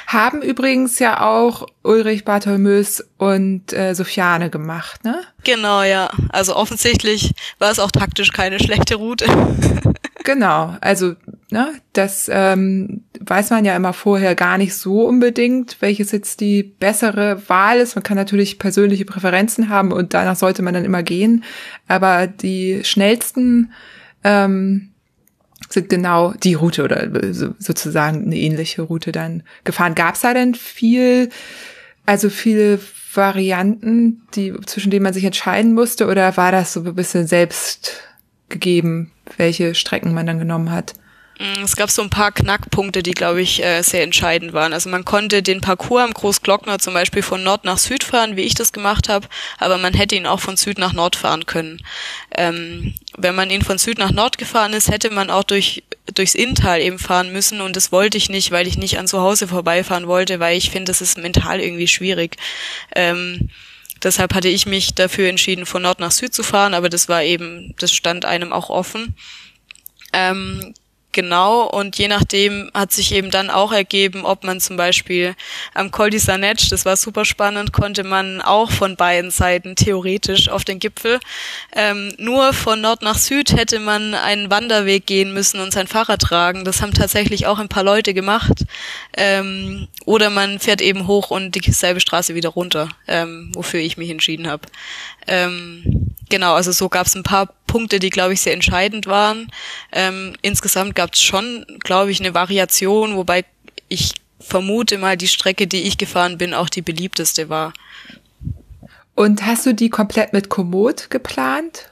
[0.07, 5.21] Haben übrigens ja auch Ulrich Bartholmös und äh, Sofiane gemacht, ne?
[5.43, 6.09] Genau, ja.
[6.29, 9.25] Also offensichtlich war es auch taktisch keine schlechte Route.
[10.23, 11.15] Genau, also
[11.49, 16.63] ne, das ähm, weiß man ja immer vorher gar nicht so unbedingt, welches jetzt die
[16.63, 17.95] bessere Wahl ist.
[17.95, 21.43] Man kann natürlich persönliche Präferenzen haben und danach sollte man dann immer gehen.
[21.87, 23.71] Aber die schnellsten
[24.23, 24.91] ähm,
[25.69, 27.07] sind genau die Route oder
[27.57, 29.95] sozusagen eine ähnliche Route dann gefahren.
[29.95, 31.29] Gab es da denn viel,
[32.05, 32.79] also viele
[33.13, 38.03] Varianten, die zwischen denen man sich entscheiden musste, oder war das so ein bisschen selbst
[38.51, 40.93] gegeben, welche Strecken man dann genommen hat.
[41.41, 44.73] Mm, es gab so ein paar Knackpunkte, die, glaube ich, äh, sehr entscheidend waren.
[44.73, 48.41] Also man konnte den Parcours am Großglockner zum Beispiel von Nord nach Süd fahren, wie
[48.41, 49.27] ich das gemacht habe,
[49.57, 51.81] aber man hätte ihn auch von Süd nach Nord fahren können.
[52.37, 55.83] Ähm, wenn man ihn von Süd nach Nord gefahren ist, hätte man auch durch
[56.13, 59.21] durchs Inntal eben fahren müssen und das wollte ich nicht, weil ich nicht an zu
[59.21, 62.37] Hause vorbeifahren wollte, weil ich finde, das ist mental irgendwie schwierig.
[62.95, 63.49] Ähm,
[64.03, 67.23] Deshalb hatte ich mich dafür entschieden, von Nord nach Süd zu fahren, aber das war
[67.23, 69.15] eben, das stand einem auch offen.
[70.13, 70.73] Ähm,
[71.13, 75.35] Genau, und je nachdem hat sich eben dann auch ergeben, ob man zum Beispiel
[75.73, 80.47] am Col di Sanetsch, das war super spannend, konnte man auch von beiden Seiten theoretisch
[80.47, 81.19] auf den Gipfel.
[81.75, 86.21] Ähm, nur von Nord nach Süd hätte man einen Wanderweg gehen müssen und sein Fahrrad
[86.21, 86.63] tragen.
[86.63, 88.63] Das haben tatsächlich auch ein paar Leute gemacht.
[89.17, 94.09] Ähm, oder man fährt eben hoch und dieselbe Straße wieder runter, ähm, wofür ich mich
[94.09, 94.63] entschieden habe.
[95.27, 99.51] Ähm, genau, also so gab es ein paar Punkte, die, glaube ich, sehr entscheidend waren.
[99.91, 103.45] Ähm, insgesamt gab es schon, glaube ich, eine Variation, wobei
[103.87, 107.73] ich vermute mal, die Strecke, die ich gefahren bin, auch die beliebteste war.
[109.15, 111.91] Und hast du die komplett mit Komoot geplant?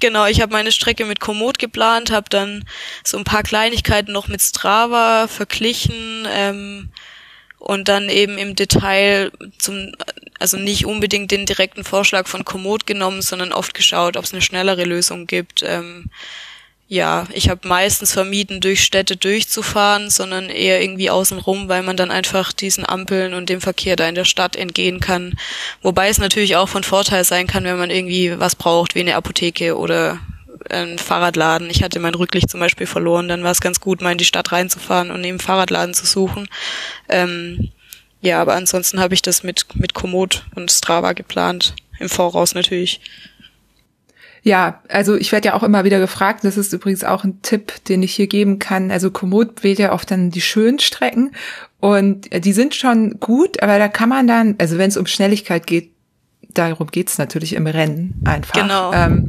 [0.00, 2.64] Genau, ich habe meine Strecke mit Komoot geplant, habe dann
[3.02, 6.90] so ein paar Kleinigkeiten noch mit Strava verglichen ähm,
[7.58, 9.92] und dann eben im Detail zum
[10.38, 14.42] also nicht unbedingt den direkten Vorschlag von Komoot genommen, sondern oft geschaut, ob es eine
[14.42, 15.62] schnellere Lösung gibt.
[15.62, 16.10] Ähm,
[16.88, 22.12] ja, ich habe meistens vermieden, durch Städte durchzufahren, sondern eher irgendwie außenrum, weil man dann
[22.12, 25.36] einfach diesen Ampeln und dem Verkehr da in der Stadt entgehen kann.
[25.82, 29.16] Wobei es natürlich auch von Vorteil sein kann, wenn man irgendwie was braucht, wie eine
[29.16, 30.20] Apotheke oder
[30.70, 31.70] ein Fahrradladen.
[31.70, 34.24] Ich hatte mein Rücklicht zum Beispiel verloren, dann war es ganz gut, mal in die
[34.24, 36.48] Stadt reinzufahren und eben Fahrradladen zu suchen.
[37.08, 37.72] Ähm,
[38.20, 41.74] ja, aber ansonsten habe ich das mit, mit Komoot und Strava geplant.
[41.98, 43.00] Im Voraus natürlich.
[44.42, 47.84] Ja, also ich werde ja auch immer wieder gefragt, das ist übrigens auch ein Tipp,
[47.86, 48.90] den ich hier geben kann.
[48.90, 51.32] Also Komoot wählt ja oft dann die schönen Strecken
[51.80, 55.66] und die sind schon gut, aber da kann man dann, also wenn es um Schnelligkeit
[55.66, 55.90] geht,
[56.42, 58.54] darum geht's natürlich im Rennen einfach.
[58.54, 58.92] Genau.
[58.92, 59.28] Ähm,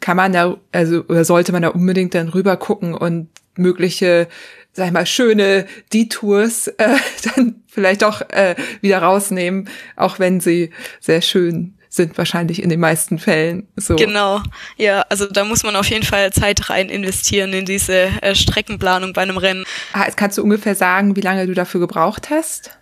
[0.00, 4.28] kann man da, also oder sollte man da unbedingt dann rüber gucken und mögliche
[4.76, 6.96] sag ich mal, schöne Detours äh,
[7.34, 10.70] dann vielleicht auch äh, wieder rausnehmen, auch wenn sie
[11.00, 13.96] sehr schön sind wahrscheinlich in den meisten Fällen so.
[13.96, 14.42] Genau,
[14.76, 19.14] ja, also da muss man auf jeden Fall Zeit rein investieren in diese äh, Streckenplanung
[19.14, 19.64] bei einem Rennen.
[19.94, 22.78] Ah, kannst du ungefähr sagen, wie lange du dafür gebraucht hast?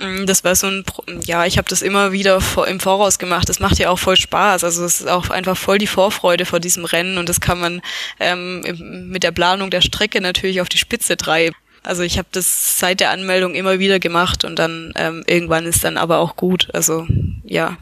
[0.00, 0.84] Mm, das war so ein,
[1.24, 3.48] ja, ich habe das immer wieder im Voraus gemacht.
[3.48, 4.64] Das macht ja auch voll Spaß.
[4.64, 7.82] Also es ist auch einfach voll die Vorfreude vor diesem Rennen und das kann man
[8.20, 11.56] ähm, mit der Planung der Strecke natürlich auf die Spitze treiben.
[11.82, 15.84] Also ich habe das seit der Anmeldung immer wieder gemacht und dann ähm, irgendwann ist
[15.84, 16.68] dann aber auch gut.
[16.72, 17.06] Also
[17.44, 17.76] ja,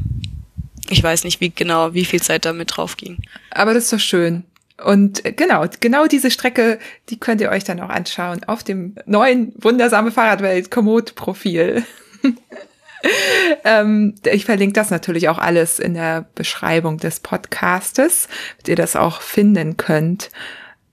[0.90, 3.18] ich weiß nicht wie genau, wie viel Zeit damit drauf ging.
[3.50, 4.44] Aber das ist doch schön.
[4.82, 8.96] Und äh, genau, genau diese Strecke, die könnt ihr euch dann auch anschauen auf dem
[9.06, 11.84] neuen wundersame Fahrradwelt Komoot Profil.
[13.64, 18.96] ähm, ich verlinke das natürlich auch alles in der Beschreibung des Podcastes, damit ihr das
[18.96, 20.30] auch finden könnt.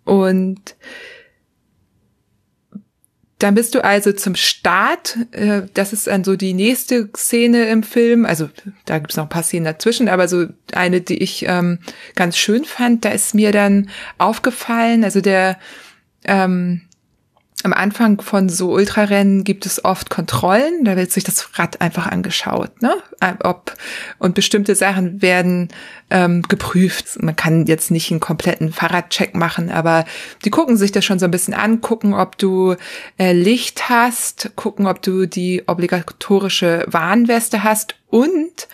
[0.03, 0.75] Und
[3.41, 7.82] dann bist du also zum Start, äh, das ist dann so die nächste Szene im
[7.82, 8.49] Film, also
[8.86, 11.79] da gibt es noch ein paar Szenen dazwischen, aber so eine, die ich ähm,
[12.15, 15.57] ganz schön fand, da ist mir dann aufgefallen, also der
[16.25, 16.82] ähm,
[17.64, 22.07] am Anfang von so Ultrarennen gibt es oft Kontrollen, da wird sich das Rad einfach
[22.07, 22.95] angeschaut, ne?
[23.43, 23.74] Ob
[24.20, 25.70] und bestimmte Sachen werden
[26.09, 27.22] ähm, geprüft.
[27.22, 30.05] Man kann jetzt nicht einen kompletten Fahrradcheck machen, aber
[30.45, 32.76] die gucken sich das schon so ein bisschen an, gucken, ob du
[33.18, 38.68] äh, Licht hast, gucken, ob du die obligatorische Warnweste hast und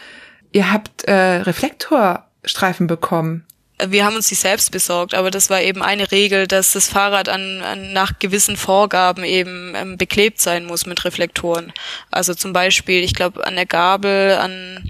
[0.51, 3.45] ihr habt äh, Reflektorstreifen bekommen
[3.85, 7.29] wir haben uns die selbst besorgt, aber das war eben eine Regel, dass das Fahrrad
[7.29, 11.71] an, an nach gewissen Vorgaben eben ähm, beklebt sein muss mit Reflektoren.
[12.09, 14.89] Also zum Beispiel, ich glaube, an der Gabel, an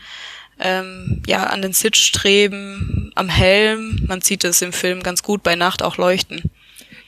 [0.60, 4.04] ähm, ja, an den Sitzstreben, am Helm.
[4.08, 6.44] Man sieht es im Film ganz gut bei Nacht auch leuchten.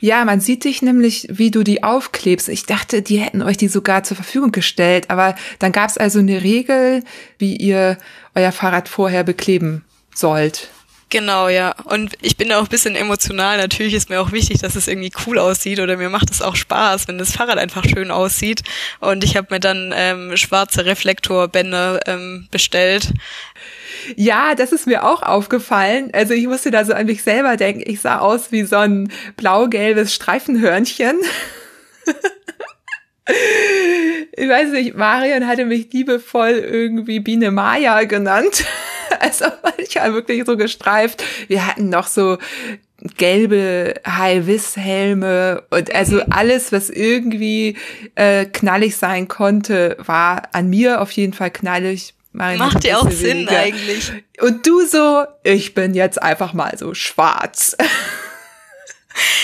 [0.01, 2.47] Ja, man sieht dich nämlich, wie du die aufklebst.
[2.47, 6.19] Ich dachte, die hätten euch die sogar zur Verfügung gestellt, aber dann gab es also
[6.19, 7.03] eine Regel,
[7.37, 7.97] wie ihr
[8.33, 10.69] euer Fahrrad vorher bekleben sollt.
[11.11, 11.73] Genau, ja.
[11.85, 13.57] Und ich bin da auch ein bisschen emotional.
[13.57, 16.55] Natürlich ist mir auch wichtig, dass es irgendwie cool aussieht oder mir macht es auch
[16.55, 18.61] Spaß, wenn das Fahrrad einfach schön aussieht.
[18.99, 23.11] Und ich habe mir dann ähm, schwarze Reflektorbänder ähm, bestellt.
[24.15, 26.11] Ja, das ist mir auch aufgefallen.
[26.13, 27.81] Also ich musste da so an mich selber denken.
[27.89, 31.17] Ich sah aus wie so ein blau-gelbes Streifenhörnchen.
[34.37, 38.63] ich weiß nicht, Marion hatte mich liebevoll irgendwie Biene Maya genannt.
[39.29, 41.23] Also manchmal wirklich so gestreift.
[41.47, 42.37] Wir hatten noch so
[43.17, 47.77] gelbe High-Vis-Helme und also alles, was irgendwie
[48.15, 52.13] äh, knallig sein konnte, war an mir auf jeden Fall knallig.
[52.31, 53.59] Meine Macht ja auch Sinn weniger.
[53.59, 54.11] eigentlich.
[54.41, 57.75] Und du so, ich bin jetzt einfach mal so schwarz.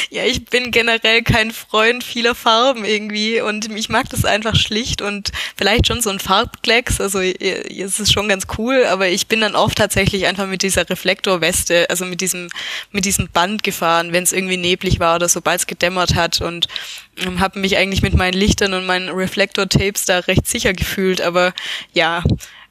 [0.09, 5.01] Ja, ich bin generell kein Freund vieler Farben irgendwie und ich mag das einfach schlicht
[5.01, 9.41] und vielleicht schon so ein Farbklecks, also es ist schon ganz cool, aber ich bin
[9.41, 12.49] dann oft tatsächlich einfach mit dieser Reflektorweste, also mit diesem
[12.91, 16.67] mit diesem Band gefahren, wenn es irgendwie neblig war oder sobald es gedämmert hat und
[17.17, 21.53] ähm, habe mich eigentlich mit meinen Lichtern und meinen Reflektor-Tapes da recht sicher gefühlt, aber
[21.93, 22.23] ja,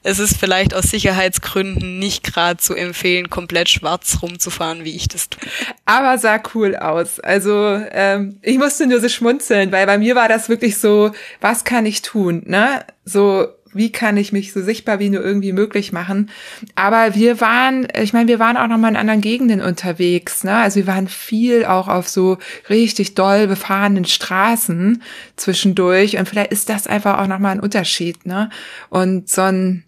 [0.05, 5.29] es ist vielleicht aus Sicherheitsgründen nicht gerade zu empfehlen, komplett schwarz rumzufahren, wie ich das
[5.29, 5.41] tue.
[5.85, 7.19] Aber sah cool aus.
[7.19, 11.63] Also ähm, ich musste nur so schmunzeln, weil bei mir war das wirklich so, was
[11.63, 12.43] kann ich tun?
[12.45, 12.85] Ne?
[13.03, 16.29] So wie kann ich mich so sichtbar wie nur irgendwie möglich machen.
[16.75, 20.43] Aber wir waren, ich meine, wir waren auch noch mal in anderen Gegenden unterwegs.
[20.43, 20.55] Ne?
[20.55, 22.37] Also wir waren viel auch auf so
[22.69, 25.01] richtig doll befahrenen Straßen
[25.35, 26.17] zwischendurch.
[26.17, 28.25] Und vielleicht ist das einfach auch noch mal ein Unterschied.
[28.27, 28.51] Ne?
[28.89, 29.84] Und so ein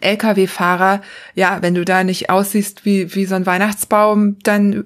[0.00, 1.02] Lkw-Fahrer,
[1.34, 4.84] ja, wenn du da nicht aussiehst wie, wie so ein Weihnachtsbaum, dann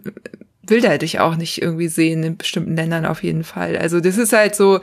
[0.63, 3.77] will der dich auch nicht irgendwie sehen, in bestimmten Ländern auf jeden Fall.
[3.77, 4.81] Also das ist halt so,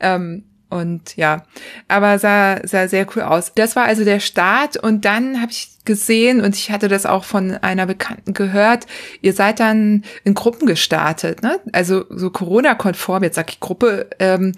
[0.00, 1.44] ähm, und ja,
[1.86, 3.52] aber sah, sah sehr cool aus.
[3.54, 7.24] Das war also der Start und dann habe ich gesehen und ich hatte das auch
[7.24, 8.86] von einer Bekannten gehört,
[9.22, 11.60] ihr seid dann in Gruppen gestartet, ne?
[11.72, 14.52] Also so Corona-konform, jetzt sag ich Gruppe, ähm,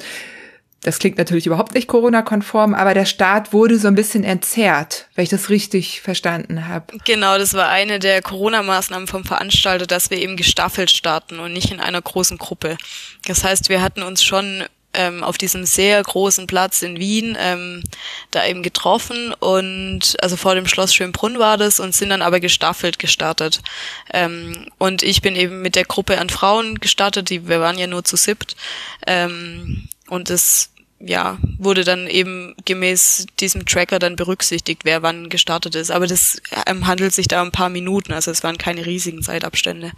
[0.83, 5.24] das klingt natürlich überhaupt nicht Corona-konform, aber der Start wurde so ein bisschen entzerrt, wenn
[5.24, 6.97] ich das richtig verstanden habe.
[7.05, 11.72] Genau, das war eine der Corona-Maßnahmen vom Veranstalter, dass wir eben gestaffelt starten und nicht
[11.72, 12.76] in einer großen Gruppe.
[13.26, 14.64] Das heißt, wir hatten uns schon
[14.95, 17.83] ähm, auf diesem sehr großen Platz in Wien ähm,
[18.31, 22.41] da eben getroffen und also vor dem Schloss Schönbrunn war das und sind dann aber
[22.41, 23.61] gestaffelt gestartet.
[24.12, 27.87] Ähm, und ich bin eben mit der Gruppe an Frauen gestartet, die wir waren ja
[27.87, 28.57] nur zu siebt.
[29.07, 35.74] Ähm, und es ja, wurde dann eben gemäß diesem Tracker dann berücksichtigt, wer wann gestartet
[35.74, 35.90] ist.
[35.90, 39.22] Aber das ähm, handelt sich da um ein paar Minuten, also es waren keine riesigen
[39.22, 39.92] Zeitabstände.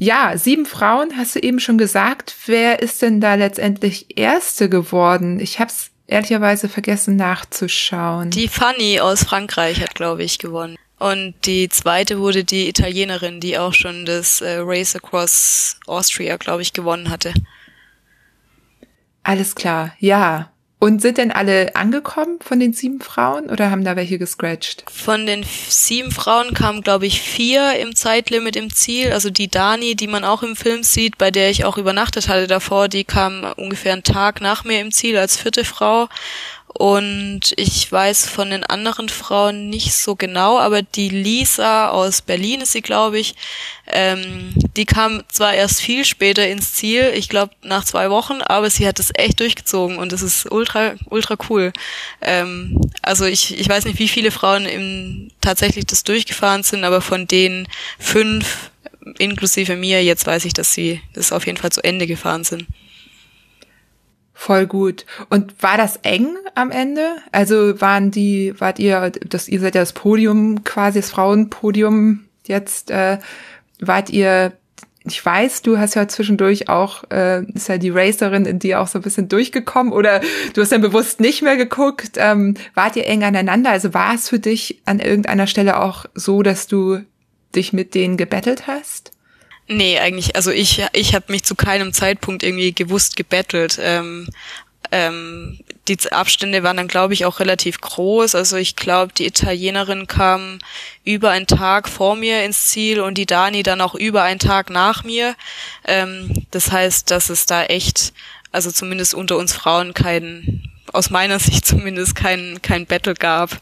[0.00, 2.34] Ja, sieben Frauen hast du eben schon gesagt.
[2.46, 5.38] Wer ist denn da letztendlich Erste geworden?
[5.38, 8.30] Ich hab's ehrlicherweise vergessen nachzuschauen.
[8.30, 10.76] Die Fanny aus Frankreich hat, glaube ich, gewonnen.
[10.98, 16.62] Und die zweite wurde die Italienerin, die auch schon das äh, Race Across Austria, glaube
[16.62, 17.34] ich, gewonnen hatte.
[19.22, 20.48] Alles klar, ja.
[20.78, 24.82] Und sind denn alle angekommen von den sieben Frauen oder haben da welche gescratcht?
[24.90, 29.12] Von den sieben Frauen kamen, glaube ich, vier im Zeitlimit im Ziel.
[29.12, 32.48] Also die Dani, die man auch im Film sieht, bei der ich auch übernachtet hatte
[32.48, 36.08] davor, die kam ungefähr einen Tag nach mir im Ziel als vierte Frau.
[36.74, 42.62] Und ich weiß von den anderen Frauen nicht so genau, aber die Lisa aus Berlin
[42.62, 43.34] ist sie, glaube ich,
[43.86, 48.70] ähm, die kam zwar erst viel später ins Ziel, ich glaube nach zwei Wochen, aber
[48.70, 51.72] sie hat es echt durchgezogen und das ist ultra, ultra cool.
[52.22, 57.02] Ähm, also ich, ich weiß nicht, wie viele Frauen im, tatsächlich das durchgefahren sind, aber
[57.02, 57.68] von den
[57.98, 58.70] fünf,
[59.18, 62.66] inklusive mir, jetzt weiß ich, dass sie das auf jeden Fall zu Ende gefahren sind.
[64.34, 65.06] Voll gut.
[65.28, 67.16] Und war das eng am Ende?
[67.32, 72.90] Also waren die, wart ihr, das, ihr seid ja das Podium quasi, das Frauenpodium jetzt,
[72.90, 73.18] äh,
[73.80, 74.52] wart ihr,
[75.04, 78.86] ich weiß, du hast ja zwischendurch auch, äh, ist ja die Racerin in dir auch
[78.86, 80.20] so ein bisschen durchgekommen oder
[80.54, 82.12] du hast dann bewusst nicht mehr geguckt.
[82.16, 83.70] Ähm, wart ihr eng aneinander?
[83.70, 87.00] Also war es für dich an irgendeiner Stelle auch so, dass du
[87.54, 89.11] dich mit denen gebettelt hast?
[89.74, 93.78] Nee, eigentlich, also ich, ich habe mich zu keinem Zeitpunkt irgendwie gewusst gebettelt.
[93.80, 94.28] Ähm,
[94.90, 98.34] ähm, die Abstände waren dann, glaube ich, auch relativ groß.
[98.34, 100.58] Also ich glaube, die Italienerin kam
[101.04, 104.68] über einen Tag vor mir ins Ziel und die Dani dann auch über einen Tag
[104.68, 105.34] nach mir.
[105.86, 108.12] Ähm, das heißt, dass es da echt,
[108.52, 113.58] also zumindest unter uns Frauen kein, aus meiner Sicht zumindest kein, kein Battle gab.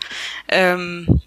[0.48, 1.20] Ähm,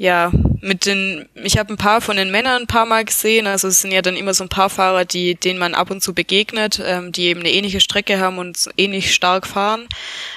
[0.00, 0.32] ja,
[0.62, 3.82] mit den, ich habe ein paar von den Männern ein paar Mal gesehen, also es
[3.82, 6.80] sind ja dann immer so ein paar Fahrer, die, denen man ab und zu begegnet,
[6.82, 9.86] ähm, die eben eine ähnliche Strecke haben und ähnlich stark fahren.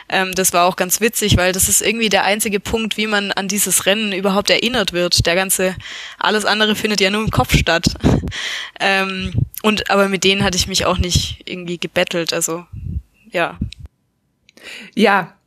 [0.10, 3.32] Ähm, das war auch ganz witzig, weil das ist irgendwie der einzige Punkt, wie man
[3.32, 5.26] an dieses Rennen überhaupt erinnert wird.
[5.26, 5.78] Der ganze,
[6.20, 7.86] alles andere findet ja nur im Kopf statt.
[8.82, 12.66] ähm, und aber mit denen hatte ich mich auch nicht irgendwie gebettelt, also
[13.32, 13.58] ja.
[14.94, 15.38] Ja,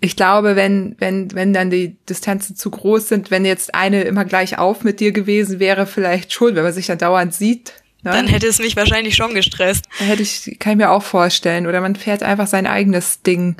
[0.00, 4.24] ich glaube, wenn, wenn, wenn dann die Distanzen zu groß sind, wenn jetzt eine immer
[4.24, 7.74] gleich auf mit dir gewesen wäre, vielleicht schon, wenn man sich dann dauernd sieht.
[8.02, 8.12] Ne?
[8.12, 9.86] Dann hätte es mich wahrscheinlich schon gestresst.
[9.98, 11.66] Hätte ich, kann ich mir auch vorstellen.
[11.66, 13.56] Oder man fährt einfach sein eigenes Ding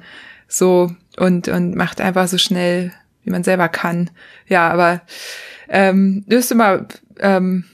[0.49, 2.93] so und, und macht einfach so schnell,
[3.25, 4.11] wie man selber kann.
[4.49, 5.03] Ja, aber
[5.69, 6.87] ähm, du hast immer,
[7.19, 7.65] ähm,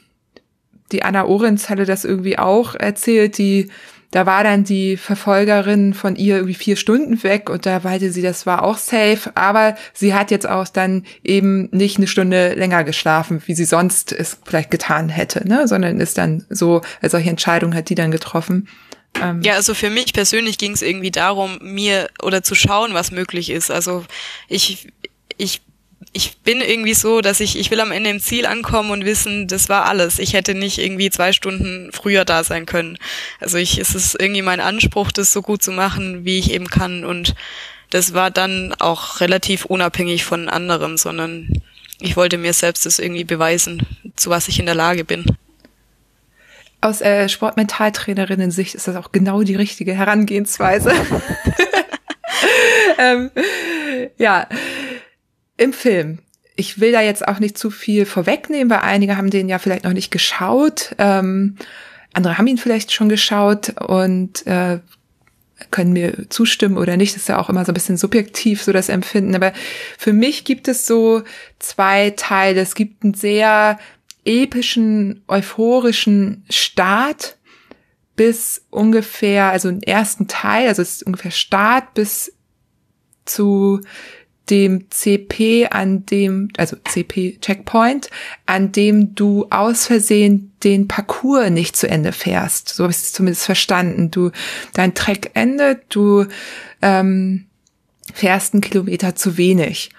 [0.92, 3.70] die Anna Orenz hatte das irgendwie auch erzählt, die
[4.10, 8.22] da war dann die Verfolgerin von ihr irgendwie vier Stunden weg und da meinte sie,
[8.22, 12.84] das war auch safe, aber sie hat jetzt auch dann eben nicht eine Stunde länger
[12.84, 17.30] geschlafen, wie sie sonst es vielleicht getan hätte, ne, sondern ist dann so, also solche
[17.30, 18.68] Entscheidungen hat die dann getroffen.
[19.20, 23.10] Ähm ja, also für mich persönlich ging es irgendwie darum, mir oder zu schauen, was
[23.10, 23.70] möglich ist.
[23.70, 24.04] Also
[24.48, 24.88] ich,
[25.36, 25.62] ich
[26.12, 29.46] ich bin irgendwie so, dass ich, ich will am Ende im Ziel ankommen und wissen,
[29.46, 30.18] das war alles.
[30.18, 32.98] Ich hätte nicht irgendwie zwei Stunden früher da sein können.
[33.38, 36.66] Also ich, es ist irgendwie mein Anspruch, das so gut zu machen, wie ich eben
[36.66, 37.04] kann.
[37.04, 37.34] Und
[37.90, 41.62] das war dann auch relativ unabhängig von anderen, sondern
[42.00, 43.86] ich wollte mir selbst das irgendwie beweisen,
[44.16, 45.24] zu was ich in der Lage bin.
[46.80, 50.92] Aus äh, Sportmentaltrainerinnen-Sicht ist das auch genau die richtige Herangehensweise.
[52.98, 53.30] ähm,
[54.18, 54.46] ja,
[55.60, 56.18] im Film.
[56.56, 59.84] Ich will da jetzt auch nicht zu viel vorwegnehmen, weil einige haben den ja vielleicht
[59.84, 60.94] noch nicht geschaut.
[60.98, 61.56] Ähm,
[62.12, 64.80] andere haben ihn vielleicht schon geschaut und äh,
[65.70, 67.14] können mir zustimmen oder nicht.
[67.14, 69.34] Das ist ja auch immer so ein bisschen subjektiv, so das Empfinden.
[69.34, 69.52] Aber
[69.98, 71.22] für mich gibt es so
[71.58, 72.60] zwei Teile.
[72.60, 73.78] Es gibt einen sehr
[74.24, 77.36] epischen, euphorischen Start
[78.16, 82.34] bis ungefähr, also einen ersten Teil, also es ist ungefähr Start bis
[83.24, 83.80] zu
[84.50, 88.10] dem CP, an dem, also CP Checkpoint,
[88.46, 92.68] an dem du aus Versehen den Parcours nicht zu Ende fährst.
[92.68, 94.10] So habe ich es zumindest verstanden.
[94.10, 94.30] Du,
[94.74, 96.26] dein Track endet, du
[96.82, 97.46] ähm,
[98.12, 99.90] fährst einen Kilometer zu wenig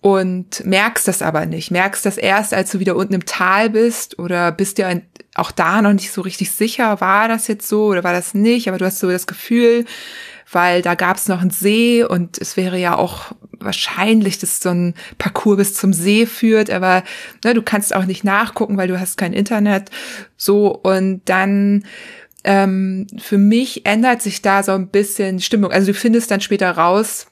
[0.00, 1.70] und merkst das aber nicht.
[1.70, 5.02] Merkst das erst, als du wieder unten im Tal bist oder bist dir
[5.34, 8.68] auch da noch nicht so richtig sicher, war das jetzt so oder war das nicht,
[8.68, 9.84] aber du hast so das Gefühl,
[10.50, 14.70] weil da gab es noch einen See und es wäre ja auch wahrscheinlich, dass so
[14.70, 17.04] ein Parcours bis zum See führt, aber
[17.44, 19.90] ne, du kannst auch nicht nachgucken, weil du hast kein Internet.
[20.36, 21.84] So und dann
[22.44, 25.72] ähm, für mich ändert sich da so ein bisschen Stimmung.
[25.72, 27.26] Also du findest dann später raus,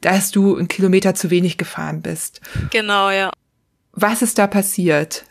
[0.00, 2.40] dass du einen Kilometer zu wenig gefahren bist.
[2.70, 3.30] Genau, ja.
[3.92, 5.24] Was ist da passiert?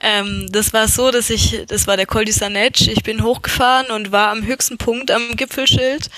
[0.00, 3.90] Ähm, das war so, dass ich, das war der Col du Sanetsch, ich bin hochgefahren
[3.90, 6.10] und war am höchsten Punkt am Gipfelschild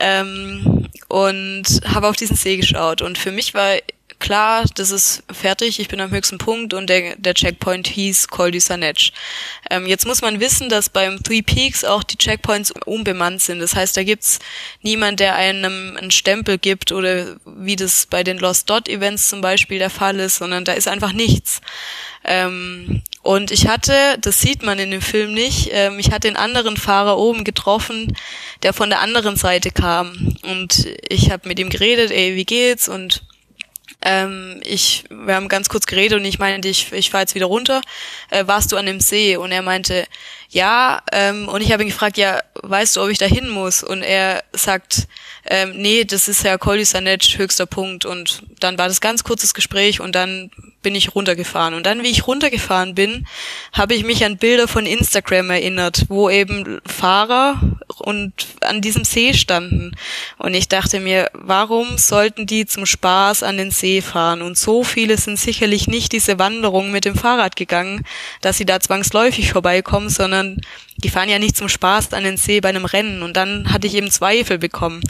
[0.00, 3.02] ähm, und habe auf diesen See geschaut.
[3.02, 3.76] Und für mich war
[4.24, 8.50] klar, das ist fertig, ich bin am höchsten Punkt und der, der Checkpoint hieß Col
[8.50, 9.12] du Sanetsch.
[9.70, 13.58] Ähm, jetzt muss man wissen, dass beim Three Peaks auch die Checkpoints unbemannt sind.
[13.58, 14.38] Das heißt, da gibt's
[14.82, 19.42] niemand, der einem einen Stempel gibt oder wie das bei den Lost Dot Events zum
[19.42, 21.60] Beispiel der Fall ist, sondern da ist einfach nichts.
[22.24, 26.36] Ähm, und ich hatte, das sieht man in dem Film nicht, ähm, ich hatte den
[26.36, 28.16] anderen Fahrer oben getroffen,
[28.62, 30.36] der von der anderen Seite kam.
[30.42, 32.88] Und ich habe mit ihm geredet, ey, wie geht's?
[32.88, 33.22] Und
[34.02, 37.46] ähm, ich, wir haben ganz kurz geredet und ich meinte, ich, ich fahre jetzt wieder
[37.46, 37.80] runter.
[38.30, 39.36] Äh, warst du an dem See?
[39.36, 40.04] Und er meinte,
[40.54, 41.02] ja.
[41.12, 43.82] Ähm, und ich habe ihn gefragt, ja, weißt du, ob ich da hin muss?
[43.82, 45.08] Und er sagt,
[45.46, 48.06] ähm, nee, das ist ja Koldisanetsch höchster Punkt.
[48.06, 50.50] Und dann war das ganz kurzes Gespräch und dann
[50.84, 51.74] bin ich runtergefahren.
[51.74, 53.26] Und dann, wie ich runtergefahren bin,
[53.72, 57.60] habe ich mich an Bilder von Instagram erinnert, wo eben Fahrer
[57.98, 59.96] und an diesem See standen.
[60.38, 64.42] Und ich dachte mir, warum sollten die zum Spaß an den See fahren?
[64.42, 68.04] Und so viele sind sicherlich nicht diese Wanderung mit dem Fahrrad gegangen,
[68.42, 70.43] dass sie da zwangsläufig vorbeikommen, sondern
[70.96, 73.22] die fahren ja nicht zum Spaß an den See bei einem Rennen.
[73.22, 75.02] Und dann hatte ich eben Zweifel bekommen.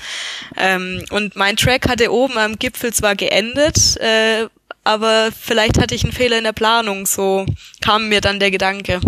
[0.57, 4.47] Ähm, und mein Track hatte oben am Gipfel zwar geendet, äh,
[4.85, 7.47] aber vielleicht hatte ich einen Fehler in der Planung, so
[7.80, 9.01] kam mir dann der Gedanke.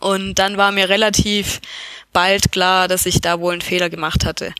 [0.00, 1.60] Und dann war mir relativ
[2.12, 4.54] bald klar, dass ich da wohl einen Fehler gemacht hatte.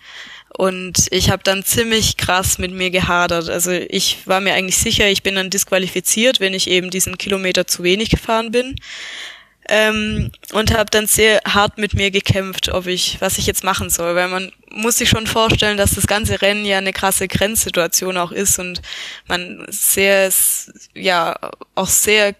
[0.56, 3.48] Und ich habe dann ziemlich krass mit mir gehadert.
[3.48, 7.66] Also ich war mir eigentlich sicher, ich bin dann disqualifiziert, wenn ich eben diesen Kilometer
[7.66, 8.76] zu wenig gefahren bin
[9.68, 13.90] ähm, und habe dann sehr hart mit mir gekämpft, ob ich, was ich jetzt machen
[13.90, 18.16] soll, weil man muss sich schon vorstellen, dass das ganze Rennen ja eine krasse Grenzsituation
[18.16, 18.82] auch ist und
[19.28, 20.30] man sehr,
[20.94, 21.36] ja,
[21.74, 22.34] auch sehr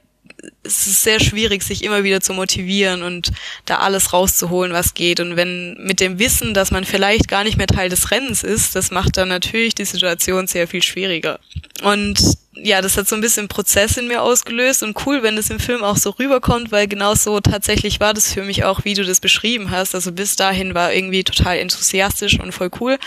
[0.62, 3.32] es ist sehr schwierig, sich immer wieder zu motivieren und
[3.64, 5.20] da alles rauszuholen, was geht.
[5.20, 8.74] Und wenn mit dem Wissen, dass man vielleicht gar nicht mehr Teil des Rennens ist,
[8.74, 11.38] das macht dann natürlich die Situation sehr viel schwieriger.
[11.82, 12.20] Und
[12.54, 15.58] ja, das hat so ein bisschen Prozess in mir ausgelöst und cool, wenn das im
[15.58, 19.04] Film auch so rüberkommt, weil genau so tatsächlich war das für mich auch, wie du
[19.04, 19.94] das beschrieben hast.
[19.94, 22.98] Also bis dahin war irgendwie total enthusiastisch und voll cool.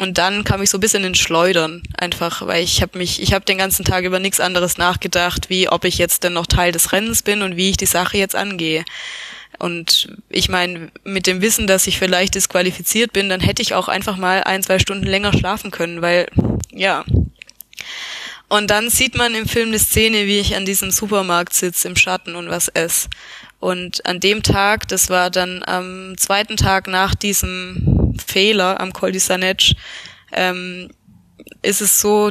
[0.00, 3.34] Und dann kam ich so ein bisschen in Schleudern, einfach, weil ich habe mich, ich
[3.34, 6.72] habe den ganzen Tag über nichts anderes nachgedacht, wie ob ich jetzt denn noch Teil
[6.72, 8.86] des Rennens bin und wie ich die Sache jetzt angehe.
[9.58, 13.88] Und ich meine, mit dem Wissen, dass ich vielleicht disqualifiziert bin, dann hätte ich auch
[13.88, 16.28] einfach mal ein, zwei Stunden länger schlafen können, weil,
[16.72, 17.04] ja.
[18.48, 21.96] Und dann sieht man im Film eine Szene, wie ich an diesem Supermarkt sitze im
[21.96, 23.10] Schatten und was esse.
[23.58, 27.99] Und an dem Tag, das war dann am zweiten Tag nach diesem
[28.30, 29.74] Fehler am Col di Sanetsch,
[30.32, 30.90] ähm,
[31.62, 32.30] ist es so,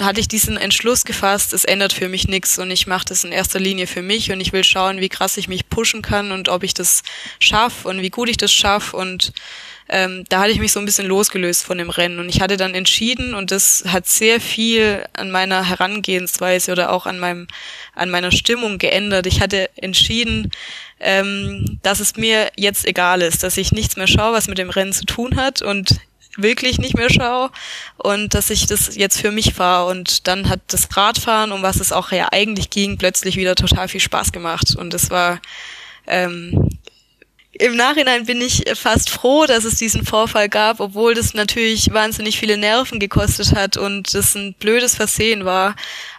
[0.00, 3.32] hatte ich diesen Entschluss gefasst, es ändert für mich nichts und ich mache das in
[3.32, 6.48] erster Linie für mich und ich will schauen, wie krass ich mich pushen kann und
[6.48, 7.02] ob ich das
[7.40, 9.32] schaffe und wie gut ich das schaffe und
[9.88, 12.18] ähm, da hatte ich mich so ein bisschen losgelöst von dem Rennen.
[12.18, 17.06] Und ich hatte dann entschieden und das hat sehr viel an meiner Herangehensweise oder auch
[17.06, 17.48] an meinem
[17.94, 19.26] an meiner Stimmung geändert.
[19.26, 20.50] Ich hatte entschieden,
[21.00, 24.70] ähm, dass es mir jetzt egal ist, dass ich nichts mehr schaue, was mit dem
[24.70, 26.00] Rennen zu tun hat und
[26.36, 27.50] wirklich nicht mehr schaue
[27.96, 29.90] und dass ich das jetzt für mich fahre.
[29.90, 33.88] Und dann hat das Radfahren, um was es auch ja eigentlich ging, plötzlich wieder total
[33.88, 34.76] viel Spaß gemacht.
[34.76, 35.40] Und das war
[36.06, 36.70] ähm,
[37.58, 42.38] im Nachhinein bin ich fast froh, dass es diesen Vorfall gab, obwohl das natürlich wahnsinnig
[42.38, 45.74] viele Nerven gekostet hat und das ein blödes Versehen war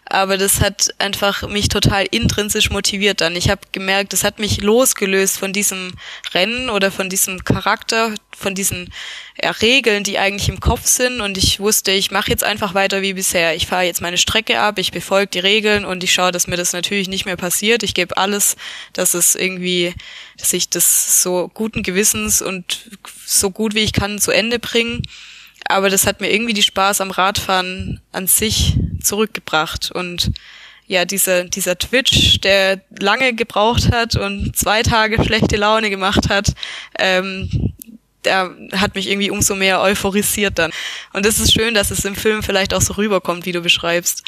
[0.09, 3.35] aber das hat einfach mich total intrinsisch motiviert dann.
[3.35, 5.93] Ich habe gemerkt, das hat mich losgelöst von diesem
[6.33, 8.91] Rennen oder von diesem Charakter, von diesen
[9.41, 13.03] ja, Regeln, die eigentlich im Kopf sind und ich wusste, ich mache jetzt einfach weiter
[13.03, 13.55] wie bisher.
[13.55, 16.57] Ich fahre jetzt meine Strecke ab, ich befolge die Regeln und ich schaue, dass mir
[16.57, 17.83] das natürlich nicht mehr passiert.
[17.83, 18.55] Ich gebe alles,
[18.93, 19.93] dass es irgendwie,
[20.37, 22.89] dass ich das so guten Gewissens und
[23.25, 25.03] so gut wie ich kann zu Ende bringe
[25.69, 30.31] aber das hat mir irgendwie die Spaß am Radfahren an sich zurückgebracht und
[30.87, 36.53] ja, dieser, dieser Twitch, der lange gebraucht hat und zwei Tage schlechte Laune gemacht hat,
[36.97, 37.75] ähm,
[38.25, 40.71] der hat mich irgendwie umso mehr euphorisiert dann.
[41.13, 44.23] Und es ist schön, dass es im Film vielleicht auch so rüberkommt, wie du beschreibst.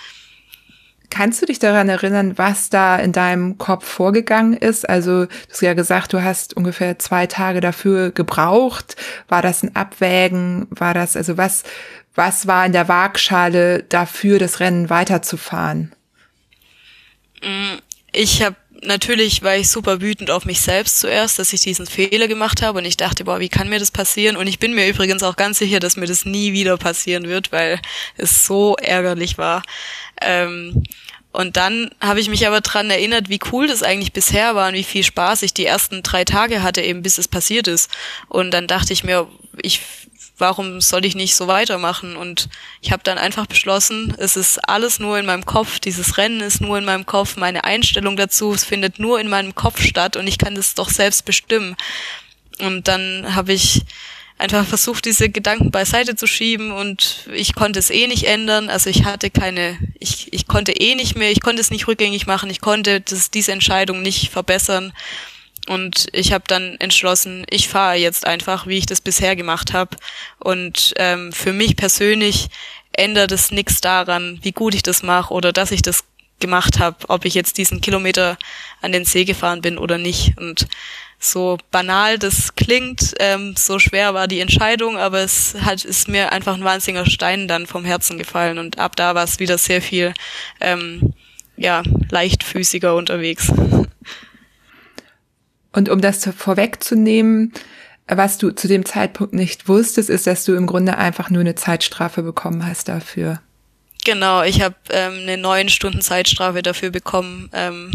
[1.12, 4.88] Kannst du dich daran erinnern, was da in deinem Kopf vorgegangen ist?
[4.88, 8.96] Also, du hast ja gesagt, du hast ungefähr zwei Tage dafür gebraucht.
[9.28, 10.68] War das ein Abwägen?
[10.70, 11.64] War das, also was,
[12.16, 15.92] was war in der Waagschale dafür, das Rennen weiterzufahren?
[17.44, 17.80] Mm,
[18.14, 22.28] ich habe natürlich war ich super wütend auf mich selbst zuerst, dass ich diesen Fehler
[22.28, 24.36] gemacht habe und ich dachte, boah, wie kann mir das passieren?
[24.38, 27.52] Und ich bin mir übrigens auch ganz sicher, dass mir das nie wieder passieren wird,
[27.52, 27.80] weil
[28.18, 29.64] es so ärgerlich war.
[30.22, 30.84] Ähm,
[31.32, 34.76] und dann habe ich mich aber dran erinnert, wie cool das eigentlich bisher war und
[34.76, 37.90] wie viel Spaß ich die ersten drei Tage hatte, eben bis es passiert ist.
[38.28, 39.28] Und dann dachte ich mir,
[39.62, 39.82] ich
[40.42, 42.18] warum soll ich nicht so weitermachen?
[42.18, 42.50] Und
[42.82, 46.60] ich habe dann einfach beschlossen, es ist alles nur in meinem Kopf, dieses Rennen ist
[46.60, 50.28] nur in meinem Kopf, meine Einstellung dazu, es findet nur in meinem Kopf statt und
[50.28, 51.78] ich kann das doch selbst bestimmen.
[52.60, 53.84] Und dann habe ich
[54.38, 58.70] einfach versucht, diese Gedanken beiseite zu schieben und ich konnte es eh nicht ändern.
[58.70, 62.26] Also ich hatte keine, ich, ich konnte eh nicht mehr, ich konnte es nicht rückgängig
[62.26, 64.94] machen, ich konnte das, diese Entscheidung nicht verbessern.
[65.68, 69.98] Und ich habe dann entschlossen, ich fahre jetzt einfach, wie ich das bisher gemacht habe.
[70.40, 72.50] Und ähm, für mich persönlich
[72.94, 76.04] ändert es nichts daran, wie gut ich das mache oder dass ich das
[76.40, 78.38] gemacht habe, ob ich jetzt diesen Kilometer
[78.82, 80.38] an den See gefahren bin oder nicht.
[80.38, 80.68] Und
[81.20, 86.32] so banal das klingt, ähm, so schwer war die Entscheidung, aber es hat ist mir
[86.32, 89.84] einfach ein wahnsinniger Stein dann vom Herzen gefallen und ab da war es wieder sehr
[89.84, 90.16] viel
[90.60, 91.14] ähm,
[91.58, 93.52] ja leichtfüßiger unterwegs.
[95.74, 97.54] Und um das vorwegzunehmen,
[98.08, 101.56] was du zu dem Zeitpunkt nicht wusstest, ist, dass du im Grunde einfach nur eine
[101.56, 103.42] Zeitstrafe bekommen hast dafür.
[104.04, 107.50] Genau, ich habe ähm, eine neun Stunden Zeitstrafe dafür bekommen.
[107.54, 107.92] Ähm,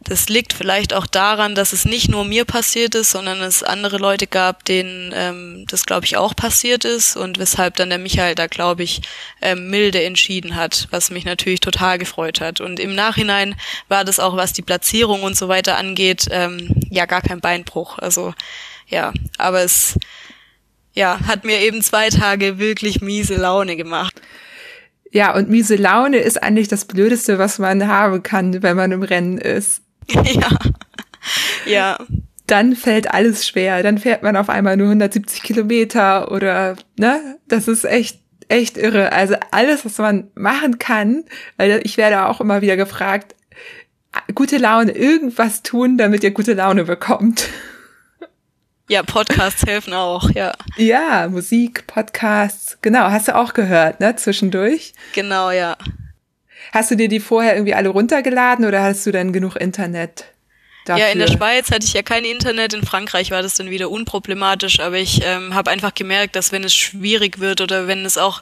[0.00, 3.98] das liegt vielleicht auch daran, dass es nicht nur mir passiert ist, sondern es andere
[3.98, 8.34] Leute gab, denen ähm, das, glaube ich, auch passiert ist und weshalb dann der Michael
[8.34, 9.02] da, glaube ich,
[9.42, 12.60] ähm, milde entschieden hat, was mich natürlich total gefreut hat.
[12.60, 13.56] Und im Nachhinein
[13.88, 17.98] war das auch, was die Platzierung und so weiter angeht, ähm, ja gar kein Beinbruch.
[17.98, 18.32] Also
[18.86, 19.98] ja, aber es
[20.94, 24.14] ja, hat mir eben zwei Tage wirklich miese Laune gemacht.
[25.12, 29.02] Ja, und miese Laune ist eigentlich das Blödeste, was man haben kann, wenn man im
[29.02, 29.82] Rennen ist.
[30.08, 30.48] ja.
[31.66, 31.98] Ja.
[32.46, 33.82] Dann fällt alles schwer.
[33.82, 37.38] Dann fährt man auf einmal nur 170 Kilometer oder, ne?
[37.48, 39.12] Das ist echt, echt irre.
[39.12, 41.24] Also alles, was man machen kann,
[41.56, 43.34] weil ich werde auch immer wieder gefragt,
[44.34, 47.48] gute Laune, irgendwas tun, damit ihr gute Laune bekommt.
[48.88, 50.52] Ja, Podcasts helfen auch, ja.
[50.76, 54.92] Ja, Musik, Podcasts, genau, hast du auch gehört, ne, zwischendurch?
[55.12, 55.76] Genau, ja.
[56.72, 60.26] Hast du dir die vorher irgendwie alle runtergeladen oder hast du dann genug Internet?
[60.84, 61.04] Dafür?
[61.04, 63.90] Ja, in der Schweiz hatte ich ja kein Internet, in Frankreich war das dann wieder
[63.90, 68.16] unproblematisch, aber ich ähm, habe einfach gemerkt, dass wenn es schwierig wird oder wenn es
[68.16, 68.40] auch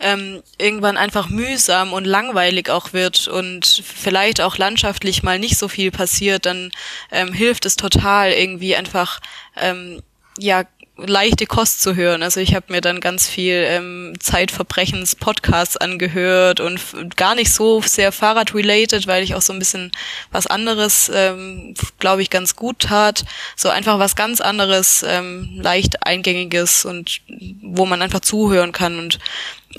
[0.00, 5.68] ähm, irgendwann einfach mühsam und langweilig auch wird und vielleicht auch landschaftlich mal nicht so
[5.68, 6.70] viel passiert, dann
[7.10, 9.20] ähm, hilft es total irgendwie einfach
[9.56, 10.02] ähm,
[10.38, 10.64] ja
[11.06, 12.22] leichte Kost zu hören.
[12.22, 16.80] Also ich habe mir dann ganz viel ähm, Zeitverbrechens Podcasts angehört und
[17.16, 19.92] gar nicht so sehr Fahrrad-related, weil ich auch so ein bisschen
[20.30, 23.24] was anderes, ähm, glaube ich, ganz gut tat.
[23.56, 27.20] So einfach was ganz anderes, ähm, leicht eingängiges und
[27.62, 29.18] wo man einfach zuhören kann und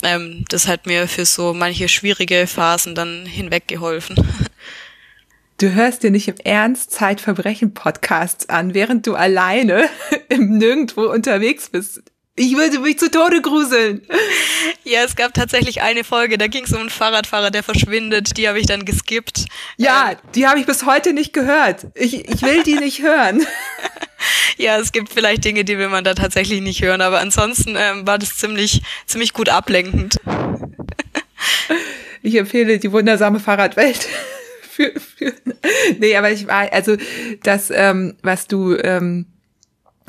[0.02, 4.16] ähm, das hat mir für so manche schwierige Phasen dann hinweggeholfen.
[5.58, 9.88] Du hörst dir nicht im Ernst Zeitverbrechen-Podcasts an, während du alleine
[10.28, 12.02] im Nirgendwo unterwegs bist.
[12.34, 14.06] Ich würde mich zu Tode gruseln.
[14.84, 18.38] Ja, es gab tatsächlich eine Folge, da ging es um einen Fahrradfahrer, der verschwindet.
[18.38, 19.46] Die habe ich dann geskippt.
[19.76, 20.18] Ja, ähm.
[20.34, 21.88] die habe ich bis heute nicht gehört.
[21.94, 23.46] Ich, ich will die nicht hören.
[24.56, 28.06] ja, es gibt vielleicht Dinge, die will man da tatsächlich nicht hören, aber ansonsten ähm,
[28.06, 30.16] war das ziemlich, ziemlich gut ablenkend.
[32.22, 34.08] ich empfehle die wundersame Fahrradwelt.
[34.70, 35.34] für, für,
[35.98, 36.96] nee, aber ich war, also
[37.42, 39.26] das, ähm, was du ähm,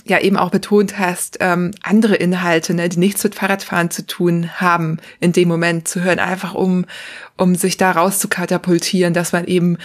[0.06, 4.50] ja eben auch betont hast, ähm, andere Inhalte, ne, die nichts mit Fahrradfahren zu tun
[4.60, 6.86] haben, in dem Moment zu hören, einfach um,
[7.38, 9.78] um sich da raus zu katapultieren, dass man eben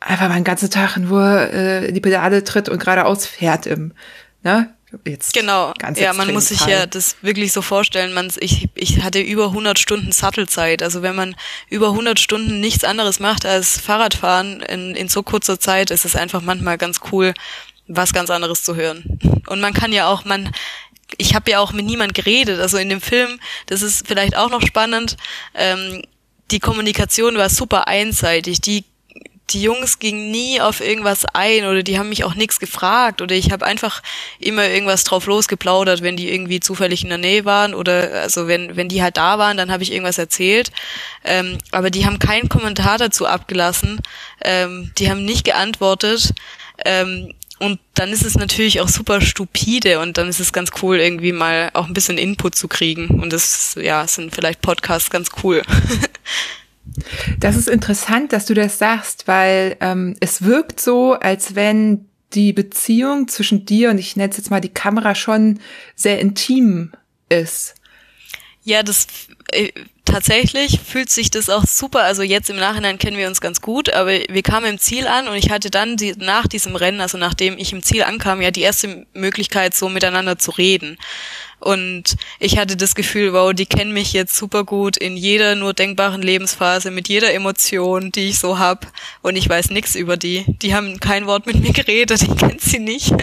[0.00, 3.92] einfach mal einen ganzen Tag nur äh, in die Pedale tritt und geradeaus fährt im,
[4.42, 4.74] ne?
[5.06, 6.70] Jetzt genau, ja, man muss sich Fall.
[6.70, 8.12] ja das wirklich so vorstellen.
[8.12, 10.82] Man, ich, ich hatte über 100 Stunden Sattelzeit.
[10.82, 11.34] Also wenn man
[11.70, 16.14] über 100 Stunden nichts anderes macht als Fahrradfahren in, in so kurzer Zeit, ist es
[16.14, 17.32] einfach manchmal ganz cool,
[17.96, 19.18] was ganz anderes zu hören.
[19.46, 20.52] Und man kann ja auch, man,
[21.18, 22.60] ich habe ja auch mit niemand geredet.
[22.60, 25.16] Also in dem Film, das ist vielleicht auch noch spannend.
[25.54, 26.02] Ähm,
[26.50, 28.60] die Kommunikation war super einseitig.
[28.60, 28.84] Die
[29.50, 33.34] die Jungs gingen nie auf irgendwas ein oder die haben mich auch nichts gefragt oder
[33.34, 34.02] ich habe einfach
[34.38, 38.76] immer irgendwas drauf losgeplaudert, wenn die irgendwie zufällig in der Nähe waren oder also wenn
[38.76, 40.70] wenn die halt da waren, dann habe ich irgendwas erzählt.
[41.24, 44.00] Ähm, aber die haben keinen Kommentar dazu abgelassen,
[44.42, 46.32] ähm, die haben nicht geantwortet.
[46.84, 50.98] Ähm, und dann ist es natürlich auch super stupide und dann ist es ganz cool,
[50.98, 53.20] irgendwie mal auch ein bisschen Input zu kriegen.
[53.22, 55.62] Und das, ja, sind vielleicht Podcasts ganz cool.
[57.38, 62.52] Das ist interessant, dass du das sagst, weil ähm, es wirkt so, als wenn die
[62.52, 65.60] Beziehung zwischen dir und ich nenne es jetzt mal die Kamera schon
[65.94, 66.90] sehr intim
[67.28, 67.76] ist.
[68.64, 69.06] Ja, das
[69.52, 69.70] äh,
[70.12, 72.02] tatsächlich fühlt sich das auch super.
[72.04, 75.26] Also jetzt im Nachhinein kennen wir uns ganz gut, aber wir kamen im Ziel an
[75.26, 78.50] und ich hatte dann die, nach diesem Rennen, also nachdem ich im Ziel ankam, ja
[78.50, 80.98] die erste Möglichkeit, so miteinander zu reden.
[81.62, 85.74] Und ich hatte das Gefühl, wow, die kennen mich jetzt super gut in jeder nur
[85.74, 88.92] denkbaren Lebensphase, mit jeder Emotion, die ich so hab.
[89.22, 90.44] Und ich weiß nichts über die.
[90.60, 93.14] Die haben kein Wort mit mir geredet, ich kenne sie nicht.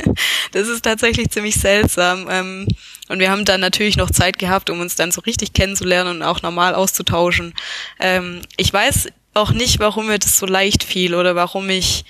[0.53, 2.27] Das ist tatsächlich ziemlich seltsam.
[2.29, 2.67] Ähm,
[3.09, 6.23] und wir haben dann natürlich noch Zeit gehabt, um uns dann so richtig kennenzulernen und
[6.23, 7.53] auch normal auszutauschen.
[7.99, 12.05] Ähm, ich weiß auch nicht, warum mir das so leicht fiel oder warum ich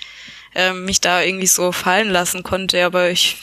[0.54, 3.36] ähm, mich da irgendwie so fallen lassen konnte, aber ich,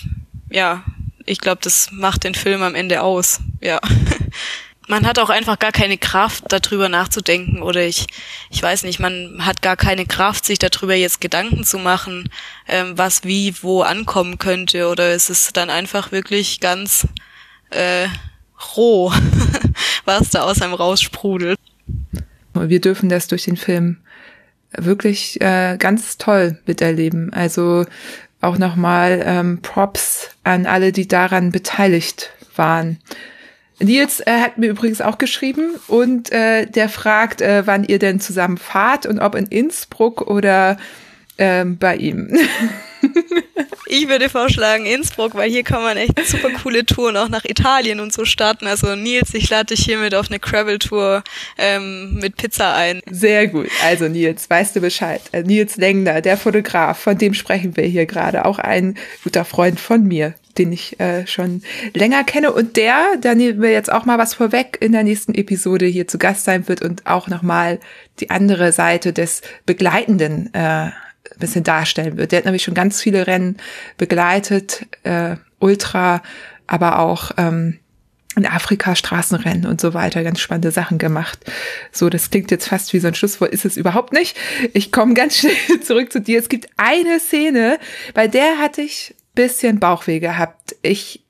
[0.49, 0.83] ja,
[1.28, 3.41] ich glaube, das macht den Film am Ende aus.
[3.61, 3.80] Ja.
[4.89, 8.07] Man hat auch einfach gar keine Kraft, darüber nachzudenken oder ich,
[8.49, 12.30] ich weiß nicht, man hat gar keine Kraft, sich darüber jetzt Gedanken zu machen,
[12.69, 17.05] ähm, was wie wo ankommen könnte oder es ist dann einfach wirklich ganz
[17.71, 18.07] äh,
[18.78, 19.11] roh,
[20.05, 21.59] was da aus einem raussprudelt.
[22.53, 23.97] Wir dürfen das durch den Film
[24.71, 27.34] wirklich äh, ganz toll miterleben.
[27.34, 27.86] Also
[28.41, 32.99] auch nochmal ähm, Props an alle, die daran beteiligt waren.
[33.79, 38.19] Nils äh, hat mir übrigens auch geschrieben und äh, der fragt, äh, wann ihr denn
[38.19, 40.77] zusammen fahrt und ob in Innsbruck oder
[41.38, 42.35] ähm, bei ihm.
[43.87, 47.99] ich würde vorschlagen Innsbruck, weil hier kann man echt super coole Touren auch nach Italien
[47.99, 48.67] und so starten.
[48.67, 51.23] Also Nils, ich lade dich hiermit auf eine Gravel-Tour
[51.57, 53.01] ähm, mit Pizza ein.
[53.09, 53.69] Sehr gut.
[53.83, 55.21] Also Nils, weißt du Bescheid.
[55.31, 58.45] Äh, Nils Lengner, der Fotograf, von dem sprechen wir hier gerade.
[58.45, 61.61] Auch ein guter Freund von mir den ich äh, schon
[61.93, 65.35] länger kenne und der, da nehmen wir jetzt auch mal was vorweg, in der nächsten
[65.35, 67.79] Episode hier zu Gast sein wird und auch nochmal
[68.19, 70.89] die andere Seite des begleitenden äh,
[71.39, 72.32] bisschen darstellen wird.
[72.32, 73.57] Der hat nämlich schon ganz viele Rennen
[73.97, 76.21] begleitet, äh, Ultra,
[76.67, 77.80] aber auch ähm,
[78.36, 81.39] in Afrika Straßenrennen und so weiter, ganz spannende Sachen gemacht.
[81.91, 84.38] So, das klingt jetzt fast wie so ein Schlusswort, ist es überhaupt nicht.
[84.73, 86.39] Ich komme ganz schnell zurück zu dir.
[86.39, 87.80] Es gibt eine Szene,
[88.13, 90.75] bei der hatte ich bisschen Bauchweh gehabt.
[90.82, 91.23] Ich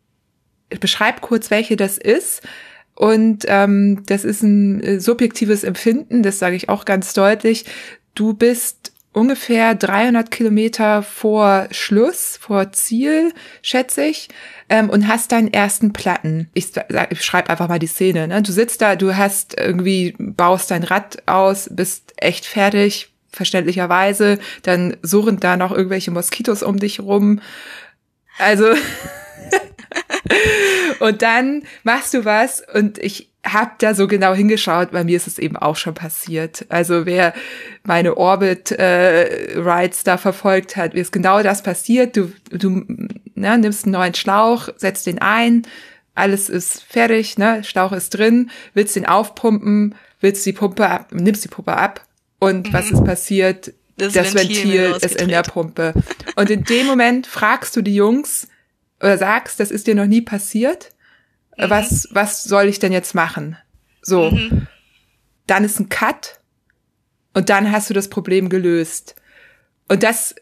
[0.80, 2.42] beschreibe kurz, welche das ist.
[2.96, 7.66] Und ähm, das ist ein äh, subjektives Empfinden, das sage ich auch ganz deutlich.
[8.16, 14.30] Du bist ungefähr 300 Kilometer vor Schluss, vor Ziel, schätze ich,
[14.70, 16.50] ähm, und hast deinen ersten Platten.
[16.54, 16.72] Ich,
[17.10, 18.28] ich schreibe einfach mal die Szene.
[18.28, 18.42] Ne?
[18.42, 24.40] Du sitzt da, du hast irgendwie, baust dein Rad aus, bist echt fertig, verständlicherweise.
[24.64, 27.42] Dann surren da noch irgendwelche Moskitos um dich rum.
[28.38, 28.68] Also
[31.00, 35.28] und dann machst du was und ich hab da so genau hingeschaut, bei mir ist
[35.28, 36.66] es eben auch schon passiert.
[36.70, 37.34] Also wer
[37.84, 42.18] meine Orbit äh, Rides da verfolgt hat, ist genau das passiert.
[42.18, 42.84] Du, du
[43.36, 45.64] ne, nimmst einen neuen Schlauch, setzt den ein,
[46.16, 51.44] alles ist fertig, ne, Schlauch ist drin, willst den aufpumpen, willst die Pumpe ab, nimmst
[51.44, 52.06] die Pumpe ab
[52.40, 52.74] und mhm.
[52.74, 53.74] was ist passiert?
[53.98, 55.94] Das, das Ventil, Ventil ist in der Pumpe.
[56.36, 58.48] Und in dem Moment fragst du die Jungs
[59.00, 60.92] oder sagst, das ist dir noch nie passiert
[61.58, 61.70] mhm.
[61.70, 63.58] was, was soll ich denn jetzt machen?
[64.02, 64.32] So.
[64.32, 64.68] Mhm.
[65.48, 66.40] Dann ist ein Cut
[67.34, 69.16] und dann hast du das Problem gelöst.
[69.88, 70.36] Und das,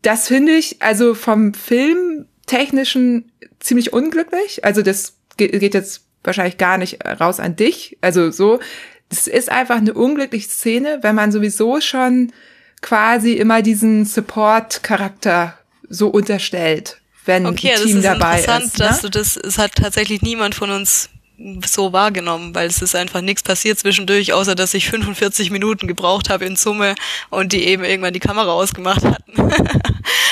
[0.00, 4.64] das finde ich also vom Filmtechnischen ziemlich unglücklich.
[4.64, 7.98] Also das geht jetzt wahrscheinlich gar nicht raus an dich.
[8.00, 8.60] Also so,
[9.08, 12.32] das ist einfach eine unglückliche Szene, wenn man sowieso schon
[12.80, 15.58] quasi immer diesen Support-Charakter
[15.88, 18.48] so unterstellt wenn okay, ein Team dabei ist.
[18.48, 18.84] Okay, das ist interessant, ne?
[18.84, 21.10] dass du das, es hat tatsächlich niemand von uns
[21.66, 26.30] so wahrgenommen, weil es ist einfach nichts passiert zwischendurch, außer dass ich 45 Minuten gebraucht
[26.30, 26.94] habe in Summe
[27.30, 29.32] und die eben irgendwann die Kamera ausgemacht hatten.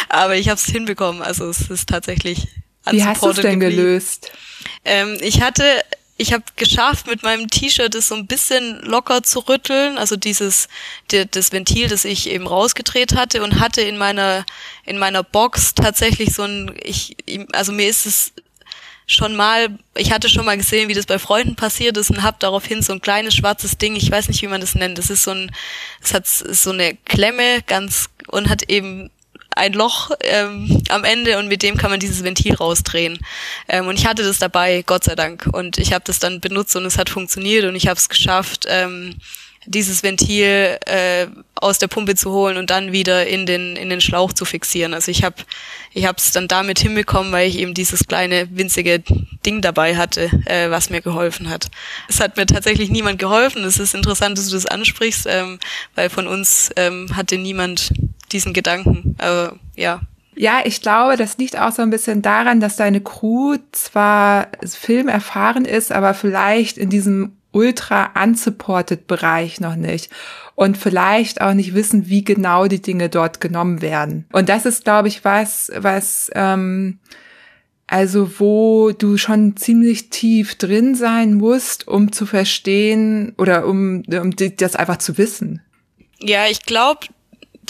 [0.09, 2.49] Aber ich habe es hinbekommen, also es ist tatsächlich
[2.91, 3.83] Wie hast du es denn geblieben.
[3.83, 4.33] gelöst?
[4.85, 5.65] Ähm, ich hatte
[6.21, 10.69] ich habe geschafft, mit meinem T-Shirt es so ein bisschen locker zu rütteln, also dieses
[11.11, 14.45] die, das Ventil, das ich eben rausgedreht hatte und hatte in meiner
[14.85, 17.17] in meiner Box tatsächlich so ein ich
[17.53, 18.33] also mir ist es
[19.07, 22.37] schon mal, ich hatte schon mal gesehen, wie das bei Freunden passiert ist und habe
[22.39, 25.25] daraufhin so ein kleines schwarzes Ding, ich weiß nicht, wie man das nennt, das ist
[25.25, 25.51] so ein,
[26.03, 29.11] es hat so eine Klemme ganz und hat eben
[29.61, 33.19] ein Loch ähm, am Ende und mit dem kann man dieses Ventil rausdrehen.
[33.69, 35.49] Ähm, und ich hatte das dabei, Gott sei Dank.
[35.53, 38.67] Und ich habe das dann benutzt und es hat funktioniert und ich habe es geschafft,
[38.69, 39.17] ähm,
[39.67, 44.01] dieses Ventil äh, aus der Pumpe zu holen und dann wieder in den in den
[44.01, 44.95] Schlauch zu fixieren.
[44.95, 45.37] Also ich habe
[45.93, 49.03] ich habe es dann damit hinbekommen, weil ich eben dieses kleine winzige
[49.45, 51.67] Ding dabei hatte, äh, was mir geholfen hat.
[52.09, 53.63] Es hat mir tatsächlich niemand geholfen.
[53.65, 55.59] Es ist interessant, dass du das ansprichst, ähm,
[55.95, 57.93] weil von uns ähm, hatte niemand
[58.33, 59.17] diesen Gedanken.
[59.19, 60.01] Aber ja.
[60.37, 65.65] Ja, ich glaube, das liegt auch so ein bisschen daran, dass deine Crew zwar filmerfahren
[65.65, 70.11] ist, aber vielleicht in diesem ultra unsupported Bereich noch nicht
[70.55, 74.27] und vielleicht auch nicht wissen, wie genau die Dinge dort genommen werden.
[74.33, 77.01] Und das ist, glaube ich, was, was ähm,
[77.91, 84.31] also wo du schon ziemlich tief drin sein musst, um zu verstehen oder um, um
[84.37, 85.61] das einfach zu wissen.
[86.21, 87.09] Ja, ich glaube,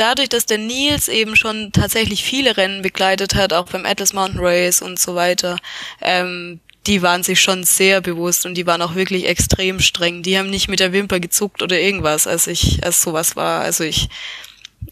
[0.01, 4.41] dadurch, dass der Nils eben schon tatsächlich viele Rennen begleitet hat, auch beim Atlas Mountain
[4.41, 5.59] Race und so weiter,
[6.01, 10.23] ähm, die waren sich schon sehr bewusst und die waren auch wirklich extrem streng.
[10.23, 13.61] Die haben nicht mit der Wimper gezuckt oder irgendwas, als ich, als sowas war.
[13.61, 14.09] Also ich,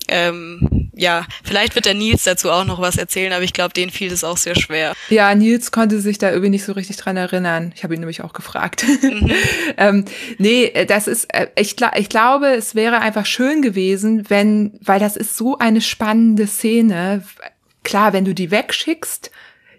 [0.09, 3.91] ähm, ja, vielleicht wird der Nils dazu auch noch was erzählen, aber ich glaube, denen
[3.91, 4.95] fiel es auch sehr schwer.
[5.11, 7.73] Ja, Nils konnte sich da irgendwie nicht so richtig dran erinnern.
[7.77, 8.85] Ich habe ihn nämlich auch gefragt.
[9.03, 9.31] Mhm.
[9.77, 10.05] ähm,
[10.39, 15.17] nee, das ist, äh, ich, ich glaube, es wäre einfach schön gewesen, wenn, weil das
[15.17, 17.23] ist so eine spannende Szene.
[17.85, 19.31] Klar, wenn du die wegschickst,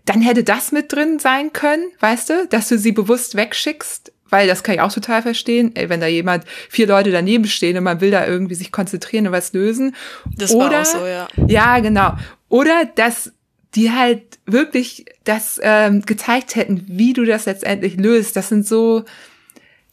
[0.06, 4.48] dann hätte das mit drin sein können, weißt du, dass du sie bewusst wegschickst, weil
[4.48, 7.84] das kann ich auch total verstehen, ey, wenn da jemand, vier Leute daneben stehen und
[7.84, 9.96] man will da irgendwie sich konzentrieren und was lösen.
[10.36, 11.28] Das Oder, war auch so, ja.
[11.48, 12.14] Ja, genau.
[12.50, 13.32] Oder dass
[13.76, 18.36] die halt wirklich das ähm, gezeigt hätten, wie du das letztendlich löst.
[18.36, 19.06] Das sind so,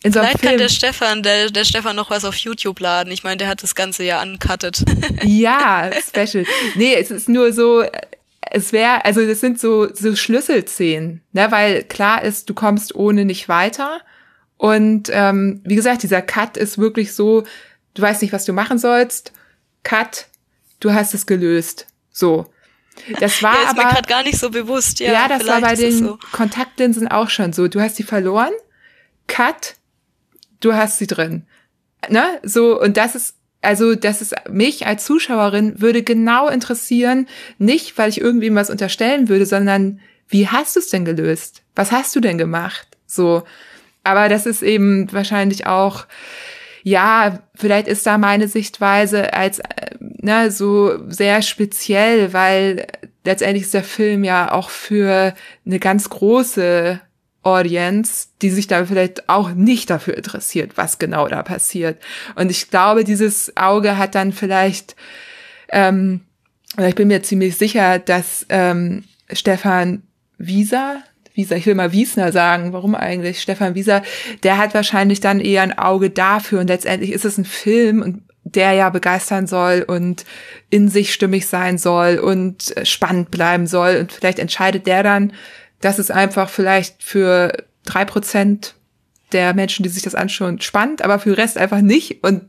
[0.02, 0.50] in so Vielleicht Film.
[0.52, 3.12] kann der Stefan, der, der Stefan noch was auf YouTube laden.
[3.12, 4.82] Ich meine, der hat das ganze ja uncutted.
[5.24, 6.44] ja, special.
[6.74, 7.84] Nee, es ist nur so,
[8.50, 13.24] es wäre, also das sind so, so Schlüsselszenen, ne, weil klar ist, du kommst ohne
[13.24, 14.00] nicht weiter.
[14.56, 17.44] Und ähm, wie gesagt, dieser Cut ist wirklich so,
[17.94, 19.32] du weißt nicht, was du machen sollst.
[19.82, 20.26] Cut,
[20.80, 21.86] du hast es gelöst.
[22.10, 22.46] So.
[23.20, 25.00] Das war ja, ist aber gerade gar nicht so bewusst.
[25.00, 26.18] Ja, ja das war bei den so.
[26.32, 27.68] Kontaktlinsen auch schon so.
[27.68, 28.52] Du hast sie verloren.
[29.26, 29.74] Cut,
[30.60, 31.46] du hast sie drin.
[32.08, 32.40] Ne?
[32.42, 37.26] So und das ist also das ist mich als Zuschauerin würde genau interessieren,
[37.58, 41.62] nicht weil ich irgendwie was unterstellen würde, sondern wie hast du es denn gelöst?
[41.74, 42.86] Was hast du denn gemacht?
[43.06, 43.42] So,
[44.06, 46.06] aber das ist eben wahrscheinlich auch
[46.86, 49.60] ja, vielleicht ist da meine Sichtweise als
[49.98, 52.86] ne, so sehr speziell, weil
[53.24, 55.34] letztendlich ist der Film ja auch für
[55.66, 57.00] eine ganz große
[57.42, 62.00] Audience, die sich da vielleicht auch nicht dafür interessiert, was genau da passiert.
[62.36, 64.94] Und ich glaube, dieses Auge hat dann vielleicht,
[65.70, 66.20] ähm,
[66.78, 69.02] ich bin mir ziemlich sicher, dass ähm,
[69.32, 70.04] Stefan
[70.38, 71.02] Wieser,
[71.36, 74.02] Wieser, ich will mal Wiesner sagen, warum eigentlich Stefan Wieser,
[74.42, 78.22] der hat wahrscheinlich dann eher ein Auge dafür und letztendlich ist es ein Film und
[78.42, 80.24] der ja begeistern soll und
[80.70, 85.32] in sich stimmig sein soll und spannend bleiben soll und vielleicht entscheidet der dann,
[85.80, 87.52] das ist einfach vielleicht für
[87.84, 88.74] drei Prozent
[89.32, 92.44] der Menschen, die sich das anschauen, spannend, aber für den Rest einfach nicht und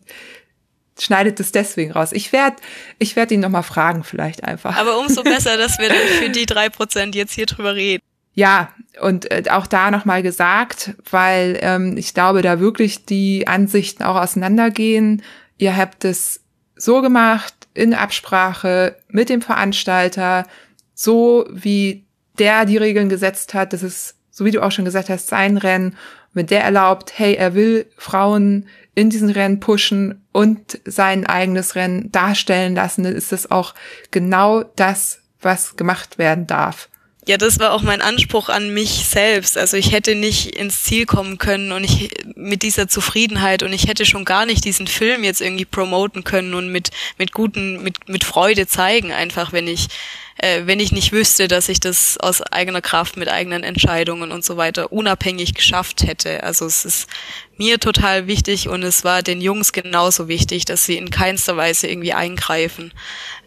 [1.00, 2.12] schneidet es deswegen raus.
[2.12, 2.58] Ich werde
[3.00, 4.78] ich werd ihn nochmal fragen, vielleicht einfach.
[4.78, 8.04] Aber umso besser, dass wir dann für die drei Prozent jetzt hier drüber reden.
[8.38, 8.70] Ja,
[9.02, 14.16] und äh, auch da nochmal gesagt, weil ähm, ich glaube, da wirklich die Ansichten auch
[14.16, 15.24] auseinandergehen.
[15.58, 16.42] Ihr habt es
[16.76, 20.46] so gemacht, in Absprache mit dem Veranstalter,
[20.94, 22.06] so wie
[22.38, 25.58] der die Regeln gesetzt hat, das ist, so wie du auch schon gesagt hast, sein
[25.58, 25.98] Rennen.
[26.34, 32.12] wenn der erlaubt, hey, er will Frauen in diesen Rennen pushen und sein eigenes Rennen
[32.12, 33.74] darstellen lassen, dann ist das auch
[34.12, 36.88] genau das, was gemacht werden darf.
[37.28, 39.58] Ja, das war auch mein Anspruch an mich selbst.
[39.58, 43.90] Also ich hätte nicht ins Ziel kommen können und ich mit dieser Zufriedenheit und ich
[43.90, 48.08] hätte schon gar nicht diesen Film jetzt irgendwie promoten können und mit mit guten mit
[48.08, 49.90] mit Freude zeigen einfach, wenn ich
[50.38, 54.46] äh, wenn ich nicht wüsste, dass ich das aus eigener Kraft mit eigenen Entscheidungen und
[54.46, 56.44] so weiter unabhängig geschafft hätte.
[56.44, 57.10] Also es ist
[57.58, 61.88] mir total wichtig und es war den Jungs genauso wichtig, dass sie in keinster Weise
[61.88, 62.94] irgendwie eingreifen.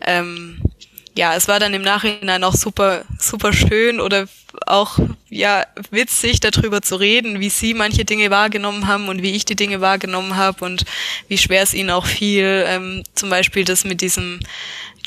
[0.03, 0.61] Ähm,
[1.17, 4.27] ja, es war dann im Nachhinein auch super, super schön oder
[4.67, 9.45] auch, ja, witzig darüber zu reden, wie sie manche Dinge wahrgenommen haben und wie ich
[9.45, 10.85] die Dinge wahrgenommen habe und
[11.29, 14.41] wie schwer es ihnen auch fiel, ähm, zum Beispiel das mit diesem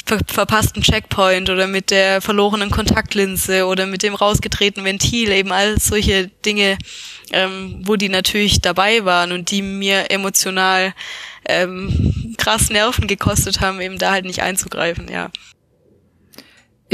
[0.06, 5.80] ver verpassten Checkpoint oder mit der verlorenen Kontaktlinse oder mit dem rausgetretenen Ventil, eben all
[5.80, 6.78] solche Dinge,
[7.32, 10.94] ähm, wo die natürlich dabei waren und die mir emotional
[11.46, 15.30] ähm, krass Nerven gekostet haben, eben da halt nicht einzugreifen, ja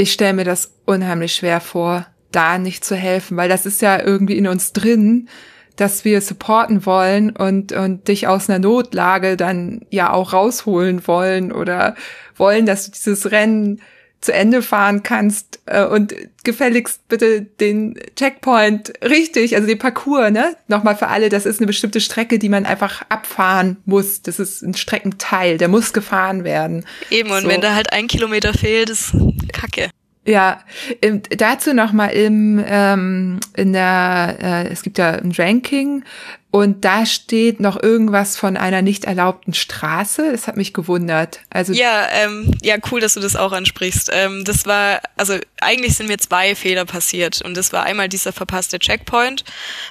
[0.00, 4.00] ich stelle mir das unheimlich schwer vor, da nicht zu helfen, weil das ist ja
[4.02, 5.28] irgendwie in uns drin,
[5.76, 11.52] dass wir supporten wollen und, und dich aus einer Notlage dann ja auch rausholen wollen
[11.52, 11.94] oder
[12.36, 13.80] wollen, dass du dieses Rennen
[14.20, 16.14] zu Ende fahren kannst äh, und
[16.44, 20.56] gefälligst bitte den Checkpoint richtig, also den Parcours, ne?
[20.68, 24.20] Nochmal für alle, das ist eine bestimmte Strecke, die man einfach abfahren muss.
[24.22, 26.84] Das ist ein Streckenteil, der muss gefahren werden.
[27.10, 27.48] Eben, und so.
[27.48, 29.14] wenn da halt ein Kilometer fehlt, ist
[29.52, 29.90] Kacke.
[30.26, 30.60] Ja,
[31.00, 36.04] im, dazu nochmal im ähm, in der äh, es gibt ja ein Ranking
[36.52, 40.32] Und da steht noch irgendwas von einer nicht erlaubten Straße.
[40.32, 41.40] Das hat mich gewundert.
[41.48, 44.10] Also ja, ähm, ja, cool, dass du das auch ansprichst.
[44.12, 47.40] Ähm, das war, also eigentlich sind mir zwei Fehler passiert.
[47.42, 49.44] Und das war einmal dieser verpasste Checkpoint.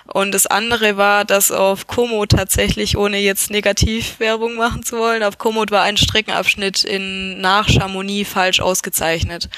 [0.06, 5.38] Und das andere war, dass auf Komoot tatsächlich, ohne jetzt Negativwerbung machen zu wollen, auf
[5.38, 9.50] Komoot war ein Streckenabschnitt in nach Chamonix falsch ausgezeichnet.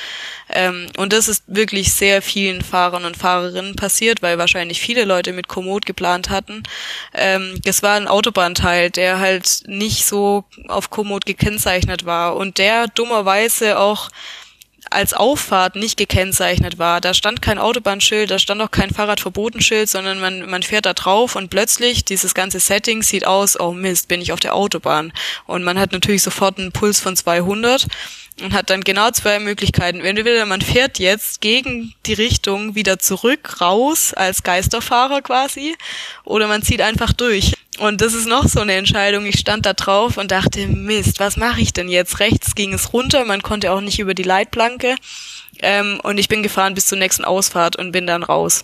[0.50, 5.34] Ähm, und das ist wirklich sehr vielen Fahrern und Fahrerinnen passiert, weil wahrscheinlich viele Leute
[5.34, 6.62] mit Komoot geplant hatten.
[7.14, 12.36] Ähm, das war ein Autobahnteil, der halt nicht so auf Komoot gekennzeichnet war.
[12.36, 14.10] Und der dummerweise auch
[14.92, 17.02] als Auffahrt nicht gekennzeichnet war.
[17.02, 21.36] Da stand kein Autobahnschild, da stand auch kein Fahrradverbotenschild, sondern man, man fährt da drauf
[21.36, 25.14] und plötzlich dieses ganze Setting sieht aus, oh Mist, bin ich auf der Autobahn.
[25.48, 27.88] Und man hat natürlich sofort einen Puls von 200
[28.42, 30.02] und hat dann genau zwei Möglichkeiten.
[30.02, 35.76] Entweder man fährt jetzt gegen die Richtung wieder zurück, raus, als Geisterfahrer quasi,
[36.24, 37.54] oder man zieht einfach durch.
[37.80, 39.26] Und das ist noch so eine Entscheidung.
[39.26, 42.20] Ich stand da drauf und dachte, Mist, was mache ich denn jetzt?
[42.20, 44.96] Rechts ging es runter, man konnte auch nicht über die Leitplanke.
[45.60, 48.64] Ähm, und ich bin gefahren bis zur nächsten Ausfahrt und bin dann raus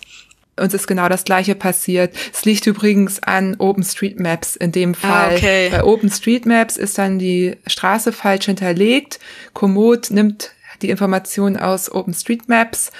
[0.58, 2.14] uns ist genau das Gleiche passiert.
[2.32, 5.30] Es liegt übrigens an OpenStreetMaps in dem ah, Fall.
[5.30, 5.68] Ah, okay.
[5.70, 9.18] Bei OpenStreetMaps ist dann die Straße falsch hinterlegt.
[9.52, 10.52] Komoot nimmt
[10.82, 12.92] die Informationen aus OpenStreetMaps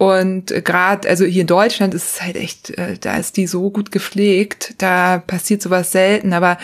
[0.00, 3.70] und gerade, also hier in Deutschland ist es halt echt, äh, da ist die so
[3.70, 6.56] gut gepflegt, da passiert sowas selten, aber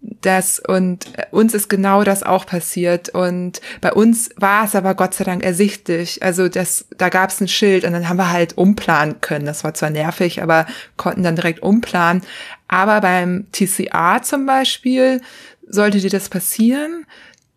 [0.00, 5.12] das und uns ist genau das auch passiert und bei uns war es aber Gott
[5.12, 6.22] sei Dank ersichtlich.
[6.22, 9.44] Also das, da gab es ein Schild und dann haben wir halt umplanen können.
[9.44, 10.64] Das war zwar nervig, aber
[10.96, 12.22] konnten dann direkt umplanen.
[12.66, 15.20] Aber beim TCA zum Beispiel
[15.68, 17.04] sollte dir das passieren,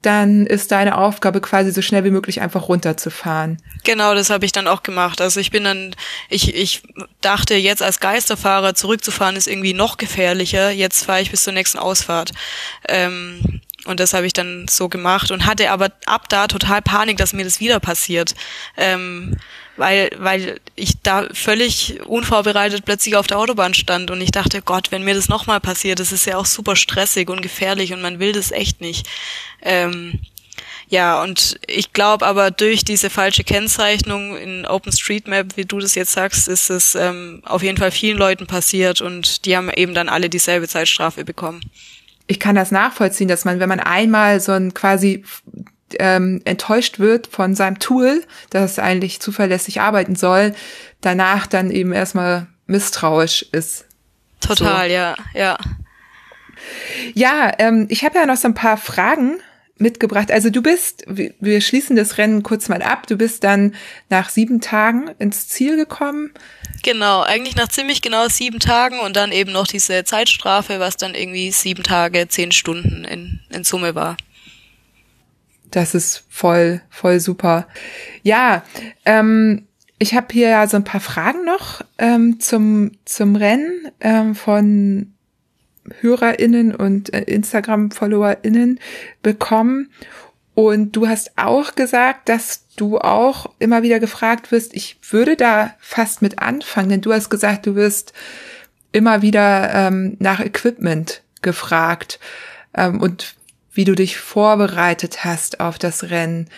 [0.06, 3.58] dann ist deine Aufgabe quasi so schnell wie möglich einfach runterzufahren.
[3.84, 5.22] Genau, das habe ich dann auch gemacht.
[5.22, 5.96] Also ich bin dann,
[6.30, 6.84] ich, ich
[7.22, 10.72] dachte, jetzt als Geisterfahrer zurückzufahren ist irgendwie noch gefährlicher.
[10.72, 12.32] Jetzt fahre ich bis zur nächsten Ausfahrt.
[12.88, 17.18] Ähm, und das habe ich dann so gemacht und hatte aber ab da total Panik,
[17.18, 18.34] dass mir das wieder passiert.
[18.78, 19.38] Ähm,
[19.76, 24.92] weil, weil ich da völlig unvorbereitet plötzlich auf der Autobahn stand und ich dachte, Gott,
[24.92, 28.20] wenn mir das nochmal passiert, das ist ja auch super stressig und gefährlich und man
[28.20, 29.08] will das echt nicht.
[29.62, 30.20] Ähm,
[30.90, 36.12] ja, und ich glaube aber durch diese falsche Kennzeichnung in OpenStreetMap, wie du das jetzt
[36.12, 40.10] sagst, ist es ähm, auf jeden Fall vielen Leuten passiert und die haben eben dann
[40.10, 41.62] alle dieselbe Zeitstrafe bekommen.
[42.28, 45.24] Ich kann das nachvollziehen, dass man, wenn man einmal so ein quasi
[46.00, 50.54] ähm, enttäuscht wird von seinem Tool, das eigentlich zuverlässig arbeiten soll,
[51.02, 53.86] danach dann eben erstmal misstrauisch ist.
[54.40, 54.94] Total, so.
[54.94, 55.58] ja, ja.
[57.14, 59.40] Ja, ähm, ich habe ja noch so ein paar Fragen
[59.78, 60.32] mitgebracht.
[60.32, 63.76] Also du bist, wir schließen das Rennen kurz mal ab, du bist dann
[64.10, 66.32] nach sieben Tagen ins Ziel gekommen.
[66.84, 71.16] Genau, eigentlich nach ziemlich genau sieben Tagen und dann eben noch diese Zeitstrafe, was dann
[71.16, 74.18] irgendwie sieben Tage, zehn Stunden in, in Summe war.
[75.74, 77.68] Das ist voll, voll super.
[78.22, 78.64] Ja,
[79.06, 79.68] ähm,
[79.98, 85.14] ich habe hier ja so ein paar Fragen noch ähm, zum, zum Rennen ähm, von
[86.02, 88.80] HörerInnen und äh, Instagram-FollowerInnen
[89.24, 89.90] bekommen.
[90.54, 95.74] Und du hast auch gesagt, dass du auch immer wieder gefragt wirst, ich würde da
[95.80, 98.14] fast mit anfangen, denn du hast gesagt, du wirst
[98.92, 102.20] immer wieder ähm, nach Equipment gefragt.
[102.76, 103.36] Ähm, und
[103.74, 106.50] wie du dich vorbereitet hast auf das Rennen.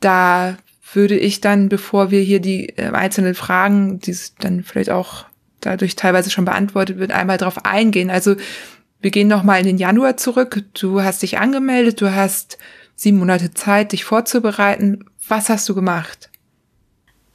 [0.00, 0.56] Da
[0.92, 5.26] würde ich dann, bevor wir hier die äh, einzelnen Fragen, die dann vielleicht auch
[5.60, 8.10] dadurch teilweise schon beantwortet wird, einmal drauf eingehen.
[8.10, 8.36] Also
[9.00, 10.62] wir gehen nochmal in den Januar zurück.
[10.74, 12.58] Du hast dich angemeldet, du hast
[12.94, 15.04] sieben Monate Zeit, dich vorzubereiten.
[15.26, 16.30] Was hast du gemacht?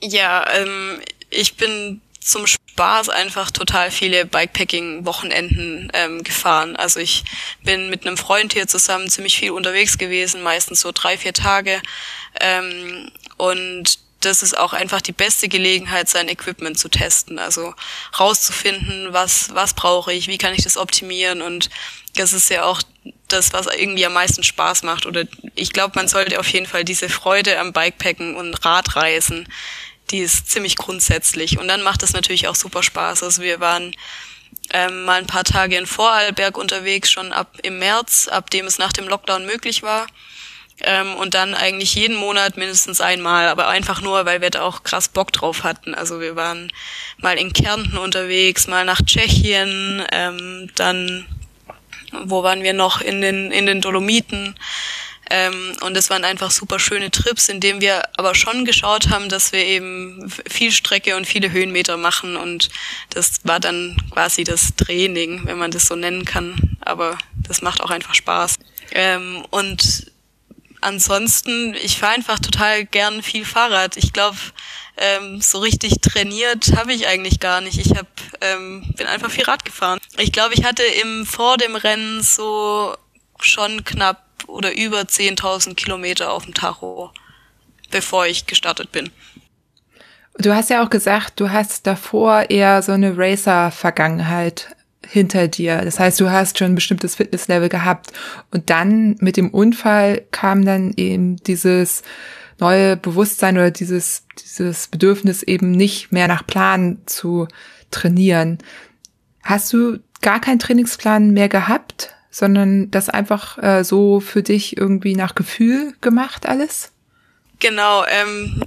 [0.01, 0.99] Ja, ähm,
[1.29, 6.75] ich bin zum Spaß einfach total viele Bikepacking-Wochenenden ähm, gefahren.
[6.75, 7.23] Also ich
[7.63, 11.81] bin mit einem Freund hier zusammen ziemlich viel unterwegs gewesen, meistens so drei, vier Tage.
[12.39, 17.39] Ähm, und das ist auch einfach die beste Gelegenheit, sein Equipment zu testen.
[17.39, 17.73] Also
[18.19, 21.69] rauszufinden, was, was brauche ich, wie kann ich das optimieren und
[22.15, 22.81] das ist ja auch
[23.27, 25.05] das, was irgendwie am meisten Spaß macht.
[25.05, 25.25] Oder
[25.55, 29.47] ich glaube, man sollte auf jeden Fall diese Freude am Bikepacken und Radreisen
[30.11, 31.59] die ist ziemlich grundsätzlich.
[31.59, 33.23] Und dann macht es natürlich auch super Spaß.
[33.23, 33.95] Also wir waren
[34.71, 38.77] ähm, mal ein paar Tage in Vorarlberg unterwegs, schon ab im März, ab dem es
[38.77, 40.07] nach dem Lockdown möglich war.
[40.81, 44.83] Ähm, und dann eigentlich jeden Monat mindestens einmal, aber einfach nur, weil wir da auch
[44.83, 45.93] krass Bock drauf hatten.
[45.93, 46.71] Also wir waren
[47.17, 51.27] mal in Kärnten unterwegs, mal nach Tschechien, ähm, dann
[52.25, 54.55] wo waren wir noch in den in den Dolomiten
[55.29, 59.29] ähm, und es waren einfach super schöne Trips, in denen wir aber schon geschaut haben,
[59.29, 62.69] dass wir eben viel Strecke und viele Höhenmeter machen und
[63.09, 66.77] das war dann quasi das Training, wenn man das so nennen kann.
[66.81, 68.59] Aber das macht auch einfach Spaß.
[68.91, 70.11] Ähm, und
[70.81, 73.97] ansonsten, ich fahre einfach total gern viel Fahrrad.
[73.97, 74.37] Ich glaube,
[74.97, 77.79] ähm, so richtig trainiert habe ich eigentlich gar nicht.
[77.79, 78.07] Ich hab,
[78.41, 79.99] ähm, bin einfach viel Rad gefahren.
[80.17, 82.95] Ich glaube, ich hatte im vor dem Rennen so
[83.39, 87.11] schon knapp oder über 10.000 Kilometer auf dem Tacho,
[87.91, 89.11] bevor ich gestartet bin.
[90.37, 94.75] Du hast ja auch gesagt, du hast davor eher so eine Racer-Vergangenheit
[95.05, 95.81] hinter dir.
[95.83, 98.11] Das heißt, du hast schon ein bestimmtes Fitnesslevel gehabt.
[98.51, 102.01] Und dann mit dem Unfall kam dann eben dieses
[102.59, 107.47] neue Bewusstsein oder dieses, dieses Bedürfnis eben nicht mehr nach Plan zu
[107.91, 108.57] trainieren.
[109.43, 115.15] Hast du gar keinen Trainingsplan mehr gehabt, sondern das einfach äh, so für dich irgendwie
[115.15, 116.91] nach Gefühl gemacht alles?
[117.59, 118.63] Genau, ähm,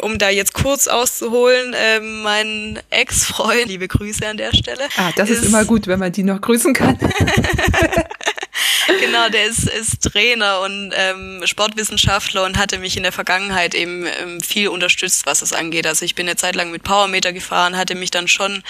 [0.00, 4.84] um da jetzt kurz auszuholen, äh, mein Ex-Freund, liebe Grüße an der Stelle.
[4.98, 6.98] Ah, das ist, ist immer gut, wenn man die noch grüßen kann.
[9.00, 14.06] genau, der ist, ist Trainer und ähm, Sportwissenschaftler und hatte mich in der Vergangenheit eben
[14.06, 15.86] ähm, viel unterstützt, was es angeht.
[15.86, 18.62] Also ich bin eine Zeit lang mit Powermeter gefahren, hatte mich dann schon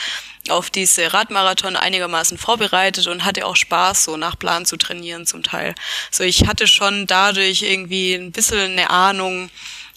[0.48, 5.42] auf diese Radmarathon einigermaßen vorbereitet und hatte auch Spaß, so nach Plan zu trainieren zum
[5.42, 5.74] Teil.
[6.10, 9.50] So ich hatte schon dadurch irgendwie ein bisschen eine Ahnung,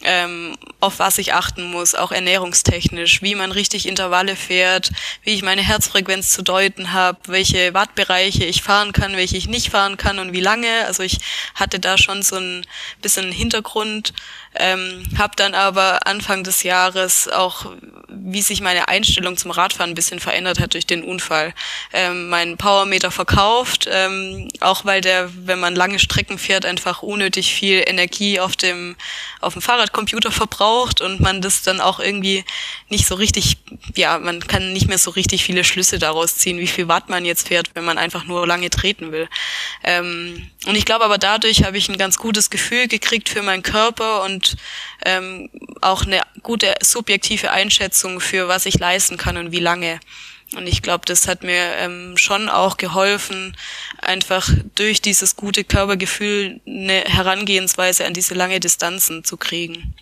[0.03, 4.91] ähm, auf was ich achten muss, auch ernährungstechnisch, wie man richtig Intervalle fährt,
[5.23, 9.69] wie ich meine Herzfrequenz zu deuten habe, welche Wattbereiche ich fahren kann, welche ich nicht
[9.69, 10.85] fahren kann und wie lange.
[10.87, 11.19] Also ich
[11.55, 12.65] hatte da schon so ein
[13.01, 14.13] bisschen Hintergrund,
[14.55, 17.71] ähm, habe dann aber Anfang des Jahres auch,
[18.09, 21.53] wie sich meine Einstellung zum Radfahren ein bisschen verändert hat durch den Unfall,
[21.93, 27.53] ähm, meinen Powermeter verkauft, ähm, auch weil der, wenn man lange Strecken fährt, einfach unnötig
[27.53, 28.95] viel Energie auf dem
[29.41, 32.45] auf dem Fahrradcomputer verbraucht und man das dann auch irgendwie
[32.89, 33.57] nicht so richtig,
[33.95, 37.25] ja, man kann nicht mehr so richtig viele Schlüsse daraus ziehen, wie viel Watt man
[37.25, 39.27] jetzt fährt, wenn man einfach nur lange treten will.
[39.83, 43.63] Ähm, und ich glaube aber dadurch habe ich ein ganz gutes Gefühl gekriegt für meinen
[43.63, 44.40] Körper und
[45.05, 45.49] ähm,
[45.81, 49.99] auch eine gute subjektive Einschätzung für was ich leisten kann und wie lange.
[50.55, 53.55] Und ich glaube, das hat mir ähm, schon auch geholfen,
[54.01, 59.93] einfach durch dieses gute Körpergefühl eine Herangehensweise an diese lange Distanzen zu kriegen.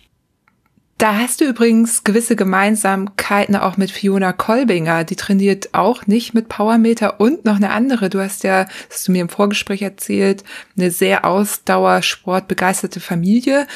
[1.00, 5.04] Da hast du übrigens gewisse Gemeinsamkeiten auch mit Fiona Kolbinger.
[5.04, 8.10] Die trainiert auch nicht mit Powermeter und noch eine andere.
[8.10, 10.44] Du hast ja, das hast du mir im Vorgespräch erzählt,
[10.76, 13.66] eine sehr ausdauersportbegeisterte Familie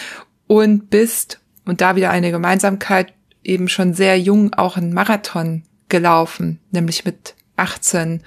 [0.47, 3.13] und bist, und da wieder eine Gemeinsamkeit,
[3.43, 8.23] eben schon sehr jung auch einen Marathon gelaufen, nämlich mit 18.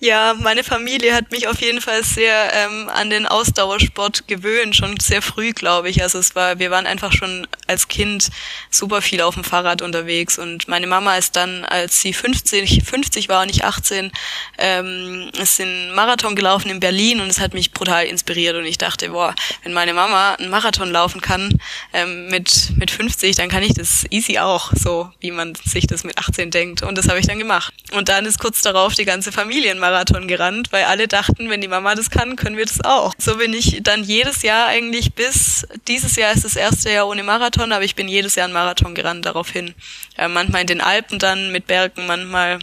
[0.00, 4.98] Ja, meine Familie hat mich auf jeden Fall sehr ähm, an den Ausdauersport gewöhnt, schon
[4.98, 6.02] sehr früh, glaube ich.
[6.02, 8.30] Also es war, wir waren einfach schon als Kind
[8.68, 13.28] super viel auf dem Fahrrad unterwegs und meine Mama ist dann, als sie 50, 50
[13.28, 14.10] war und nicht 18,
[14.58, 18.78] ähm, ist in Marathon gelaufen in Berlin und es hat mich brutal inspiriert und ich
[18.78, 21.60] dachte, boah, wenn meine Mama einen Marathon laufen kann
[21.92, 26.02] ähm, mit mit 50, dann kann ich das easy auch, so wie man sich das
[26.02, 27.72] mit 18 denkt und das habe ich dann gemacht.
[27.92, 31.66] Und dann ist kurz darauf die ganze Familie Familienmarathon gerannt, weil alle dachten, wenn die
[31.68, 33.12] Mama das kann, können wir das auch.
[33.18, 37.24] So bin ich dann jedes Jahr eigentlich bis, dieses Jahr ist das erste Jahr ohne
[37.24, 39.74] Marathon, aber ich bin jedes Jahr einen Marathon gerannt daraufhin.
[40.16, 42.60] Äh, manchmal in den Alpen dann mit Bergen, manchmal,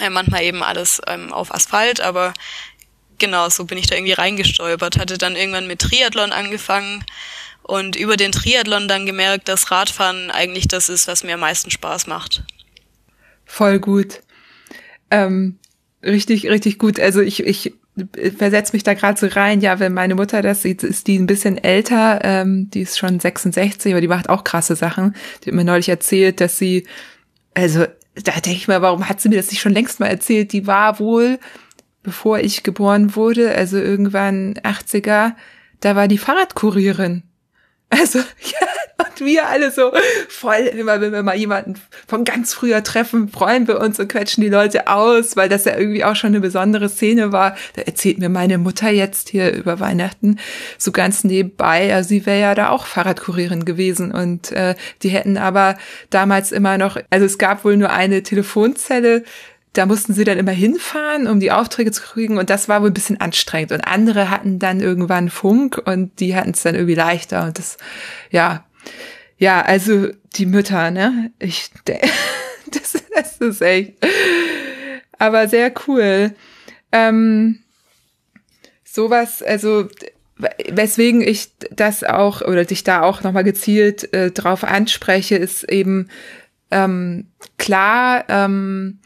[0.00, 2.32] äh, manchmal eben alles ähm, auf Asphalt, aber
[3.18, 4.98] genau, so bin ich da irgendwie reingestolpert.
[4.98, 7.04] Hatte dann irgendwann mit Triathlon angefangen
[7.62, 11.70] und über den Triathlon dann gemerkt, dass Radfahren eigentlich das ist, was mir am meisten
[11.70, 12.42] Spaß macht.
[13.44, 14.22] Voll gut.
[15.10, 15.58] Ähm,
[16.02, 17.00] Richtig, richtig gut.
[17.00, 17.74] Also ich, ich
[18.36, 21.26] versetze mich da gerade so rein, ja, wenn meine Mutter das sieht, ist die ein
[21.26, 25.14] bisschen älter, ähm, die ist schon 66, aber die macht auch krasse Sachen.
[25.42, 26.86] Die hat mir neulich erzählt, dass sie,
[27.54, 30.52] also da denke ich mal, warum hat sie mir das nicht schon längst mal erzählt?
[30.52, 31.38] Die war wohl,
[32.02, 35.32] bevor ich geboren wurde, also irgendwann 80er,
[35.80, 37.22] da war die Fahrradkurierin.
[37.88, 38.66] Also, ja,
[38.98, 39.92] und wir alle so
[40.28, 41.74] voll, immer wenn wir mal jemanden
[42.08, 45.76] von ganz früher treffen, freuen wir uns und quetschen die Leute aus, weil das ja
[45.76, 47.56] irgendwie auch schon eine besondere Szene war.
[47.74, 50.38] Da erzählt mir meine Mutter jetzt hier über Weihnachten
[50.78, 55.36] so ganz nebenbei, also sie wäre ja da auch Fahrradkurierin gewesen und äh, die hätten
[55.36, 55.76] aber
[56.10, 59.22] damals immer noch, also es gab wohl nur eine Telefonzelle,
[59.76, 62.90] da mussten sie dann immer hinfahren, um die Aufträge zu kriegen und das war wohl
[62.90, 63.72] ein bisschen anstrengend.
[63.72, 67.76] Und andere hatten dann irgendwann Funk und die hatten es dann irgendwie leichter und das,
[68.30, 68.64] ja,
[69.38, 71.30] ja, also die Mütter, ne?
[71.38, 73.94] Ich, das, das ist echt,
[75.18, 76.34] aber sehr cool.
[76.92, 77.60] Ähm,
[78.84, 79.88] sowas, also
[80.38, 86.08] weswegen ich das auch oder dich da auch nochmal gezielt äh, drauf anspreche, ist eben
[86.70, 87.28] ähm,
[87.58, 88.98] klar, ähm,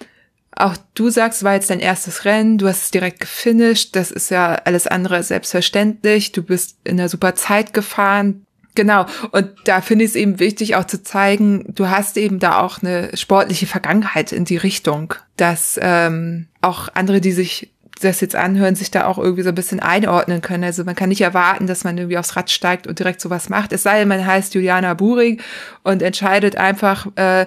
[0.57, 4.31] auch du sagst, war jetzt dein erstes Rennen, du hast es direkt gefinisht, das ist
[4.31, 8.45] ja alles andere selbstverständlich, du bist in einer super Zeit gefahren.
[8.77, 12.61] Genau, und da finde ich es eben wichtig, auch zu zeigen, du hast eben da
[12.61, 18.37] auch eine sportliche Vergangenheit in die Richtung, dass ähm, auch andere, die sich das jetzt
[18.37, 20.65] anhören, sich da auch irgendwie so ein bisschen einordnen können.
[20.65, 23.73] Also man kann nicht erwarten, dass man irgendwie aufs Rad steigt und direkt sowas macht.
[23.73, 25.41] Es sei denn, man heißt Juliana Buring
[25.83, 27.47] und entscheidet einfach, äh,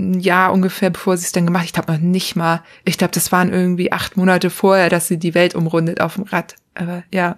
[0.00, 1.64] ein Jahr ungefähr, bevor sie es dann gemacht.
[1.64, 2.62] Ich glaube noch nicht mal.
[2.84, 6.24] Ich glaube, das waren irgendwie acht Monate vorher, dass sie die Welt umrundet auf dem
[6.24, 6.56] Rad.
[6.74, 7.36] Aber ja,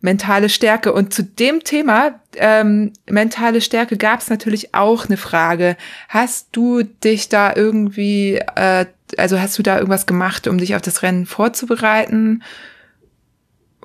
[0.00, 0.92] mentale Stärke.
[0.92, 5.76] Und zu dem Thema ähm, mentale Stärke gab es natürlich auch eine Frage.
[6.08, 8.86] Hast du dich da irgendwie, äh,
[9.16, 12.42] also hast du da irgendwas gemacht, um dich auf das Rennen vorzubereiten?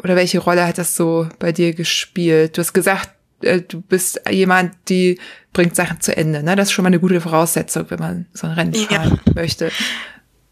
[0.03, 2.57] Oder welche Rolle hat das so bei dir gespielt?
[2.57, 3.09] Du hast gesagt,
[3.41, 5.19] äh, du bist jemand, die
[5.53, 6.43] bringt Sachen zu Ende.
[6.43, 6.55] Ne?
[6.55, 9.33] Das ist schon mal eine gute Voraussetzung, wenn man so ein Rennen fahren ja.
[9.33, 9.71] möchte.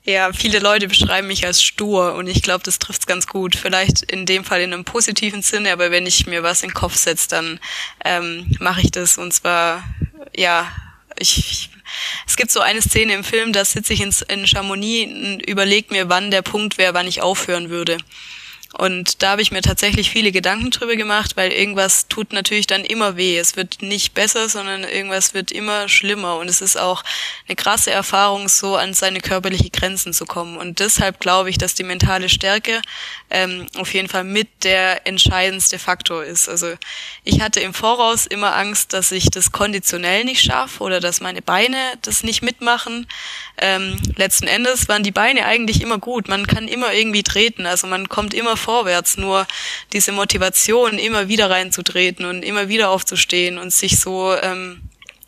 [0.03, 3.55] Ja, viele Leute beschreiben mich als stur und ich glaube, das trifft's ganz gut.
[3.55, 6.75] Vielleicht in dem Fall in einem positiven Sinne, aber wenn ich mir was in den
[6.75, 7.59] Kopf setze, dann
[8.03, 9.17] ähm, mache ich das.
[9.17, 9.83] Und zwar,
[10.35, 10.71] ja,
[11.17, 11.69] ich, ich
[12.27, 15.93] es gibt so eine Szene im Film, da sitze ich in, in Chamonix und überlege
[15.93, 17.97] mir, wann der Punkt wäre, wann ich aufhören würde.
[18.77, 22.83] Und da habe ich mir tatsächlich viele Gedanken drüber gemacht, weil irgendwas tut natürlich dann
[22.83, 23.37] immer weh.
[23.37, 26.37] Es wird nicht besser, sondern irgendwas wird immer schlimmer.
[26.37, 27.03] Und es ist auch
[27.47, 30.57] eine krasse Erfahrung, so an seine körperliche Grenzen zu kommen.
[30.57, 32.81] Und deshalb glaube ich, dass die mentale Stärke
[33.29, 36.49] ähm, auf jeden Fall mit der entscheidendste Faktor ist.
[36.49, 36.73] Also
[37.23, 41.41] ich hatte im Voraus immer Angst, dass ich das konditionell nicht schaffe oder dass meine
[41.41, 43.07] Beine das nicht mitmachen.
[43.57, 46.27] Ähm, letzten Endes waren die Beine eigentlich immer gut.
[46.27, 47.65] Man kann immer irgendwie treten.
[47.65, 49.47] Also man kommt immer vorwärts, nur
[49.93, 54.81] diese Motivation, immer wieder reinzutreten und immer wieder aufzustehen und sich so ähm,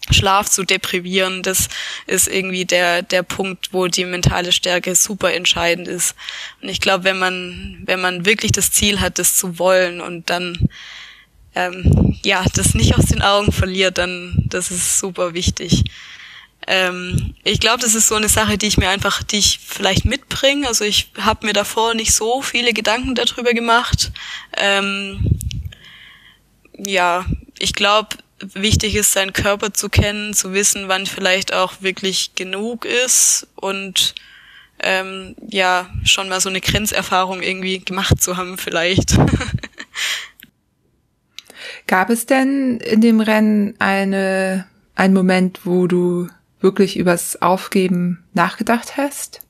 [0.09, 1.67] Schlaf zu deprivieren, das
[2.05, 6.15] ist irgendwie der, der Punkt, wo die mentale Stärke super entscheidend ist.
[6.61, 10.29] Und ich glaube, wenn man, wenn man wirklich das Ziel hat, das zu wollen und
[10.29, 10.69] dann
[11.55, 15.83] ähm, ja, das nicht aus den Augen verliert, dann das ist super wichtig.
[16.67, 20.03] Ähm, ich glaube, das ist so eine Sache, die ich mir einfach, die ich vielleicht
[20.03, 20.67] mitbringe.
[20.67, 24.11] Also ich habe mir davor nicht so viele Gedanken darüber gemacht.
[24.57, 25.39] Ähm,
[26.77, 27.25] ja,
[27.57, 32.85] ich glaube, wichtig ist, seinen Körper zu kennen, zu wissen, wann vielleicht auch wirklich genug
[32.85, 34.13] ist und
[34.79, 39.17] ähm, ja, schon mal so eine Grenzerfahrung irgendwie gemacht zu haben vielleicht.
[41.87, 46.27] Gab es denn in dem Rennen eine, einen Moment, wo du
[46.59, 49.41] wirklich übers Aufgeben nachgedacht hast?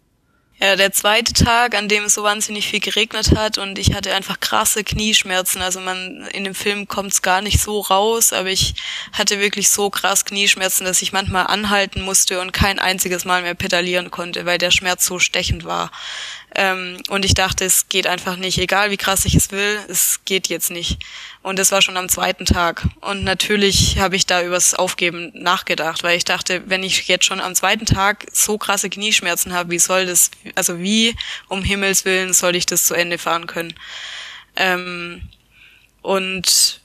[0.59, 4.15] Ja, der zweite Tag, an dem es so wahnsinnig viel geregnet hat und ich hatte
[4.15, 5.61] einfach krasse Knieschmerzen.
[5.61, 8.73] Also man in dem Film kommt es gar nicht so raus, aber ich
[9.13, 13.53] hatte wirklich so krass Knieschmerzen, dass ich manchmal anhalten musste und kein einziges Mal mehr
[13.53, 15.91] pedalieren konnte, weil der Schmerz so stechend war.
[16.55, 20.21] Ähm, und ich dachte, es geht einfach nicht, egal wie krass ich es will, es
[20.25, 20.97] geht jetzt nicht.
[21.47, 22.85] Und das war schon am zweiten Tag.
[22.99, 27.39] Und natürlich habe ich da übers Aufgeben nachgedacht, weil ich dachte, wenn ich jetzt schon
[27.39, 31.15] am zweiten Tag so krasse Knieschmerzen habe, wie soll das, also wie
[31.47, 33.73] um Himmels Willen soll ich das zu Ende fahren können?
[34.57, 35.21] Ähm,
[36.01, 36.81] und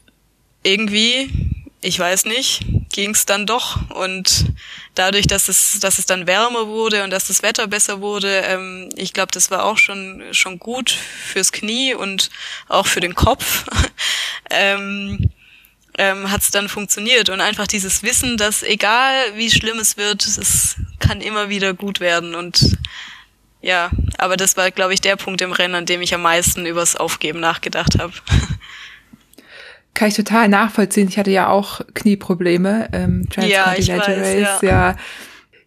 [0.63, 1.29] irgendwie,
[1.83, 3.91] ich weiß nicht, ging es dann doch.
[3.91, 4.47] Und
[4.95, 8.89] dadurch, dass es, dass es dann wärmer wurde und dass das Wetter besser wurde, ähm,
[8.97, 12.31] ich glaube, das war auch schon, schon gut fürs Knie und
[12.69, 13.65] auch für den Kopf.
[14.51, 15.31] ähm,
[15.99, 20.25] ähm, hat es dann funktioniert und einfach dieses Wissen, dass egal wie schlimm es wird,
[20.25, 22.79] es kann immer wieder gut werden und
[23.61, 26.67] ja, aber das war, glaube ich, der Punkt im Rennen, an dem ich am meisten
[26.67, 28.13] übers Aufgeben nachgedacht habe.
[29.95, 31.09] kann ich total nachvollziehen.
[31.09, 34.59] Ich hatte ja auch Knieprobleme, ähm, ja, Race, ja.
[34.63, 34.97] ja.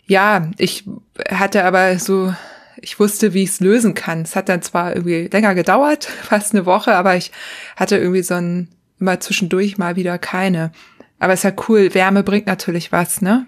[0.08, 0.84] Ja, ich
[1.30, 2.34] hatte aber so,
[2.78, 4.22] ich wusste, wie ich es lösen kann.
[4.22, 7.32] Es hat dann zwar irgendwie länger gedauert, fast eine Woche, aber ich
[7.76, 8.70] hatte irgendwie so ein,
[9.00, 10.72] immer zwischendurch mal wieder keine.
[11.20, 13.48] Aber es ist ja cool, Wärme bringt natürlich was, ne?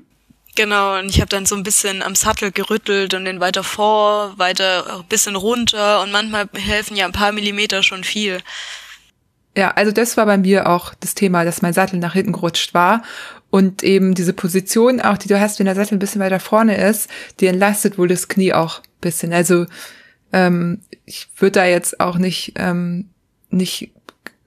[0.56, 4.34] Genau, und ich habe dann so ein bisschen am Sattel gerüttelt und den weiter vor,
[4.40, 8.40] weiter ein bisschen runter und manchmal helfen ja ein paar Millimeter schon viel.
[9.58, 12.76] Ja, also das war bei mir auch das Thema, dass mein Sattel nach hinten gerutscht
[12.76, 13.02] war
[13.50, 16.78] und eben diese Position auch, die du hast, wenn der Sattel ein bisschen weiter vorne
[16.78, 17.10] ist,
[17.40, 19.34] die entlastet wohl das Knie auch ein bisschen.
[19.34, 19.66] Also
[20.32, 23.10] ähm, ich würde da jetzt auch nicht ähm,
[23.50, 23.92] nicht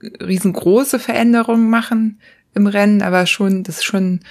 [0.01, 2.21] riesengroße Veränderungen machen
[2.53, 4.21] im Rennen, aber schon das ist schon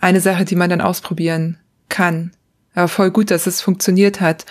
[0.00, 1.56] eine Sache, die man dann ausprobieren
[1.88, 2.32] kann.
[2.74, 4.44] Aber voll gut, dass es funktioniert hat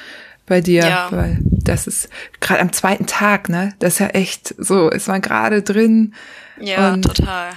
[0.49, 1.07] bei dir, Ja.
[1.11, 2.09] weil das ist
[2.41, 3.73] gerade am zweiten Tag, ne?
[3.80, 6.13] Das ist ja echt so, ist man gerade drin.
[6.59, 7.51] Ja, Und- total.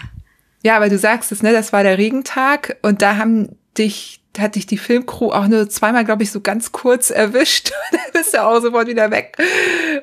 [0.64, 1.52] Ja, aber du sagst es, ne?
[1.52, 6.04] Das war der Regentag und da haben dich, hat dich die Filmcrew auch nur zweimal,
[6.04, 7.72] glaube ich, so ganz kurz erwischt.
[7.90, 9.36] dann bist du auch sofort wieder weg,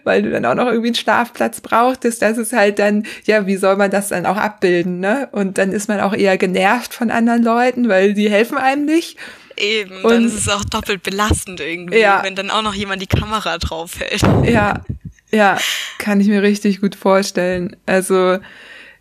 [0.04, 2.22] weil du dann auch noch irgendwie einen Schlafplatz brauchtest.
[2.22, 5.30] Das ist halt dann, ja, wie soll man das dann auch abbilden, ne?
[5.32, 9.18] Und dann ist man auch eher genervt von anderen Leuten, weil die helfen einem nicht.
[9.60, 12.24] Eben, Und- dann ist es auch doppelt belastend irgendwie, Ja.
[12.24, 14.22] wenn dann auch noch jemand die Kamera drauf hält.
[14.50, 14.84] Ja,
[15.32, 15.58] ja,
[15.98, 17.76] kann ich mir richtig gut vorstellen.
[17.86, 18.40] Also,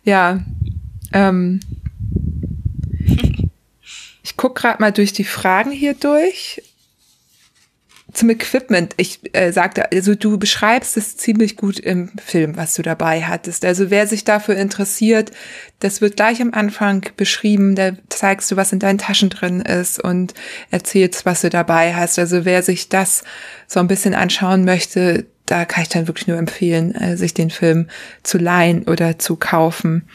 [0.03, 0.39] ja,
[1.13, 1.59] ähm,
[4.23, 6.61] ich guck gerade mal durch die Fragen hier durch.
[8.13, 8.93] Zum Equipment.
[8.97, 13.65] Ich äh, sagte, also du beschreibst es ziemlich gut im Film, was du dabei hattest.
[13.65, 15.31] Also wer sich dafür interessiert,
[15.79, 17.75] das wird gleich am Anfang beschrieben.
[17.75, 20.33] Da zeigst du, was in deinen Taschen drin ist und
[20.71, 22.17] erzählst, was du dabei hast.
[22.17, 23.23] Also wer sich das
[23.67, 27.49] so ein bisschen anschauen möchte, da kann ich dann wirklich nur empfehlen, äh, sich den
[27.49, 27.89] Film
[28.23, 30.07] zu leihen oder zu kaufen.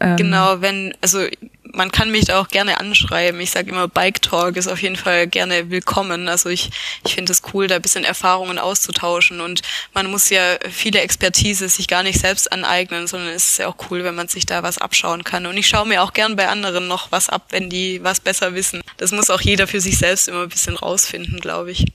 [0.00, 1.26] Ähm, Genau, wenn, also
[1.72, 3.40] man kann mich da auch gerne anschreiben.
[3.40, 6.28] Ich sage immer, Bike Talk ist auf jeden Fall gerne willkommen.
[6.28, 6.70] Also ich,
[7.04, 9.62] ich finde es cool, da bisschen Erfahrungen auszutauschen und
[9.94, 13.76] man muss ja viele Expertise sich gar nicht selbst aneignen, sondern es ist ja auch
[13.90, 15.46] cool, wenn man sich da was abschauen kann.
[15.46, 18.54] Und ich schaue mir auch gern bei anderen noch was ab, wenn die was besser
[18.54, 18.80] wissen.
[18.96, 21.86] Das muss auch jeder für sich selbst immer ein bisschen rausfinden, glaube ich.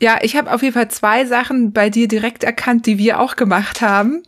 [0.00, 3.34] Ja, ich habe auf jeden Fall zwei Sachen bei dir direkt erkannt, die wir auch
[3.34, 4.22] gemacht haben.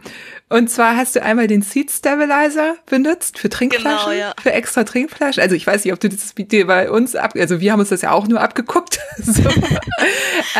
[0.51, 4.35] Und zwar hast du einmal den Seed Stabilizer benutzt für Trinkflaschen, Genau, ja.
[4.43, 5.40] für extra Trinkflaschen.
[5.40, 7.90] Also ich weiß nicht, ob du das Video bei uns ab, also wir haben uns
[7.90, 8.98] das ja auch nur abgeguckt.
[9.18, 9.48] so.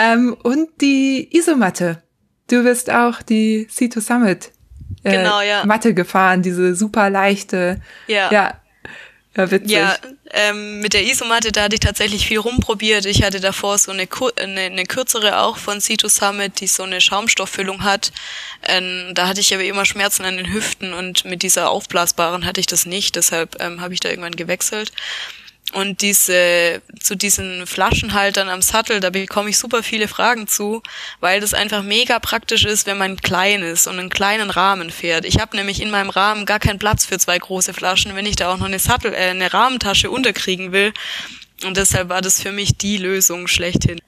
[0.01, 2.03] ähm, und die Isomatte.
[2.49, 4.53] Du bist auch die Sea to Summit
[5.03, 5.65] äh, Genau, ja.
[5.67, 7.81] Matte gefahren, diese super leichte.
[8.07, 8.31] Ja.
[8.31, 8.60] Ja,
[9.36, 9.70] ja witzig.
[9.70, 9.97] Ja,
[10.32, 13.07] ähm, mit der Isomatte, da hatte ich tatsächlich viel rumprobiert.
[13.07, 17.01] Ich hatte davor so eine, eine, eine kürzere auch von Cito Summit, die so eine
[17.01, 18.12] Schaumstofffüllung hat.
[18.62, 22.61] Ähm, da hatte ich aber immer Schmerzen an den Hüften und mit dieser aufblasbaren hatte
[22.61, 23.16] ich das nicht.
[23.16, 24.93] Deshalb ähm, habe ich da irgendwann gewechselt.
[25.73, 30.83] Und diese, zu diesen Flaschenhaltern am Sattel, da bekomme ich super viele Fragen zu,
[31.21, 35.25] weil das einfach mega praktisch ist, wenn man klein ist und einen kleinen Rahmen fährt.
[35.25, 38.37] Ich habe nämlich in meinem Rahmen gar keinen Platz für zwei große Flaschen, wenn ich
[38.37, 40.93] da auch noch eine Sattel, äh, eine Rahmentasche unterkriegen will.
[41.65, 44.01] Und deshalb war das für mich die Lösung schlechthin.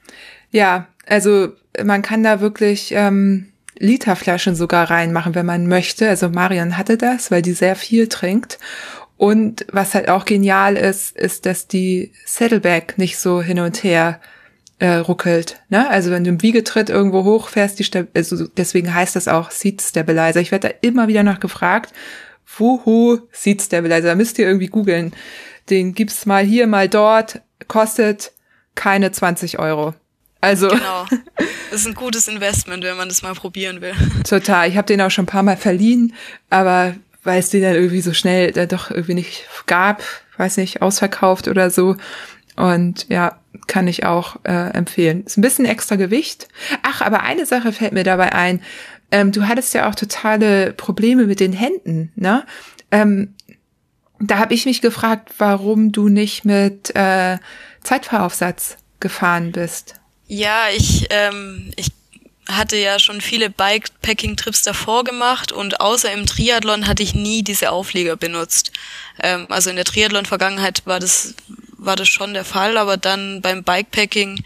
[0.51, 6.09] Ja, also man kann da wirklich ähm, Literflaschen sogar reinmachen, wenn man möchte.
[6.09, 8.59] Also Marion hatte das, weil die sehr viel trinkt.
[9.23, 14.19] Und was halt auch genial ist, ist, dass die Saddleback nicht so hin und her
[14.79, 15.61] äh, ruckelt.
[15.69, 15.89] Ne?
[15.89, 19.81] Also wenn du im Wiegetritt irgendwo hochfährst, die Stab also deswegen heißt das auch Seat
[19.81, 20.41] Stabilizer.
[20.41, 21.93] Ich werde da immer wieder nach gefragt,
[22.57, 25.13] wuhu, Seat Stabilizer, da müsst ihr irgendwie googeln.
[25.69, 27.39] Den gibt's mal hier, mal dort,
[27.69, 28.33] kostet
[28.75, 29.93] keine 20 Euro.
[30.41, 31.05] Also Genau.
[31.71, 33.93] Das ist ein gutes Investment, wenn man das mal probieren will.
[34.27, 34.67] total.
[34.67, 36.13] Ich habe den auch schon ein paar Mal verliehen,
[36.49, 36.93] aber
[37.23, 40.03] weil es den dann irgendwie so schnell dann doch irgendwie nicht gab,
[40.37, 41.95] weiß nicht, ausverkauft oder so.
[42.55, 45.23] Und ja, kann ich auch äh, empfehlen.
[45.25, 46.47] Ist ein bisschen extra Gewicht.
[46.83, 48.61] Ach, aber eine Sache fällt mir dabei ein.
[49.11, 52.45] Ähm, du hattest ja auch totale Probleme mit den Händen, ne?
[52.91, 53.33] Ähm,
[54.19, 57.37] da habe ich mich gefragt, warum du nicht mit äh,
[57.83, 59.95] Zeitfahraufsatz gefahren bist.
[60.27, 61.91] Ja, ich, ähm, ich
[62.47, 67.71] hatte ja schon viele Bikepacking-Trips davor gemacht und außer im Triathlon hatte ich nie diese
[67.71, 68.71] Aufleger benutzt.
[69.21, 71.35] Ähm, also in der Triathlon-Vergangenheit war das,
[71.77, 74.43] war das schon der Fall, aber dann beim Bikepacking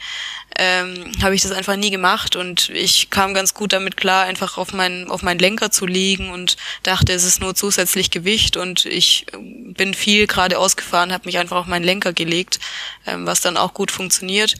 [0.59, 4.57] ähm, habe ich das einfach nie gemacht und ich kam ganz gut damit klar, einfach
[4.57, 8.85] auf meinen auf meinen Lenker zu liegen und dachte, es ist nur zusätzlich Gewicht und
[8.85, 12.59] ich ähm, bin viel geradeaus gefahren, habe mich einfach auf meinen Lenker gelegt,
[13.05, 14.55] ähm, was dann auch gut funktioniert.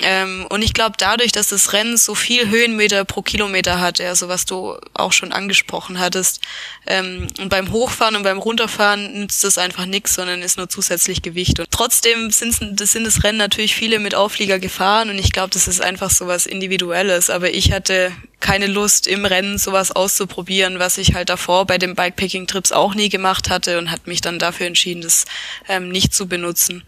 [0.00, 4.28] Ähm, und ich glaube, dadurch, dass das Rennen so viel Höhenmeter pro Kilometer hat, also
[4.28, 6.40] was du auch schon angesprochen hattest,
[6.86, 11.22] ähm, und beim Hochfahren und beim Runterfahren nützt das einfach nichts, sondern ist nur zusätzlich
[11.22, 11.58] Gewicht.
[11.60, 15.50] Und trotzdem sind, das sind das Rennen natürlich viele mit Auflieger gefahren und ich glaube,
[15.50, 17.30] das ist einfach so was Individuelles.
[17.30, 21.94] Aber ich hatte keine Lust im Rennen sowas auszuprobieren, was ich halt davor bei den
[21.94, 25.24] Bikepacking-Trips auch nie gemacht hatte und hat mich dann dafür entschieden, das
[25.68, 26.84] ähm, nicht zu benutzen.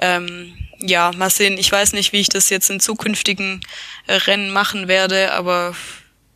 [0.00, 1.58] Ähm, ja, mal sehen.
[1.58, 3.60] Ich weiß nicht, wie ich das jetzt in zukünftigen
[4.06, 5.74] äh, Rennen machen werde, aber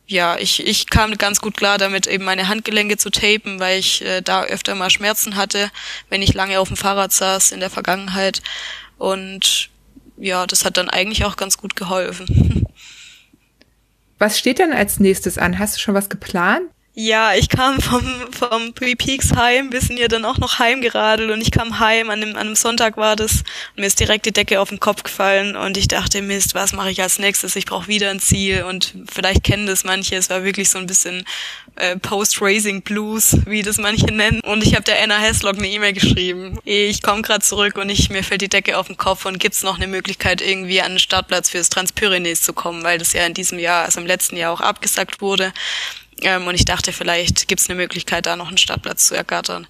[0.05, 4.03] ja, ich, ich kam ganz gut klar damit, eben meine Handgelenke zu tapen, weil ich
[4.03, 5.69] äh, da öfter mal Schmerzen hatte,
[6.09, 8.41] wenn ich lange auf dem Fahrrad saß in der Vergangenheit.
[8.97, 9.69] Und
[10.17, 12.65] ja, das hat dann eigentlich auch ganz gut geholfen.
[14.17, 15.59] Was steht denn als nächstes an?
[15.59, 16.69] Hast du schon was geplant?
[16.99, 21.29] Ja, ich kam vom, vom Three Peaks heim, wir sind ja dann auch noch heimgeradelt
[21.29, 23.43] und ich kam heim, an einem, an einem Sonntag war das
[23.75, 26.73] und mir ist direkt die Decke auf den Kopf gefallen und ich dachte, Mist, was
[26.73, 27.55] mache ich als nächstes?
[27.55, 30.87] Ich brauche wieder ein Ziel und vielleicht kennen das manche, es war wirklich so ein
[30.87, 31.23] bisschen
[31.75, 35.93] äh, Post-Racing Blues, wie das manche nennen und ich habe der Anna Hesslock eine E-Mail
[35.93, 36.57] geschrieben.
[36.65, 39.61] Ich komme gerade zurück und ich mir fällt die Decke auf den Kopf und gibt's
[39.61, 43.35] noch eine Möglichkeit irgendwie an den Startplatz fürs Transpyrenees zu kommen, weil das ja in
[43.35, 45.53] diesem Jahr, also im letzten Jahr auch abgesagt wurde.
[46.21, 49.67] Ähm, und ich dachte, vielleicht gibt es eine Möglichkeit, da noch einen Startplatz zu ergattern.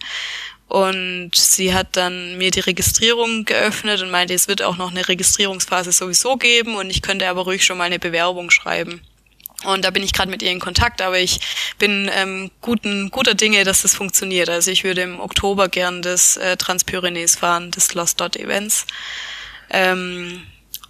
[0.68, 5.08] Und sie hat dann mir die Registrierung geöffnet und meinte, es wird auch noch eine
[5.08, 9.02] Registrierungsphase sowieso geben und ich könnte aber ruhig schon mal eine Bewerbung schreiben.
[9.64, 11.40] Und da bin ich gerade mit ihr in Kontakt, aber ich
[11.80, 14.50] bin ähm, guten, guter Dinge, dass das funktioniert.
[14.50, 18.86] Also ich würde im Oktober gern das äh, Transpyrenees fahren, des Lost Dot Events.
[19.70, 20.44] Ähm,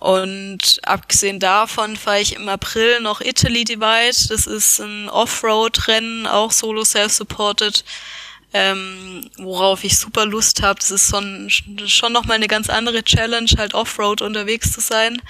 [0.07, 4.15] und abgesehen davon fahre ich im April noch Italy Divide.
[4.29, 7.83] Das ist ein Offroad-Rennen, auch solo self-supported,
[8.53, 10.79] ähm, worauf ich super Lust habe.
[10.79, 15.21] Das ist schon, schon nochmal eine ganz andere Challenge, halt Offroad unterwegs zu sein.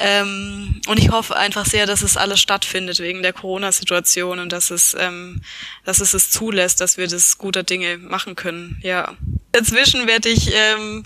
[0.00, 4.70] Ähm, und ich hoffe einfach sehr, dass es alles stattfindet wegen der Corona-Situation und dass
[4.70, 5.42] es, ähm,
[5.84, 8.78] dass es es zulässt, dass wir das guter Dinge machen können.
[8.82, 9.16] Ja.
[9.50, 11.02] Dazwischen werde ich ähm,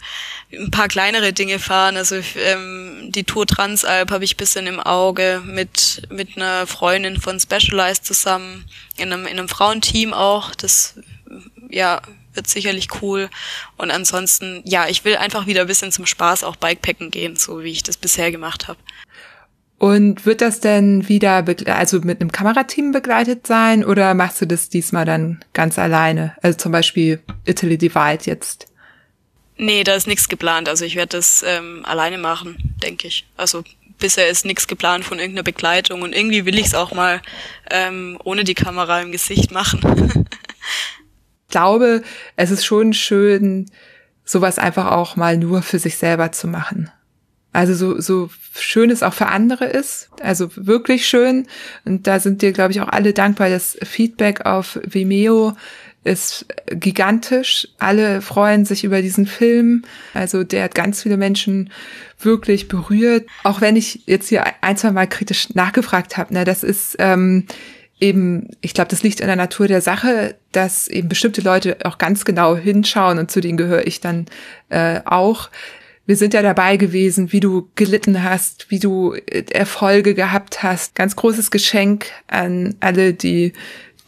[0.52, 1.96] ein paar kleinere Dinge fahren.
[1.96, 7.40] Also ähm, die Tour Transalp habe ich bisschen im Auge mit mit einer Freundin von
[7.40, 8.66] Specialized zusammen
[8.98, 10.54] in einem in einem Frauenteam auch.
[10.54, 10.96] Das
[11.70, 12.02] ja
[12.34, 13.28] wird sicherlich cool.
[13.76, 17.62] Und ansonsten, ja, ich will einfach wieder ein bisschen zum Spaß auch Bikepacken gehen, so
[17.62, 18.78] wie ich das bisher gemacht habe.
[19.78, 24.68] Und wird das denn wieder, also mit einem Kamerateam begleitet sein oder machst du das
[24.68, 26.36] diesmal dann ganz alleine?
[26.40, 28.68] Also zum Beispiel Italy Divide jetzt.
[29.56, 30.68] Nee, da ist nichts geplant.
[30.68, 33.26] Also ich werde das ähm, alleine machen, denke ich.
[33.36, 33.64] Also
[33.98, 37.20] bisher ist nichts geplant von irgendeiner Begleitung und irgendwie will ich es auch mal
[37.70, 40.26] ähm, ohne die Kamera im Gesicht machen.
[41.52, 42.02] glaube,
[42.34, 43.70] es ist schon schön,
[44.24, 46.90] sowas einfach auch mal nur für sich selber zu machen.
[47.52, 51.46] Also so, so schön es auch für andere ist, also wirklich schön.
[51.84, 53.50] Und da sind dir, glaube ich, auch alle dankbar.
[53.50, 55.54] Das Feedback auf Vimeo
[56.02, 57.68] ist gigantisch.
[57.78, 59.84] Alle freuen sich über diesen Film.
[60.14, 61.70] Also der hat ganz viele Menschen
[62.18, 63.26] wirklich berührt.
[63.44, 67.46] Auch wenn ich jetzt hier ein, zwei Mal kritisch nachgefragt habe, ne, das ist ähm,
[68.02, 71.98] eben, ich glaube, das liegt in der Natur der Sache, dass eben bestimmte Leute auch
[71.98, 74.26] ganz genau hinschauen und zu denen gehöre ich dann
[74.68, 75.48] äh, auch.
[76.04, 80.96] Wir sind ja dabei gewesen, wie du gelitten hast, wie du äh, Erfolge gehabt hast.
[80.96, 83.52] Ganz großes Geschenk an alle, die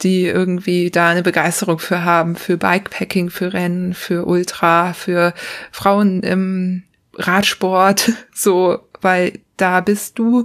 [0.02, 5.32] die irgendwie da eine Begeisterung für haben, für Bikepacking, für Rennen, für Ultra, für
[5.70, 6.82] Frauen im
[7.16, 10.44] Radsport, so, weil da bist du,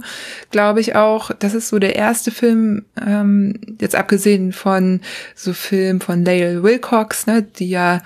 [0.50, 5.00] glaube ich, auch, das ist so der erste Film, ähm, jetzt abgesehen von
[5.34, 8.02] so Film von Lael Wilcox, ne, die ja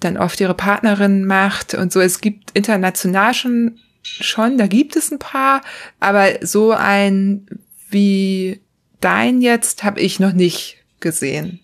[0.00, 2.00] dann oft ihre Partnerin macht und so.
[2.00, 5.62] Es gibt international schon, schon, da gibt es ein paar,
[5.98, 7.46] aber so ein
[7.88, 8.60] wie
[9.00, 11.60] dein jetzt habe ich noch nicht gesehen.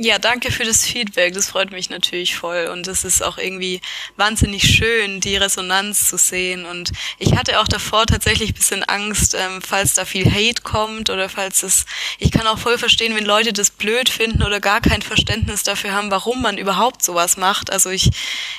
[0.00, 1.34] Ja, danke für das Feedback.
[1.34, 2.68] Das freut mich natürlich voll.
[2.72, 3.80] Und es ist auch irgendwie
[4.16, 6.66] wahnsinnig schön, die Resonanz zu sehen.
[6.66, 11.28] Und ich hatte auch davor tatsächlich bisschen Angst, ähm, falls da viel Hate kommt oder
[11.28, 11.84] falls es,
[12.20, 15.90] ich kann auch voll verstehen, wenn Leute das blöd finden oder gar kein Verständnis dafür
[15.90, 17.72] haben, warum man überhaupt sowas macht.
[17.72, 18.08] Also ich,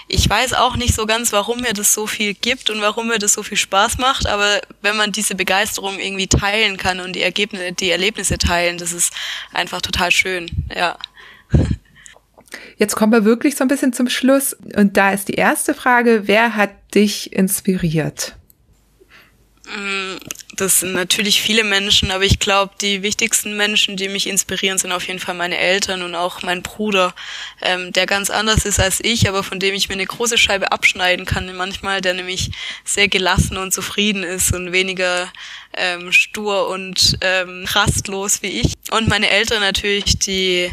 [0.10, 3.20] ich weiß auch nicht so ganz, warum mir das so viel gibt und warum mir
[3.20, 4.28] das so viel Spaß macht.
[4.28, 8.92] Aber wenn man diese Begeisterung irgendwie teilen kann und die Ergebnisse, die Erlebnisse teilen, das
[8.92, 9.14] ist
[9.54, 10.50] einfach total schön.
[10.76, 10.98] Ja.
[12.78, 14.56] Jetzt kommen wir wirklich so ein bisschen zum Schluss.
[14.76, 18.36] Und da ist die erste Frage, wer hat dich inspiriert?
[19.66, 20.16] Mm,
[20.56, 24.92] das sind natürlich viele Menschen, aber ich glaube, die wichtigsten Menschen, die mich inspirieren, sind
[24.92, 27.14] auf jeden Fall meine Eltern und auch mein Bruder,
[27.62, 30.72] ähm, der ganz anders ist als ich, aber von dem ich mir eine große Scheibe
[30.72, 32.52] abschneiden kann manchmal, der nämlich
[32.84, 35.32] sehr gelassen und zufrieden ist und weniger
[35.74, 38.74] ähm, stur und ähm, rastlos wie ich.
[38.92, 40.72] Und meine Eltern natürlich, die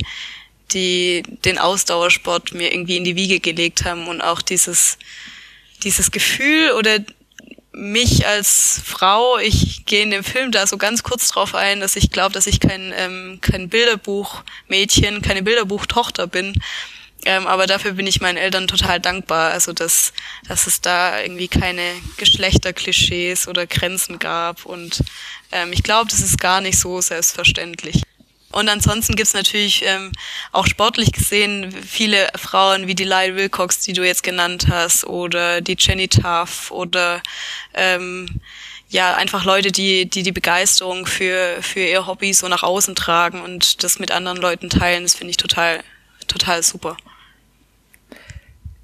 [0.73, 4.99] die den Ausdauersport mir irgendwie in die Wiege gelegt haben und auch dieses
[5.83, 6.99] dieses Gefühl oder
[7.77, 11.95] mich als Frau, ich gehe in dem Film da so ganz kurz drauf ein, dass
[11.95, 16.55] ich glaube, dass ich kein, ähm, kein Bilderbuchmädchen, keine Bilderbuchtochter bin.
[17.27, 19.51] Ähm, aber dafür bin ich meinen Eltern total dankbar.
[19.53, 20.15] Also dass,
[20.49, 21.83] dass es da irgendwie keine
[22.17, 24.65] Geschlechterklischees oder Grenzen gab.
[24.65, 25.03] Und
[25.53, 28.03] ähm, ich glaube, das ist gar nicht so selbstverständlich.
[28.57, 30.13] Und ansonsten gibt's natürlich ähm,
[30.51, 35.61] auch sportlich gesehen viele Frauen wie die Lyle Wilcox, die du jetzt genannt hast, oder
[35.61, 37.23] die Jenny Tuff oder
[37.75, 38.41] ähm,
[38.89, 43.43] ja, einfach Leute, die, die die Begeisterung für, für ihr Hobby so nach außen tragen
[43.43, 45.81] und das mit anderen Leuten teilen, das finde ich total,
[46.27, 46.97] total super.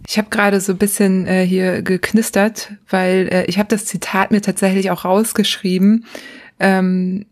[0.07, 4.33] Ich habe gerade so ein bisschen äh, hier geknistert, weil äh, ich habe das Zitat
[4.33, 6.05] mir tatsächlich auch rausgeschrieben,
[6.61, 7.25] ähm,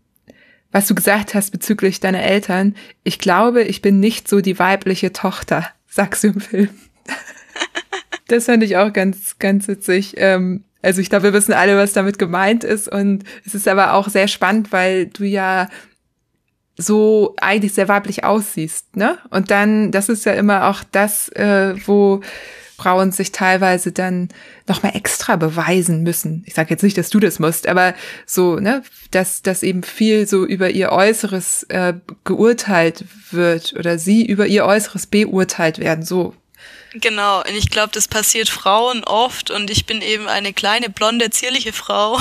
[0.71, 2.75] was du gesagt hast bezüglich deiner Eltern.
[3.03, 6.69] Ich glaube, ich bin nicht so die weibliche Tochter, sagst du im Film.
[8.27, 10.15] das fand ich auch ganz, ganz witzig.
[10.17, 12.87] Ähm, also ich glaube, wir wissen alle, was damit gemeint ist.
[12.87, 15.67] Und es ist aber auch sehr spannend, weil du ja
[16.77, 19.17] so eigentlich sehr weiblich aussiehst, ne?
[19.29, 22.21] Und dann, das ist ja immer auch das, äh, wo
[22.81, 24.29] Frauen sich teilweise dann
[24.67, 26.43] nochmal extra beweisen müssen.
[26.47, 27.93] Ich sage jetzt nicht, dass du das musst, aber
[28.25, 28.81] so, ne,
[29.11, 31.93] dass, dass eben viel so über ihr Äußeres äh,
[32.23, 36.03] geurteilt wird oder sie über ihr Äußeres beurteilt werden.
[36.03, 36.33] So
[36.93, 41.29] Genau, und ich glaube, das passiert Frauen oft und ich bin eben eine kleine, blonde,
[41.29, 42.19] zierliche Frau.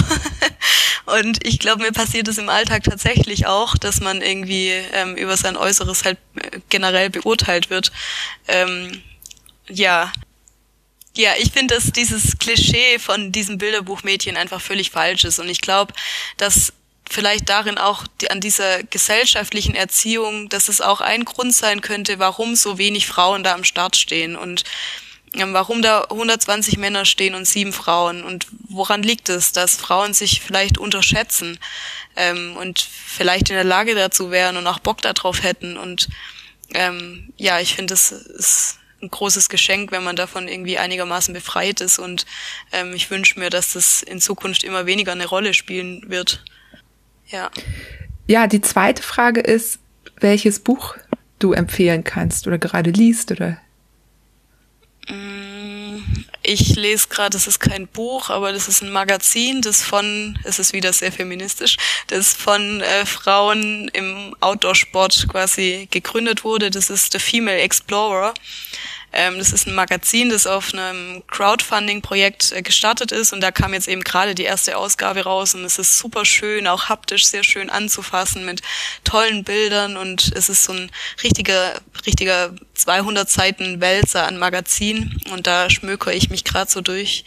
[1.07, 5.37] und ich glaube, mir passiert es im Alltag tatsächlich auch, dass man irgendwie ähm, über
[5.37, 7.91] sein Äußeres halt äh, generell beurteilt wird.
[8.47, 9.03] Ähm,
[9.69, 10.13] ja.
[11.21, 15.39] Ja, ich finde, dass dieses Klischee von diesem Bilderbuchmädchen einfach völlig falsch ist.
[15.39, 15.93] Und ich glaube,
[16.39, 16.73] dass
[17.11, 22.19] vielleicht darin auch die, an dieser gesellschaftlichen Erziehung, dass es auch ein Grund sein könnte,
[22.19, 24.65] warum so wenig Frauen da am Start stehen und
[25.35, 30.15] ähm, warum da 120 Männer stehen und sieben Frauen und woran liegt es, dass Frauen
[30.15, 31.59] sich vielleicht unterschätzen
[32.17, 36.09] ähm, und vielleicht in der Lage dazu wären und auch Bock darauf hätten und
[36.73, 41.81] ähm, ja, ich finde, es ist ein großes Geschenk, wenn man davon irgendwie einigermaßen befreit
[41.81, 42.27] ist und
[42.73, 46.45] ähm, ich wünsche mir, dass das in Zukunft immer weniger eine Rolle spielen wird.
[47.29, 47.51] Ja.
[48.27, 49.79] Ja, die zweite Frage ist,
[50.21, 50.97] welches Buch
[51.39, 53.59] du empfehlen kannst oder gerade liest oder
[55.09, 55.81] mm,
[56.43, 60.59] ich lese gerade, das ist kein Buch, aber das ist ein Magazin, das von, es
[60.59, 66.71] ist wieder sehr feministisch, das von äh, Frauen im Outdoor-Sport quasi gegründet wurde.
[66.71, 68.35] Das ist The Female Explorer.
[69.13, 73.75] Ähm, das ist ein Magazin, das auf einem Crowdfunding-Projekt äh, gestartet ist und da kam
[73.75, 77.43] jetzt eben gerade die erste Ausgabe raus und es ist super schön, auch haptisch sehr
[77.43, 78.63] schön anzufassen mit
[79.05, 80.91] tollen Bildern und es ist so ein
[81.23, 87.25] richtiger, richtiger 200 Seiten Wälzer an Magazin und da schmöker ich mich gerade so durch.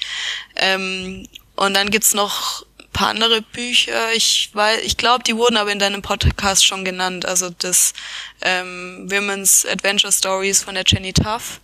[0.56, 4.14] Ähm, und dann gibt's noch paar andere Bücher.
[4.14, 7.26] Ich weiß, ich glaube, die wurden aber in deinem Podcast schon genannt.
[7.26, 7.94] Also das
[8.42, 11.60] ähm, Women's Adventure Stories von der Jenny Tuff.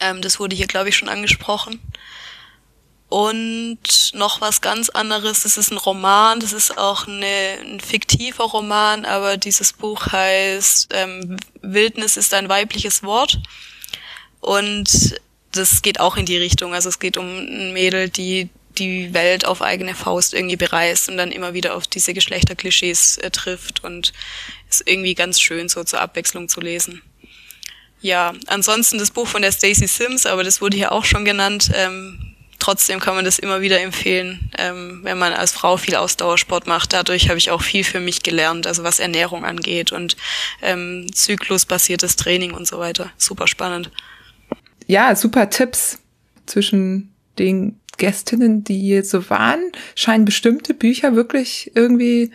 [0.00, 1.80] Ähm, das wurde hier, glaube ich, schon angesprochen.
[3.08, 8.44] Und noch was ganz anderes, das ist ein Roman, das ist auch eine, ein fiktiver
[8.44, 13.40] Roman, aber dieses Buch heißt ähm, Wildnis ist ein weibliches Wort.
[14.40, 15.20] Und
[15.52, 16.74] das geht auch in die Richtung.
[16.74, 21.16] Also es geht um ein Mädel, die die Welt auf eigene Faust irgendwie bereist und
[21.16, 24.12] dann immer wieder auf diese Geschlechterklischees äh, trifft und
[24.68, 27.02] ist irgendwie ganz schön so zur Abwechslung zu lesen.
[28.00, 31.70] Ja, ansonsten das Buch von der Stacey Sims, aber das wurde hier auch schon genannt.
[31.74, 36.66] Ähm, trotzdem kann man das immer wieder empfehlen, ähm, wenn man als Frau viel Ausdauersport
[36.66, 36.92] macht.
[36.92, 40.16] Dadurch habe ich auch viel für mich gelernt, also was Ernährung angeht und
[40.62, 43.10] ähm, zyklusbasiertes Training und so weiter.
[43.16, 43.90] Super spannend.
[44.86, 45.98] Ja, super Tipps
[46.46, 52.30] zwischen den Gästinnen, die hier so waren, scheinen bestimmte Bücher wirklich irgendwie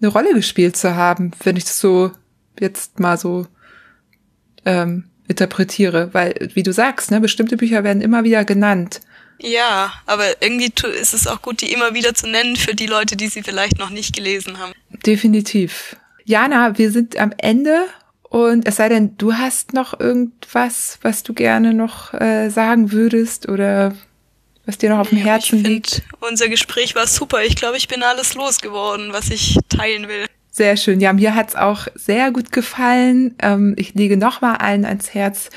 [0.00, 2.10] eine Rolle gespielt zu haben, wenn ich das so
[2.58, 3.46] jetzt mal so
[4.64, 9.00] ähm, interpretiere, weil, wie du sagst, ne, bestimmte Bücher werden immer wieder genannt.
[9.38, 13.16] Ja, aber irgendwie ist es auch gut, die immer wieder zu nennen für die Leute,
[13.16, 14.72] die sie vielleicht noch nicht gelesen haben.
[15.04, 15.96] Definitiv.
[16.24, 17.86] Jana, wir sind am Ende
[18.22, 23.48] und es sei denn, du hast noch irgendwas, was du gerne noch äh, sagen würdest
[23.48, 23.94] oder
[24.64, 26.02] was dir noch auf dem ja, Herzen ich liegt.
[26.20, 27.42] Unser Gespräch war super.
[27.42, 30.26] Ich glaube, ich bin alles losgeworden, was ich teilen will.
[30.54, 31.00] Sehr schön.
[31.00, 33.34] Ja, mir hat's auch sehr gut gefallen.
[33.40, 35.48] Ähm, ich lege nochmal allen ans Herz,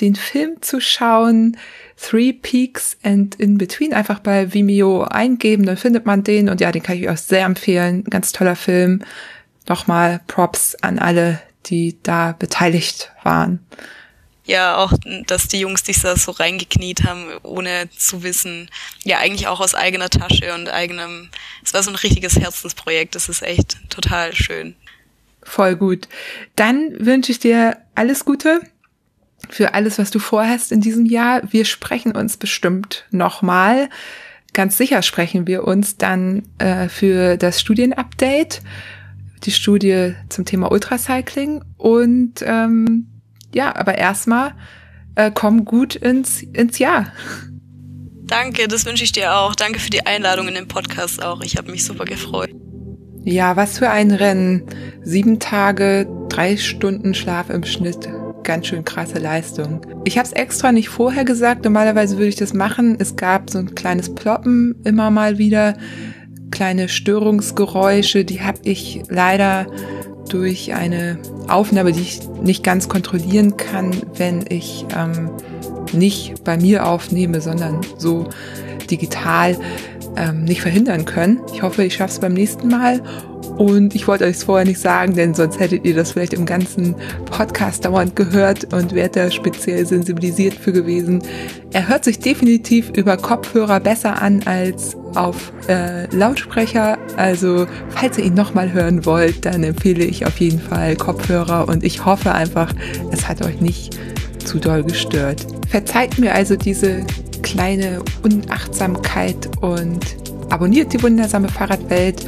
[0.00, 1.56] den Film zu schauen.
[1.96, 6.48] Three Peaks and In Between einfach bei Vimeo eingeben, dann findet man den.
[6.48, 8.04] Und ja, den kann ich euch sehr empfehlen.
[8.04, 9.02] Ganz toller Film.
[9.68, 13.58] Nochmal Props an alle, die da beteiligt waren
[14.46, 14.92] ja auch,
[15.26, 18.70] dass die Jungs sich da so reingekniet haben, ohne zu wissen,
[19.04, 21.30] ja eigentlich auch aus eigener Tasche und eigenem,
[21.64, 24.74] es war so ein richtiges Herzensprojekt, das ist echt total schön.
[25.42, 26.08] Voll gut.
[26.56, 28.60] Dann wünsche ich dir alles Gute
[29.48, 31.42] für alles, was du vorhast in diesem Jahr.
[31.52, 33.88] Wir sprechen uns bestimmt nochmal.
[34.52, 38.62] Ganz sicher sprechen wir uns dann äh, für das Studienupdate,
[39.44, 43.06] die Studie zum Thema Ultracycling und ähm,
[43.56, 44.52] ja, aber erstmal
[45.14, 47.06] äh, komm gut ins, ins Jahr.
[48.26, 49.54] Danke, das wünsche ich dir auch.
[49.54, 51.40] Danke für die Einladung in den Podcast auch.
[51.40, 52.50] Ich habe mich super gefreut.
[53.24, 54.64] Ja, was für ein Rennen.
[55.02, 58.08] Sieben Tage, drei Stunden Schlaf im Schnitt.
[58.42, 59.80] Ganz schön krasse Leistung.
[60.04, 61.64] Ich habe es extra nicht vorher gesagt.
[61.64, 62.96] Normalerweise würde ich das machen.
[62.98, 65.78] Es gab so ein kleines Ploppen immer mal wieder.
[66.50, 69.66] Kleine Störungsgeräusche, die habe ich leider
[70.28, 75.30] durch eine Aufnahme, die ich nicht ganz kontrollieren kann, wenn ich ähm,
[75.92, 78.28] nicht bei mir aufnehme, sondern so
[78.90, 79.56] digital
[80.16, 81.40] ähm, nicht verhindern können.
[81.52, 83.02] Ich hoffe, ich schaffe es beim nächsten Mal.
[83.56, 86.44] Und ich wollte euch es vorher nicht sagen, denn sonst hättet ihr das vielleicht im
[86.44, 86.94] ganzen
[87.24, 91.22] Podcast dauernd gehört und wärt da speziell sensibilisiert für gewesen.
[91.72, 96.98] Er hört sich definitiv über Kopfhörer besser an als auf äh, Lautsprecher.
[97.16, 101.82] Also falls ihr ihn nochmal hören wollt, dann empfehle ich auf jeden Fall Kopfhörer und
[101.82, 102.74] ich hoffe einfach,
[103.10, 103.96] es hat euch nicht
[104.44, 105.46] zu doll gestört.
[105.68, 107.04] Verzeiht mir also diese
[107.42, 110.00] kleine Unachtsamkeit und
[110.50, 112.26] abonniert die wundersame Fahrradwelt,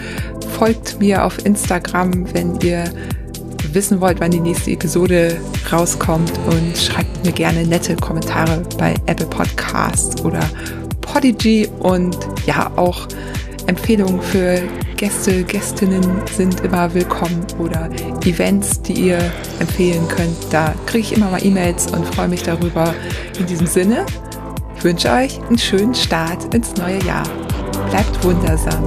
[0.59, 2.85] folgt mir auf Instagram, wenn ihr
[3.72, 5.36] wissen wollt, wann die nächste Episode
[5.70, 10.40] rauskommt und schreibt mir gerne nette Kommentare bei Apple Podcasts oder
[11.01, 12.16] Podigy und
[12.47, 13.06] ja, auch
[13.66, 14.62] Empfehlungen für
[14.97, 16.05] Gäste, Gästinnen
[16.35, 17.90] sind immer willkommen oder
[18.24, 19.18] Events, die ihr
[19.60, 20.36] empfehlen könnt.
[20.51, 22.94] Da kriege ich immer mal E-Mails und freue mich darüber.
[23.39, 24.06] In diesem Sinne,
[24.78, 27.26] ich wünsche euch einen schönen Start ins neue Jahr.
[27.90, 28.84] Bleibt wundersam.